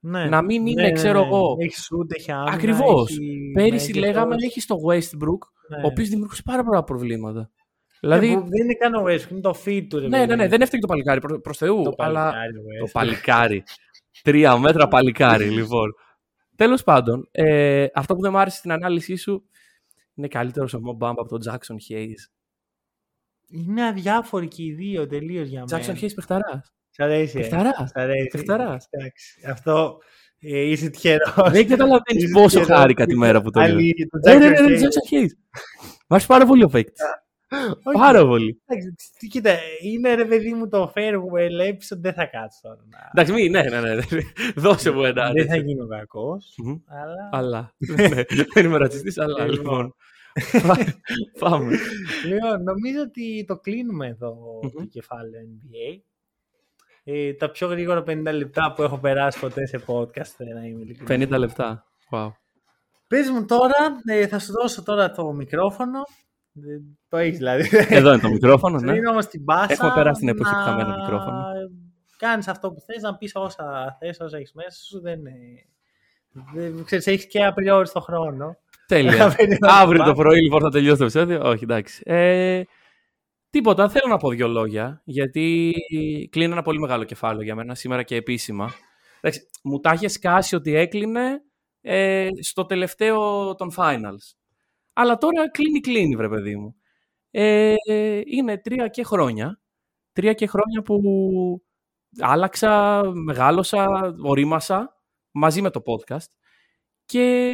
[0.00, 0.24] Ναι.
[0.24, 1.56] Να μην είναι, ξέρω εγώ.
[1.60, 2.52] Έχεις shoot, έχει άμυνα.
[2.52, 3.10] Ακριβώς.
[3.10, 3.96] έχει Πέρυσι μέγεθος.
[3.96, 5.82] λέγαμε έχει το Westbrook, Ναι.
[5.82, 7.38] ο οποίος δημιουργούσε πάρα πολλά προβλήματα.
[7.40, 9.98] Ναι, Δηλαδή, που δεν είναι καν ο Westbrook, είναι το feed του.
[9.98, 10.48] ρε ναι, ναι, παιδί ναι, μου.
[10.50, 12.92] δεν έφταιγε το παλικάρι προ, προς Θεού, Το αλλά παλικάρι, ο το Westbrook.
[12.92, 13.62] παλικάρι.
[14.22, 15.94] Τρία μέτρα παλικάρι, λοιπόν.
[16.56, 19.44] Τέλος πάντων, ε, αυτό που δεν μου άρεσε στην ανάλυση σου
[20.14, 22.30] είναι καλύτερος ο Mo Bamba από τον Jackson Hayes.
[23.48, 25.84] Είναι αδιάφοροι και οι δύο τελείως για μένα.
[25.84, 26.72] Jackson Hayes παιχταράς.
[26.98, 27.38] Σ' αρέσει.
[27.38, 27.40] ε.
[27.40, 27.88] Παιχταράς.
[27.90, 28.26] Σ' αρέσει.
[28.28, 28.86] Παιχταράς.
[28.90, 29.40] Εντάξει.
[29.48, 29.98] Αυτό
[30.40, 31.50] ε, είσαι τυχερός.
[31.50, 32.78] Δεν καταλαβαίνεις Είσαι πόσο τυχερός.
[32.80, 33.70] χάρηκα τη μέρα που το είδα.
[33.72, 34.80] Αλήθεια, το Ναι, ναι, Jackson ναι, ναι, Hayes.
[34.80, 35.30] Jackson Hayes.
[36.08, 37.02] Μ' άρεσε πάρα πολύ ο παίκτης.
[37.92, 38.60] Πάρα πολύ.
[39.30, 39.50] Κοίτα,
[39.82, 42.78] είναι ρε παιδί μου το farewell episode, δεν θα κάτσω τώρα.
[43.14, 44.00] Εντάξει, μην, ναι, ναι, ναι.
[44.56, 45.32] Δώσε μου ένα.
[45.32, 46.54] Δεν θα γίνω κακός.
[46.86, 47.28] Αλλά.
[47.32, 47.74] Αλλά.
[47.78, 48.22] Ναι,
[48.54, 49.94] δεν είμαι ρατσιστής, αλλά λοιπόν.
[51.40, 51.76] Πάμε.
[52.26, 54.36] Λοιπόν, νομίζω ότι το κλείνουμε εδώ
[54.74, 56.00] το κεφάλαιο NBA.
[57.10, 61.38] Ε, τα πιο γρήγορα 50 λεπτά που έχω περάσει ποτέ σε podcast, να είμαι 50
[61.38, 61.84] λεπτά.
[62.10, 62.30] Wow.
[63.06, 66.00] Πες μου τώρα, ε, θα σου δώσω τώρα το μικρόφωνο.
[67.08, 67.68] Το έχεις δηλαδή.
[67.88, 68.94] Εδώ είναι το μικρόφωνο, ναι.
[68.94, 69.72] Είναι όμως την μπάσα.
[69.72, 71.44] Έχουμε περάσει την εποχή που είχαμε ένα μικρόφωνο.
[72.16, 75.00] Κάνεις αυτό που θες, να πεις όσα θες, όσα έχεις μέσα σου.
[75.00, 75.20] Δεν,
[76.54, 78.56] δεν ξέρεις, έχεις και απριόριστο χρόνο.
[78.86, 79.36] Τέλεια.
[79.82, 81.40] Αύριο το πρωί λοιπόν θα τελειώσει το επεισόδιο.
[81.42, 82.02] Όχι, εντάξει.
[82.04, 82.62] Ε,
[83.50, 85.74] τίποτα, θέλω να πω δύο λόγια, γιατί
[86.30, 88.72] κλείνει ένα πολύ μεγάλο κεφάλαιο για μένα σήμερα και επίσημα.
[89.20, 91.42] Εντάξει, μου τα είχε σκάσει ότι έκλεινε
[91.80, 94.34] ε, στο τελευταίο των finals.
[94.92, 96.74] Αλλά τώρα κλείνει κλείνει βρε παιδί μου.
[97.30, 97.74] Ε,
[98.26, 99.60] είναι τρία και χρόνια.
[100.12, 101.00] Τρία και χρόνια που
[102.18, 104.96] άλλαξα, μεγάλωσα, ορίμασα
[105.30, 106.30] μαζί με το podcast
[107.04, 107.52] και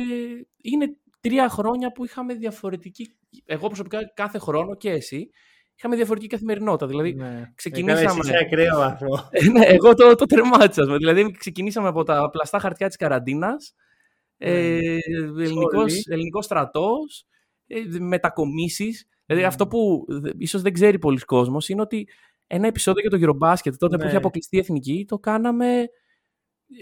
[0.63, 5.31] είναι τρία χρόνια που είχαμε διαφορετική, εγώ προσωπικά κάθε χρόνο και εσύ,
[5.77, 6.87] είχαμε διαφορετική καθημερινότητα.
[6.87, 7.53] Δηλαδή, ναι.
[7.55, 8.21] ξεκινήσαμε.
[8.21, 9.29] Εσύ ακραίο αυτό.
[9.53, 10.97] ναι, εγώ το, το τερμάτισα.
[10.97, 13.75] Δηλαδή, ξεκινήσαμε από τα πλαστά χαρτιά της καραντίνας.
[14.39, 15.45] Ε, ναι.
[15.45, 17.27] ελληνικός, ελληνικός στρατός,
[17.67, 19.09] ε, μετακομίσεις.
[19.27, 19.51] Δηλαδή ναι.
[19.51, 20.05] αυτό που
[20.39, 22.09] ίσως δεν ξέρει πολλοί κόσμος είναι ότι
[22.47, 25.89] ένα επεισόδιο για το Eurobasket τότε που είχε αποκλειστεί η Εθνική το κάναμε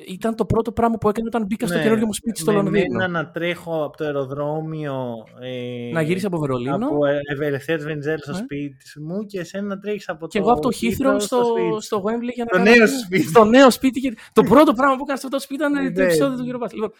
[0.09, 2.99] ήταν το πρώτο πράγμα που έκανε όταν μπήκα στο ναι, καινούργιο μου σπίτι στο Λονδίνο.
[2.99, 5.25] Με να τρέχω από το αεροδρόμιο.
[5.41, 6.87] Ε, να γυρίσει από Βερολίνο.
[6.87, 7.07] Από
[7.41, 10.27] Ελευθέρω Βεντζέλ στο σπίτι μου και εσένα να τρέχεις από το.
[10.27, 12.59] Και εγώ από το Χίθρο στο, στο, στο Wembley για να.
[12.59, 13.27] Το νέο σπίτι.
[13.27, 14.01] Στο νέο σπίτι.
[14.01, 14.17] Και...
[14.33, 16.73] το πρώτο πράγμα που έκανα σε αυτό το σπίτι ήταν το επεισόδιο του Eurobasket.
[16.75, 16.93] Λοιπόν,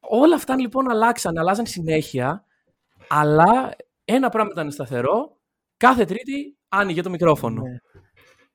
[0.00, 2.44] όλα αυτά λοιπόν αλλάξαν, αλλάζαν συνέχεια.
[3.08, 5.36] Αλλά ένα πράγμα ήταν σταθερό.
[5.76, 7.62] Κάθε Τρίτη άνοιγε το μικρόφωνο.
[7.62, 7.91] Ναι.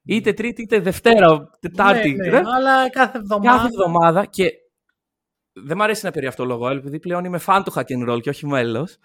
[0.07, 2.13] Είτε Τρίτη, είτε Δευτέρα, Τετάρτη.
[2.13, 3.51] Ναι, ναι, αλλά κάθε εβδομάδα.
[3.51, 4.51] Κάθε εβδομάδα και
[5.53, 8.21] δεν μου αρέσει να περί αυτό λόγο, επειδή πλέον είμαι φαν του hack and roll
[8.21, 8.97] και όχι μέλος.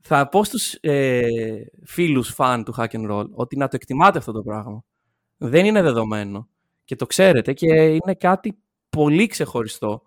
[0.00, 1.26] Θα πω στους ε,
[1.84, 4.84] φίλους φαν του hack and roll ότι να το εκτιμάτε αυτό το πράγμα.
[5.36, 6.48] Δεν είναι δεδομένο.
[6.84, 8.58] Και το ξέρετε και είναι κάτι
[8.88, 10.02] πολύ ξεχωριστό.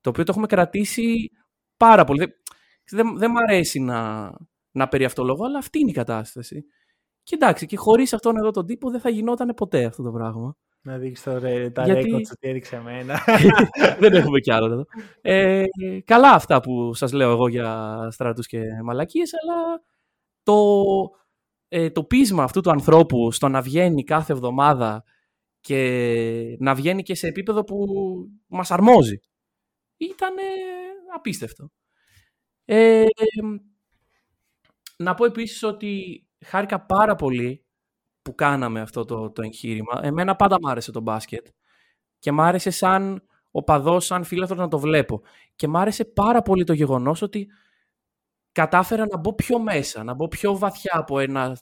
[0.00, 1.30] Το οποίο το έχουμε κρατήσει
[1.76, 2.32] πάρα πολύ.
[2.90, 4.30] Δεν, δεν μ' αρέσει να,
[4.70, 6.64] να περί αυτό λόγο, αλλά αυτή είναι η κατάσταση.
[7.22, 10.56] Και εντάξει, και χωρίς αυτόν εδώ τον τύπο δεν θα γινόταν ποτέ αυτό το πράγμα.
[10.82, 11.40] Να δείξεις το
[11.72, 12.14] τα Γιατί...
[12.14, 13.20] ότι έριξε εμένα.
[14.00, 14.84] δεν έχουμε κι άλλο εδώ.
[15.20, 15.64] Ε,
[16.04, 19.82] καλά αυτά που σας λέω εγώ για στρατούς και μαλακίες, αλλά
[20.42, 20.84] το,
[21.68, 25.04] ε, το πείσμα αυτού του ανθρώπου στο να βγαίνει κάθε εβδομάδα
[25.60, 27.86] και να βγαίνει και σε επίπεδο που
[28.46, 29.20] μας αρμόζει
[29.96, 30.34] ήταν
[31.14, 31.70] απίστευτο.
[32.64, 33.04] Ε,
[34.96, 37.64] να πω επίσης ότι χάρηκα πάρα πολύ
[38.22, 40.00] που κάναμε αυτό το, το εγχείρημα.
[40.02, 41.46] Εμένα πάντα μ' άρεσε το μπάσκετ
[42.18, 45.22] και μ' άρεσε σαν οπαδός, σαν φίλαθρος να το βλέπω.
[45.54, 47.48] Και μ' άρεσε πάρα πολύ το γεγονός ότι
[48.52, 51.56] κατάφερα να μπω πιο μέσα, να μπω πιο βαθιά από ένα,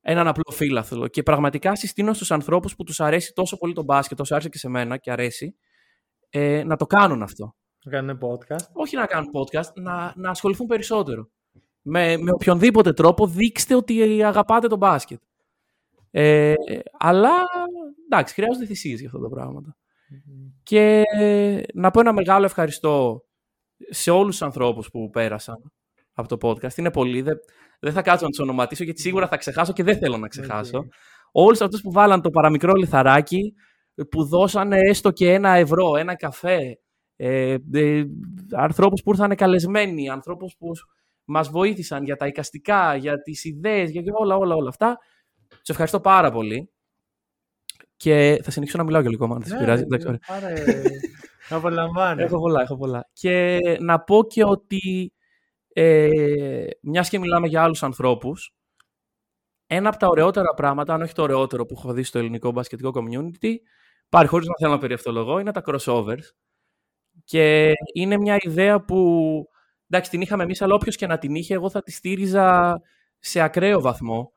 [0.00, 1.08] έναν απλό φίλαθλο.
[1.08, 4.58] Και πραγματικά συστήνω στους ανθρώπους που τους αρέσει τόσο πολύ το μπάσκετ, όσο άρεσε και
[4.58, 5.56] σε μένα και αρέσει,
[6.28, 7.54] ε, να το κάνουν αυτό.
[7.84, 8.66] Να κάνουν podcast.
[8.72, 11.30] Όχι να κάνουν podcast, να, να ασχοληθούν περισσότερο
[11.82, 15.20] με, με οποιονδήποτε τρόπο δείξτε ότι αγαπάτε τον μπάσκετ.
[16.10, 16.54] Ε,
[16.98, 17.30] αλλά
[18.04, 19.76] εντάξει, χρειάζονται θυσίες για αυτά τα πραγματα
[20.62, 21.02] Και
[21.74, 23.24] να πω ένα μεγάλο ευχαριστώ
[23.88, 25.72] σε όλους τους ανθρώπους που πέρασαν
[26.12, 26.74] από το podcast.
[26.76, 27.36] Είναι πολύ, δεν,
[27.80, 30.78] δεν θα κάτσω να τους ονοματίσω γιατί σίγουρα θα ξεχάσω και δεν θέλω να ξεχάσω.
[30.78, 30.88] Okay.
[31.32, 33.54] Όλους αυτούς που βάλαν το παραμικρό λιθαράκι,
[34.08, 36.78] που δώσανε έστω και ένα ευρώ, ένα καφέ,
[37.16, 38.04] ε, ε,
[38.56, 40.70] ανθρώπους που ήρθαν καλεσμένοι, ανθρώπους που
[41.30, 44.98] μας βοήθησαν για τα εικαστικά, για τις ιδέες, για όλα, όλα, όλα αυτά.
[45.48, 46.70] Τους ευχαριστώ πάρα πολύ.
[47.96, 49.84] Και θα συνεχίσω να μιλάω για λίγο, αν δεν ναι, πειράζει.
[49.86, 50.54] Ναι, πάρε...
[51.48, 52.22] Απολαμβάνω.
[52.22, 53.08] Έχω πολλά, έχω πολλά.
[53.12, 55.12] Και να πω και ότι
[55.72, 58.54] ε, μιας και μιλάμε για άλλους ανθρώπους,
[59.66, 62.92] ένα από τα ωραιότερα πράγματα, αν όχι το ωραιότερο που έχω δει στο ελληνικό μπασκετικό
[62.94, 63.54] community,
[64.08, 66.24] πάρει χωρίς να θέλω να περιευθολογώ, είναι τα crossovers.
[67.24, 69.44] Και είναι μια ιδέα που
[69.90, 72.80] εντάξει, την είχαμε εμείς, αλλά όποιος και να την είχε, εγώ θα τη στήριζα
[73.18, 74.32] σε ακραίο βαθμό.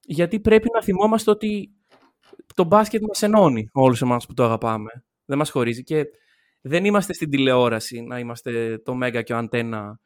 [0.00, 1.70] Γιατί πρέπει να θυμόμαστε ότι
[2.54, 5.04] το μπάσκετ μας ενώνει όλους εμάς που το αγαπάμε.
[5.24, 5.82] Δεν μας χωρίζει.
[5.82, 6.04] Και
[6.60, 10.00] δεν είμαστε στην τηλεόραση να είμαστε το Μέγκα και ο Αντένα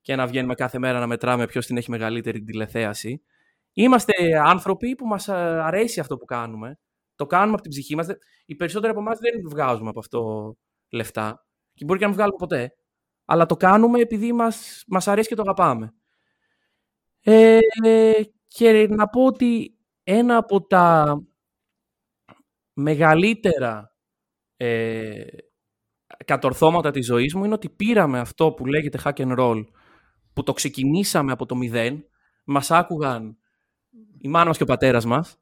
[0.00, 3.22] και να βγαίνουμε κάθε μέρα να μετράμε ποιος την έχει μεγαλύτερη τηλεθέαση.
[3.72, 4.12] Είμαστε
[4.44, 6.78] άνθρωποι που μας αρέσει αυτό που κάνουμε.
[7.14, 8.06] Το κάνουμε από την ψυχή μας.
[8.46, 10.52] Οι περισσότεροι από εμάς δεν βγάζουμε από αυτό
[10.90, 11.46] λεφτά.
[11.74, 12.74] Και μπορεί και να μην βγάλουμε ποτέ
[13.26, 15.94] αλλά το κάνουμε επειδή μας, μας αρέσει και το αγαπάμε.
[17.20, 17.58] Ε,
[18.46, 21.16] και να πω ότι ένα από τα
[22.72, 23.96] μεγαλύτερα
[24.56, 25.24] ε,
[26.24, 29.64] κατορθώματα της ζωής μου είναι ότι πήραμε αυτό που λέγεται hack and roll,
[30.32, 32.04] που το ξεκινήσαμε από το μηδέν,
[32.44, 33.38] μας άκουγαν
[34.18, 35.36] η μάνα μας και ο πατέρας μας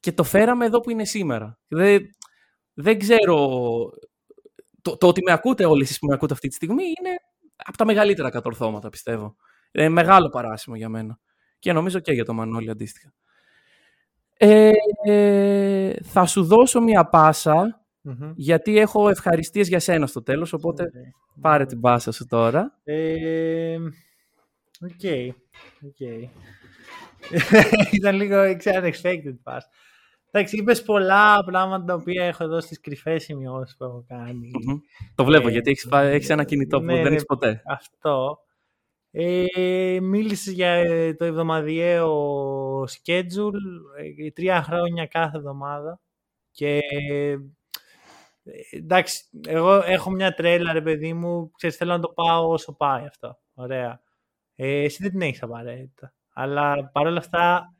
[0.00, 1.58] και το φέραμε εδώ που είναι σήμερα.
[1.68, 2.02] Δεν,
[2.74, 3.48] δεν ξέρω...
[4.82, 7.16] Το, το ότι με ακούτε όλοι εσείς που με ακούτε αυτή τη στιγμή είναι
[7.56, 9.36] από τα μεγαλύτερα κατορθώματα, πιστεύω.
[9.72, 11.18] Είναι μεγάλο παράσημο για μένα.
[11.58, 13.12] Και νομίζω και για το Μανώλη αντίστοιχα.
[14.36, 14.70] Ε,
[15.04, 17.86] ε, θα σου δώσω μια πάσα
[18.34, 20.90] γιατί έχω ευχαριστίες για σένα στο τέλος, οπότε
[21.40, 22.80] πάρε την πάσα σου τώρα.
[22.84, 23.76] Ε,
[24.80, 25.34] ok,
[25.82, 26.00] ok.
[27.98, 29.60] Ήταν λίγο unexpected pass.
[30.38, 34.06] Εντάξει, είπες πολλά πράγματα τα οποία έχω εδώ στις κρυφές σημειώσεις που έχω
[35.14, 37.62] Το βλέπω, ε, γιατί έχεις ένα κινητό που ναι, δεν έχεις ποτέ.
[37.66, 38.38] Αυτό.
[39.10, 43.60] Ε, μίλησες για ε, το εβδομαδιαίο schedule,
[44.24, 46.00] ε, τρία χρόνια κάθε εβδομάδα
[46.50, 46.80] και
[48.70, 53.06] εντάξει, εγώ έχω μια τρέλα ρε παιδί μου, ξέρεις θέλω να το πάω όσο πάει
[53.06, 54.00] αυτό, ωραία.
[54.54, 57.75] Ε, εσύ δεν την έχεις απαραίτητα, αλλά παρόλα αυτά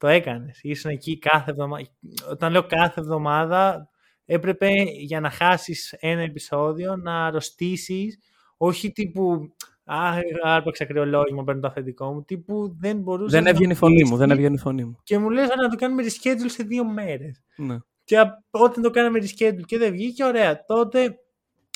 [0.00, 1.86] το έκανες, ήσουν εκεί κάθε εβδομάδα,
[2.30, 3.88] όταν λέω κάθε εβδομάδα
[4.24, 4.68] έπρεπε
[5.00, 8.18] για να χάσεις ένα επεισόδιο να αρρωστήσεις,
[8.56, 9.54] όχι τύπου
[9.92, 12.24] Α, άρπαξα κρυολόγημα, παίρνω το αφεντικό μου.
[12.24, 13.32] Τύπου δεν μπορούσες.
[13.32, 14.16] Δεν έβγαινε η φωνή μου.
[14.16, 14.96] Δεν έβγαινε η φωνή μου.
[15.02, 17.42] Και μου λες να το κάνουμε reschedule σε δύο μέρες.
[17.56, 17.78] Ναι.
[18.04, 18.16] Και
[18.50, 20.64] όταν το κάναμε reschedule και δεν βγήκε, ωραία.
[20.64, 21.18] Τότε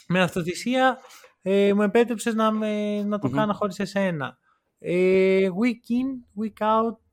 [0.08, 0.98] με αυτοθυσία
[1.42, 2.50] ε, μου επέτρεψες να,
[3.04, 3.34] να το mm-hmm.
[3.34, 4.38] κάνω χωρίς εσένα.
[4.78, 7.03] Ε, week in, week out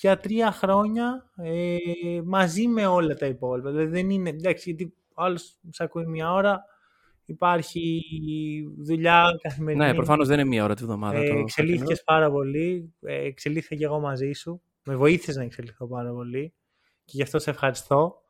[0.00, 1.76] για τρία χρόνια ε,
[2.24, 3.70] μαζί με όλα τα υπόλοιπα.
[3.70, 4.28] Δηλαδή δεν είναι.
[4.28, 6.64] Εντάξει, γιατί άλλος σε ακούει μια ώρα
[7.26, 8.02] Υπάρχει
[8.78, 9.84] δουλειά καθημερινή.
[9.84, 11.18] Ναι, προφανώς δεν είναι μία ώρα τη βδομάδα.
[11.18, 12.94] Ε, εξελίχθηκες πάρα πολύ.
[13.00, 14.62] Ε, εξελίχθηκα και εγώ μαζί σου.
[14.84, 16.54] Με βοήθησες να εξελιχθώ πάρα πολύ.
[17.04, 18.22] Και γι' αυτό σε ευχαριστώ.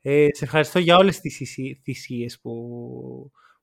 [0.00, 1.36] Ε, σε ευχαριστώ για όλες τις
[1.82, 2.52] θυσίες που,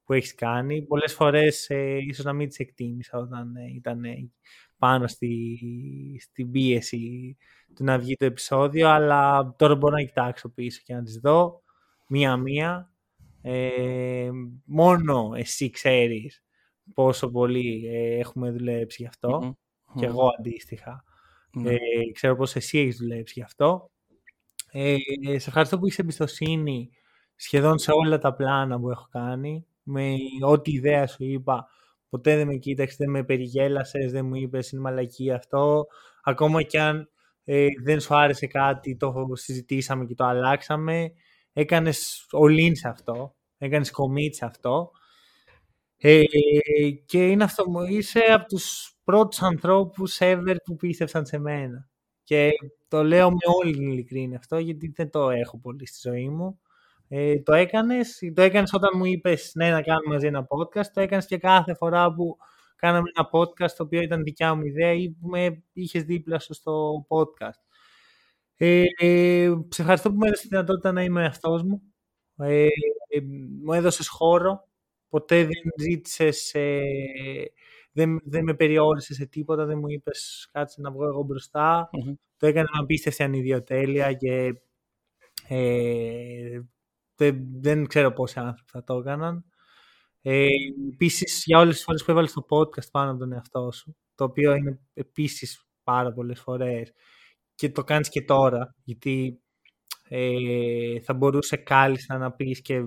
[0.04, 0.82] που έχεις κάνει.
[0.82, 4.02] Πολλές φορές ε, ίσως να μην τις εκτίμησα όταν ε, ήταν
[4.78, 5.60] πάνω στη,
[6.22, 7.38] στην πίεση
[7.76, 11.62] του να βγει το επεισόδιο, αλλά τώρα μπορώ να κοιτάξω πίσω και να τις δω
[12.08, 12.92] μία-μία
[13.42, 14.30] ε,
[14.66, 16.44] μόνο εσύ ξέρεις
[16.94, 19.58] πόσο πολύ ε, έχουμε δουλέψει γι' αυτό
[19.96, 21.04] και εγώ αντίστοιχα.
[21.52, 21.72] Ναι.
[21.72, 21.78] Ε,
[22.14, 23.92] ξέρω πως εσύ έχεις δουλέψει γι' αυτό.
[24.72, 24.96] Ε,
[25.38, 26.90] σε ευχαριστώ που είσαι εμπιστοσύνη
[27.36, 29.66] σχεδόν σε όλα τα πλάνα που έχω κάνει.
[29.84, 31.68] Με ό,τι ιδέα σου είπα,
[32.10, 35.86] ποτέ δεν με κοίταξε, δεν με περιγέλασες, δεν μου είπες είναι μαλακή αυτό.
[36.24, 37.10] Ακόμα κι αν
[37.44, 41.12] ε, δεν σου άρεσε κάτι, το συζητήσαμε και το αλλάξαμε.
[41.54, 44.92] Έκανες all σε αυτό έκανες commit σε αυτό.
[45.98, 46.24] Ε,
[47.06, 51.90] και είναι αυτό, είσαι από τους πρώτους ανθρώπους ever που πίστευσαν σε μένα.
[52.24, 52.52] Και
[52.88, 56.60] το λέω με όλη την ειλικρίνη αυτό, γιατί δεν το έχω πολύ στη ζωή μου.
[57.10, 61.02] Ε, το έκανες, το έκανες όταν μου είπες ναι να κάνουμε μαζί ένα podcast, το
[61.02, 62.38] έκανες και κάθε φορά που
[62.76, 66.54] κάναμε ένα podcast το οποίο ήταν δικιά μου ιδέα ή που με είχες δίπλα σου
[66.54, 67.62] στο podcast.
[68.58, 71.82] Ε, ε, σε ευχαριστώ που με έδωσες τη δυνατότητα να είμαι εαυτός μου.
[72.38, 72.66] Ε,
[73.08, 73.20] ε,
[73.64, 74.68] μου έδωσες χώρο,
[75.10, 76.82] ποτέ δεν ζήτησες, ε,
[77.92, 81.26] δεν, δεν με περιόρισες σε τίποτα, δεν μου είπες κάτσε να βγω εγώ
[82.38, 84.62] Το έκανε με απίστευτη ανιδιοτέλεια και
[85.48, 86.62] ε,
[87.18, 89.46] δεν, δεν ξέρω πόσοι άνθρωποι θα το έκαναν.
[90.22, 90.48] Ε,
[90.94, 94.24] Επίσης, για όλες τις φορές που έβαλες το podcast πάνω από τον εαυτό σου, το
[94.24, 96.92] οποίο είναι επίσης πάρα πολλές φορές
[97.56, 99.42] και το κάνεις και τώρα, γιατί
[100.10, 102.82] ε, θα μπορούσε κάλλιστα να πεις και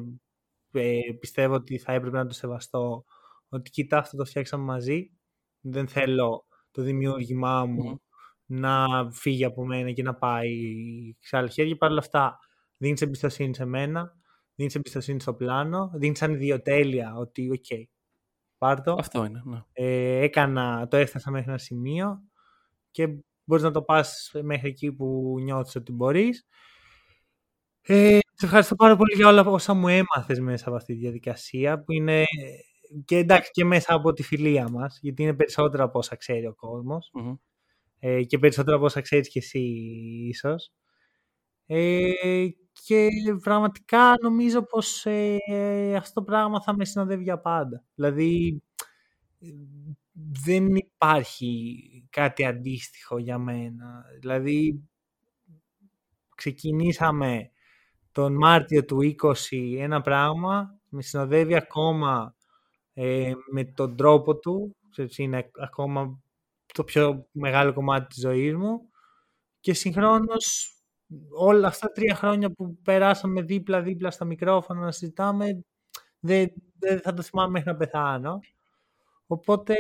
[0.73, 3.05] ε, πιστεύω ότι θα έπρεπε να το σεβαστώ
[3.49, 5.11] ότι κοίτα αυτό το φτιάξαμε μαζί.
[5.61, 8.01] Δεν θέλω το δημιούργημά μου
[8.47, 10.51] να φύγει από μένα και να πάει
[11.19, 12.39] σε άλλα χέρια παρ' όλα αυτά
[12.77, 14.20] δίνεις εμπιστοσύνη σε μένα
[14.61, 17.85] δίνεις εμπιστοσύνη στο πλάνο δίνεις ιδιοτέλεια ότι ok okay,
[18.59, 19.63] πάρ' το αυτό είναι ναι.
[19.73, 22.23] ε, έκανα, το έφτασα μέχρι ένα σημείο
[22.91, 23.09] και
[23.45, 26.47] μπορείς να το πας μέχρι εκεί που νιώθεις ότι μπορείς.
[27.83, 31.83] Ε, σε ευχαριστώ πάρα πολύ για όλα όσα μου έμαθες μέσα από αυτή τη διαδικασία
[31.83, 32.25] που είναι
[33.05, 36.55] και εντάξει και μέσα από τη φιλία μας γιατί είναι περισσότερα από όσα ξέρει ο
[36.55, 37.11] κοσμος
[37.99, 39.61] ε, και περισσότερα από όσα ξέρεις και εσύ
[40.29, 40.73] ίσως.
[41.67, 42.11] Ε,
[42.85, 43.09] και
[43.43, 45.37] πραγματικά νομίζω πως ε,
[45.97, 47.85] αυτό το πράγμα θα με συνοδεύει για πάντα.
[47.95, 48.63] Δηλαδή
[50.45, 51.75] δεν υπάρχει
[52.11, 54.05] κάτι αντίστοιχο για μένα.
[54.21, 54.89] Δηλαδή
[56.35, 57.51] ξεκινήσαμε
[58.13, 62.35] τον Μάρτιο του 20 ένα πράγμα, με συνοδεύει ακόμα
[62.93, 64.77] ε, με τον τρόπο του,
[65.17, 66.23] είναι ακόμα
[66.75, 68.91] το πιο μεγάλο κομμάτι της ζωής μου.
[69.61, 70.75] Και συγχρόνως
[71.39, 75.65] όλα αυτά τα τρία χρόνια που περάσαμε δίπλα-δίπλα στα μικρόφωνα να συζητάμε
[76.21, 78.41] δεν, δεν θα το θυμάμαι μέχρι να πεθάνω.
[79.27, 79.75] Οπότε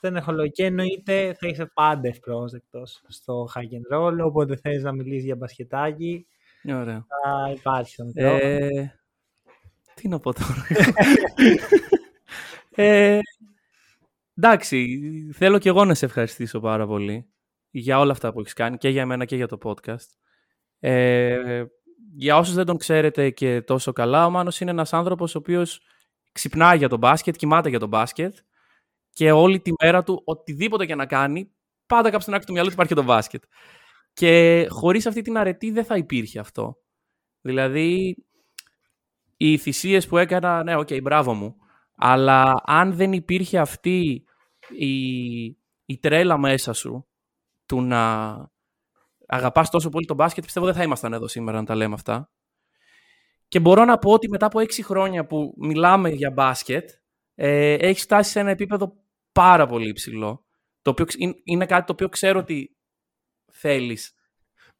[0.00, 0.48] δεν έχω λόγο.
[0.48, 4.26] Και εννοείται θα είσαι πάντα ευπρόσδεκτος στο hack and roll.
[4.26, 6.26] Όποτε θες να μιλήσεις για μπασκετάκι,
[6.64, 7.06] Ωραία.
[7.08, 9.00] θα υπάρχει τον Ε,
[9.94, 10.66] τι να πω τώρα.
[12.74, 13.18] ε,
[14.34, 14.98] εντάξει,
[15.34, 17.30] θέλω και εγώ να σε ευχαριστήσω πάρα πολύ
[17.70, 20.08] για όλα αυτά που έχεις κάνει και για εμένα και για το podcast.
[20.80, 21.64] Ε,
[22.12, 25.80] για όσους δεν τον ξέρετε και τόσο καλά, ο Μάνος είναι ένας άνθρωπος ο οποίος
[26.32, 28.34] ξυπνάει για τον μπάσκετ, κοιμάται για τον μπάσκετ
[29.12, 31.52] και όλη τη μέρα του, οτιδήποτε και να κάνει,
[31.86, 33.42] πάντα κάπου στην άκρη του μυαλού του υπάρχει το μπάσκετ.
[34.12, 36.76] Και χωρίς αυτή την αρετή δεν θα υπήρχε αυτό.
[37.40, 38.16] Δηλαδή,
[39.36, 41.56] οι θυσίες που έκανα, ναι, ok, okay, μπράβο μου.
[41.96, 44.24] Αλλά αν δεν υπήρχε αυτή
[44.68, 45.44] η,
[45.84, 47.06] η τρέλα μέσα σου
[47.66, 48.49] του να
[49.30, 52.30] αγαπάς τόσο πολύ το μπάσκετ, πιστεύω δεν θα ήμασταν εδώ σήμερα να τα λέμε αυτά.
[53.48, 56.90] Και μπορώ να πω ότι μετά από έξι χρόνια που μιλάμε για μπάσκετ,
[57.34, 58.92] ε, έχει φτάσει σε ένα επίπεδο
[59.32, 60.44] πάρα πολύ υψηλό.
[60.82, 61.04] Το οποίο
[61.44, 62.76] είναι κάτι το οποίο ξέρω ότι
[63.52, 64.14] θέλεις.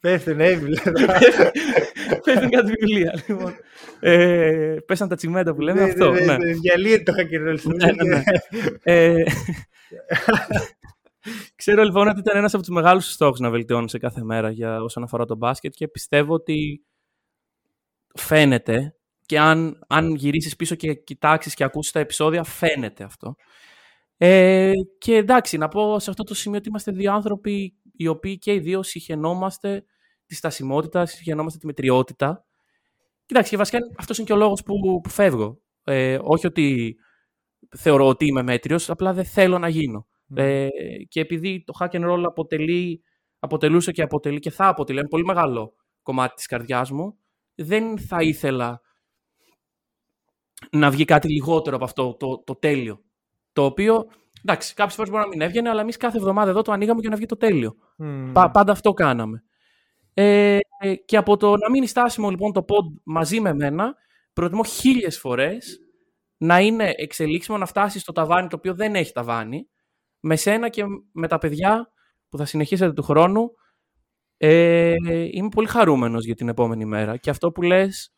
[0.00, 0.82] Πέφτουν βιβλία.
[2.24, 3.22] Πέφτουν κάτι βιβλία.
[3.28, 3.54] Λοιπόν.
[4.00, 6.10] Ε, πέσαν τα τσιμέντα που λέμε αυτό.
[6.12, 7.70] Ναι, Διαλύεται το χακερόλιστο.
[7.70, 8.22] Ναι, ναι,
[8.82, 9.22] ε,
[11.54, 14.82] Ξέρω λοιπόν ότι ήταν ένας από τους μεγάλους στόχους να βελτιώνω σε κάθε μέρα για
[14.82, 16.84] όσον αφορά το μπάσκετ και πιστεύω ότι
[18.14, 18.94] φαίνεται
[19.26, 23.34] και αν, αν γυρίσεις πίσω και κοιτάξεις και ακούσεις τα επεισόδια φαίνεται αυτό.
[24.16, 28.38] Ε, και εντάξει, να πω σε αυτό το σημείο ότι είμαστε δύο άνθρωποι οι οποίοι
[28.38, 29.84] και οι δύο συχαινόμαστε
[30.26, 32.44] της στασιμότητας, συχαινόμαστε τη μετριότητα.
[33.26, 35.60] Κοιτάξτε, και βασικά αυτός είναι και ο λόγος που, που φεύγω.
[35.84, 36.96] Ε, όχι ότι
[37.76, 40.06] θεωρώ ότι είμαι μέτριος, απλά δεν θέλω να γίνω.
[40.34, 40.68] Ε,
[41.08, 43.02] και επειδή το hack and roll αποτελεί,
[43.38, 47.18] αποτελούσε και αποτελεί και θα αποτελεί ένα πολύ μεγάλο κομμάτι της καρδιάς μου,
[47.54, 48.80] δεν θα ήθελα
[50.70, 53.02] να βγει κάτι λιγότερο από αυτό το, το τέλειο.
[53.52, 54.06] Το οποίο,
[54.44, 57.10] εντάξει, κάποιες φορές μπορεί να μην έβγαινε, αλλά εμείς κάθε εβδομάδα εδώ το ανοίγαμε για
[57.10, 57.76] να βγει το τέλειο.
[58.32, 59.44] πάντα αυτό κάναμε.
[60.14, 60.58] Ε,
[61.04, 63.94] και από το να μείνει στάσιμο λοιπόν το pod μαζί με μένα,
[64.32, 65.78] προτιμώ χίλιες φορές
[66.36, 69.68] να είναι εξελίξιμο, να φτάσει στο ταβάνι το οποίο δεν έχει ταβάνι,
[70.20, 71.92] με σένα και με τα παιδιά
[72.28, 73.50] που θα συνεχίσετε του χρόνου.
[74.36, 74.94] Ε,
[75.30, 77.16] είμαι πολύ χαρούμενος για την επόμενη μέρα.
[77.16, 78.12] Και αυτό που λες,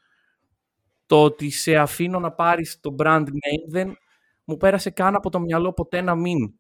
[1.07, 3.97] το ότι σε αφήνω να πάρεις το brand name, δεν
[4.45, 6.55] μου πέρασε καν από το μυαλό ποτέ να μην.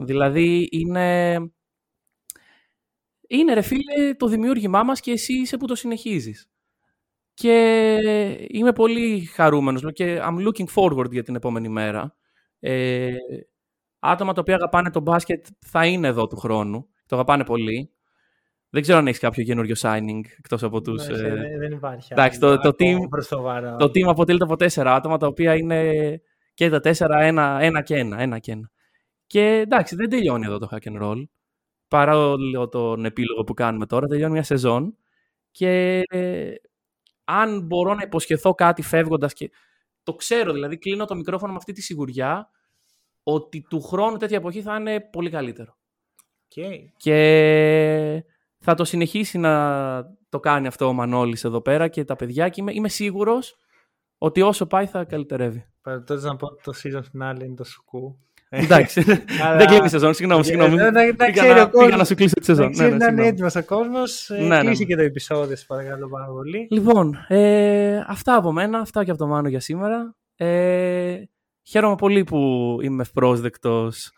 [0.00, 1.38] Δηλαδή είναι...
[3.30, 6.50] Είναι ρε φίλε το δημιούργημά μας και εσύ είσαι που το συνεχίζεις.
[7.34, 7.96] Και
[8.48, 12.16] είμαι πολύ χαρούμενος και I'm looking forward για την επόμενη μέρα.
[12.60, 13.14] Ε,
[13.98, 16.88] άτομα τα οποία αγαπάνε το μπάσκετ θα είναι εδώ του χρόνου.
[17.06, 17.90] Το αγαπάνε πολύ.
[18.70, 21.06] Δεν ξέρω αν έχεις κάποιο καινούριο signing εκτός από τους.
[21.06, 21.56] Ε...
[21.58, 22.08] Δεν υπάρχει.
[22.12, 22.96] Εντάξει, το, το, team,
[23.28, 26.20] το, το team αποτελείται από τέσσερα άτομα τα οποία είναι
[26.54, 28.70] και τα τέσσερα ένα, ένα και ένα, ένα και ένα.
[29.26, 31.22] Και εντάξει, δεν τελειώνει εδώ το hack and roll.
[31.88, 34.96] Παρά όλο τον επίλογο που κάνουμε τώρα, τελειώνει μια σεζόν.
[35.50, 36.54] Και ε,
[37.24, 39.50] αν μπορώ να υποσχεθώ κάτι φεύγοντας και.
[40.02, 42.50] Το ξέρω, δηλαδή κλείνω το μικρόφωνο με αυτή τη σιγουριά
[43.30, 45.76] ότι του χρόνου τέτοια εποχή θα είναι πολύ καλύτερο.
[46.54, 46.78] Okay.
[46.96, 48.24] Και
[48.58, 52.60] θα το συνεχίσει να το κάνει αυτό ο Μανώλης εδώ πέρα και τα παιδιά και
[52.60, 53.56] είμαι, είμαι σίγουρος
[54.18, 55.66] ότι όσο πάει θα καλυτερεύει.
[55.82, 58.18] Παρατηρώ να πω ότι το season finale είναι το σουκού.
[58.48, 59.02] Εντάξει.
[59.58, 60.44] Δεν κλείνει η σεζόν, συγγνώμη.
[60.44, 60.76] συγγνώμη.
[61.72, 62.70] Πήγα να σου κλείσω τη σεζόν.
[62.76, 64.30] Να ναι, είναι έτοιμος ο κόσμος.
[64.46, 66.66] Ναι, κλείσει και το επεισόδιο, σα παρακαλώ πάρα πολύ.
[66.70, 70.14] Λοιπόν, ε, αυτά από μένα, αυτά και από το Μάνο για σήμερα.
[71.68, 72.38] Ε, χαίρομαι πολύ που
[72.82, 74.10] είμαι ευπρόσδεκτος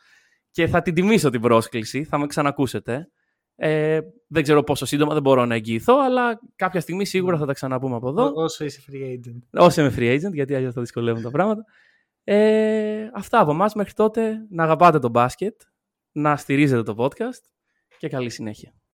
[0.51, 2.05] και θα την τιμήσω την πρόσκληση.
[2.05, 3.11] Θα με ξανακούσετε.
[3.57, 7.53] Ε, δεν ξέρω πόσο σύντομα δεν μπορώ να εγγυηθώ, αλλά κάποια στιγμή σίγουρα θα τα
[7.53, 8.32] ξαναπούμε από εδώ.
[8.34, 9.62] Όσο είσαι free agent.
[9.64, 11.64] Όσο είμαι free agent, γιατί αλλιώς θα δυσκολεύουν τα πράγματα.
[12.24, 14.46] Ε, αυτά από εμάς μέχρι τότε.
[14.51, 15.61] Να αγαπάτε το μπάσκετ,
[16.12, 17.42] να στηρίζετε το podcast
[17.98, 18.80] και καλή συνέχεια.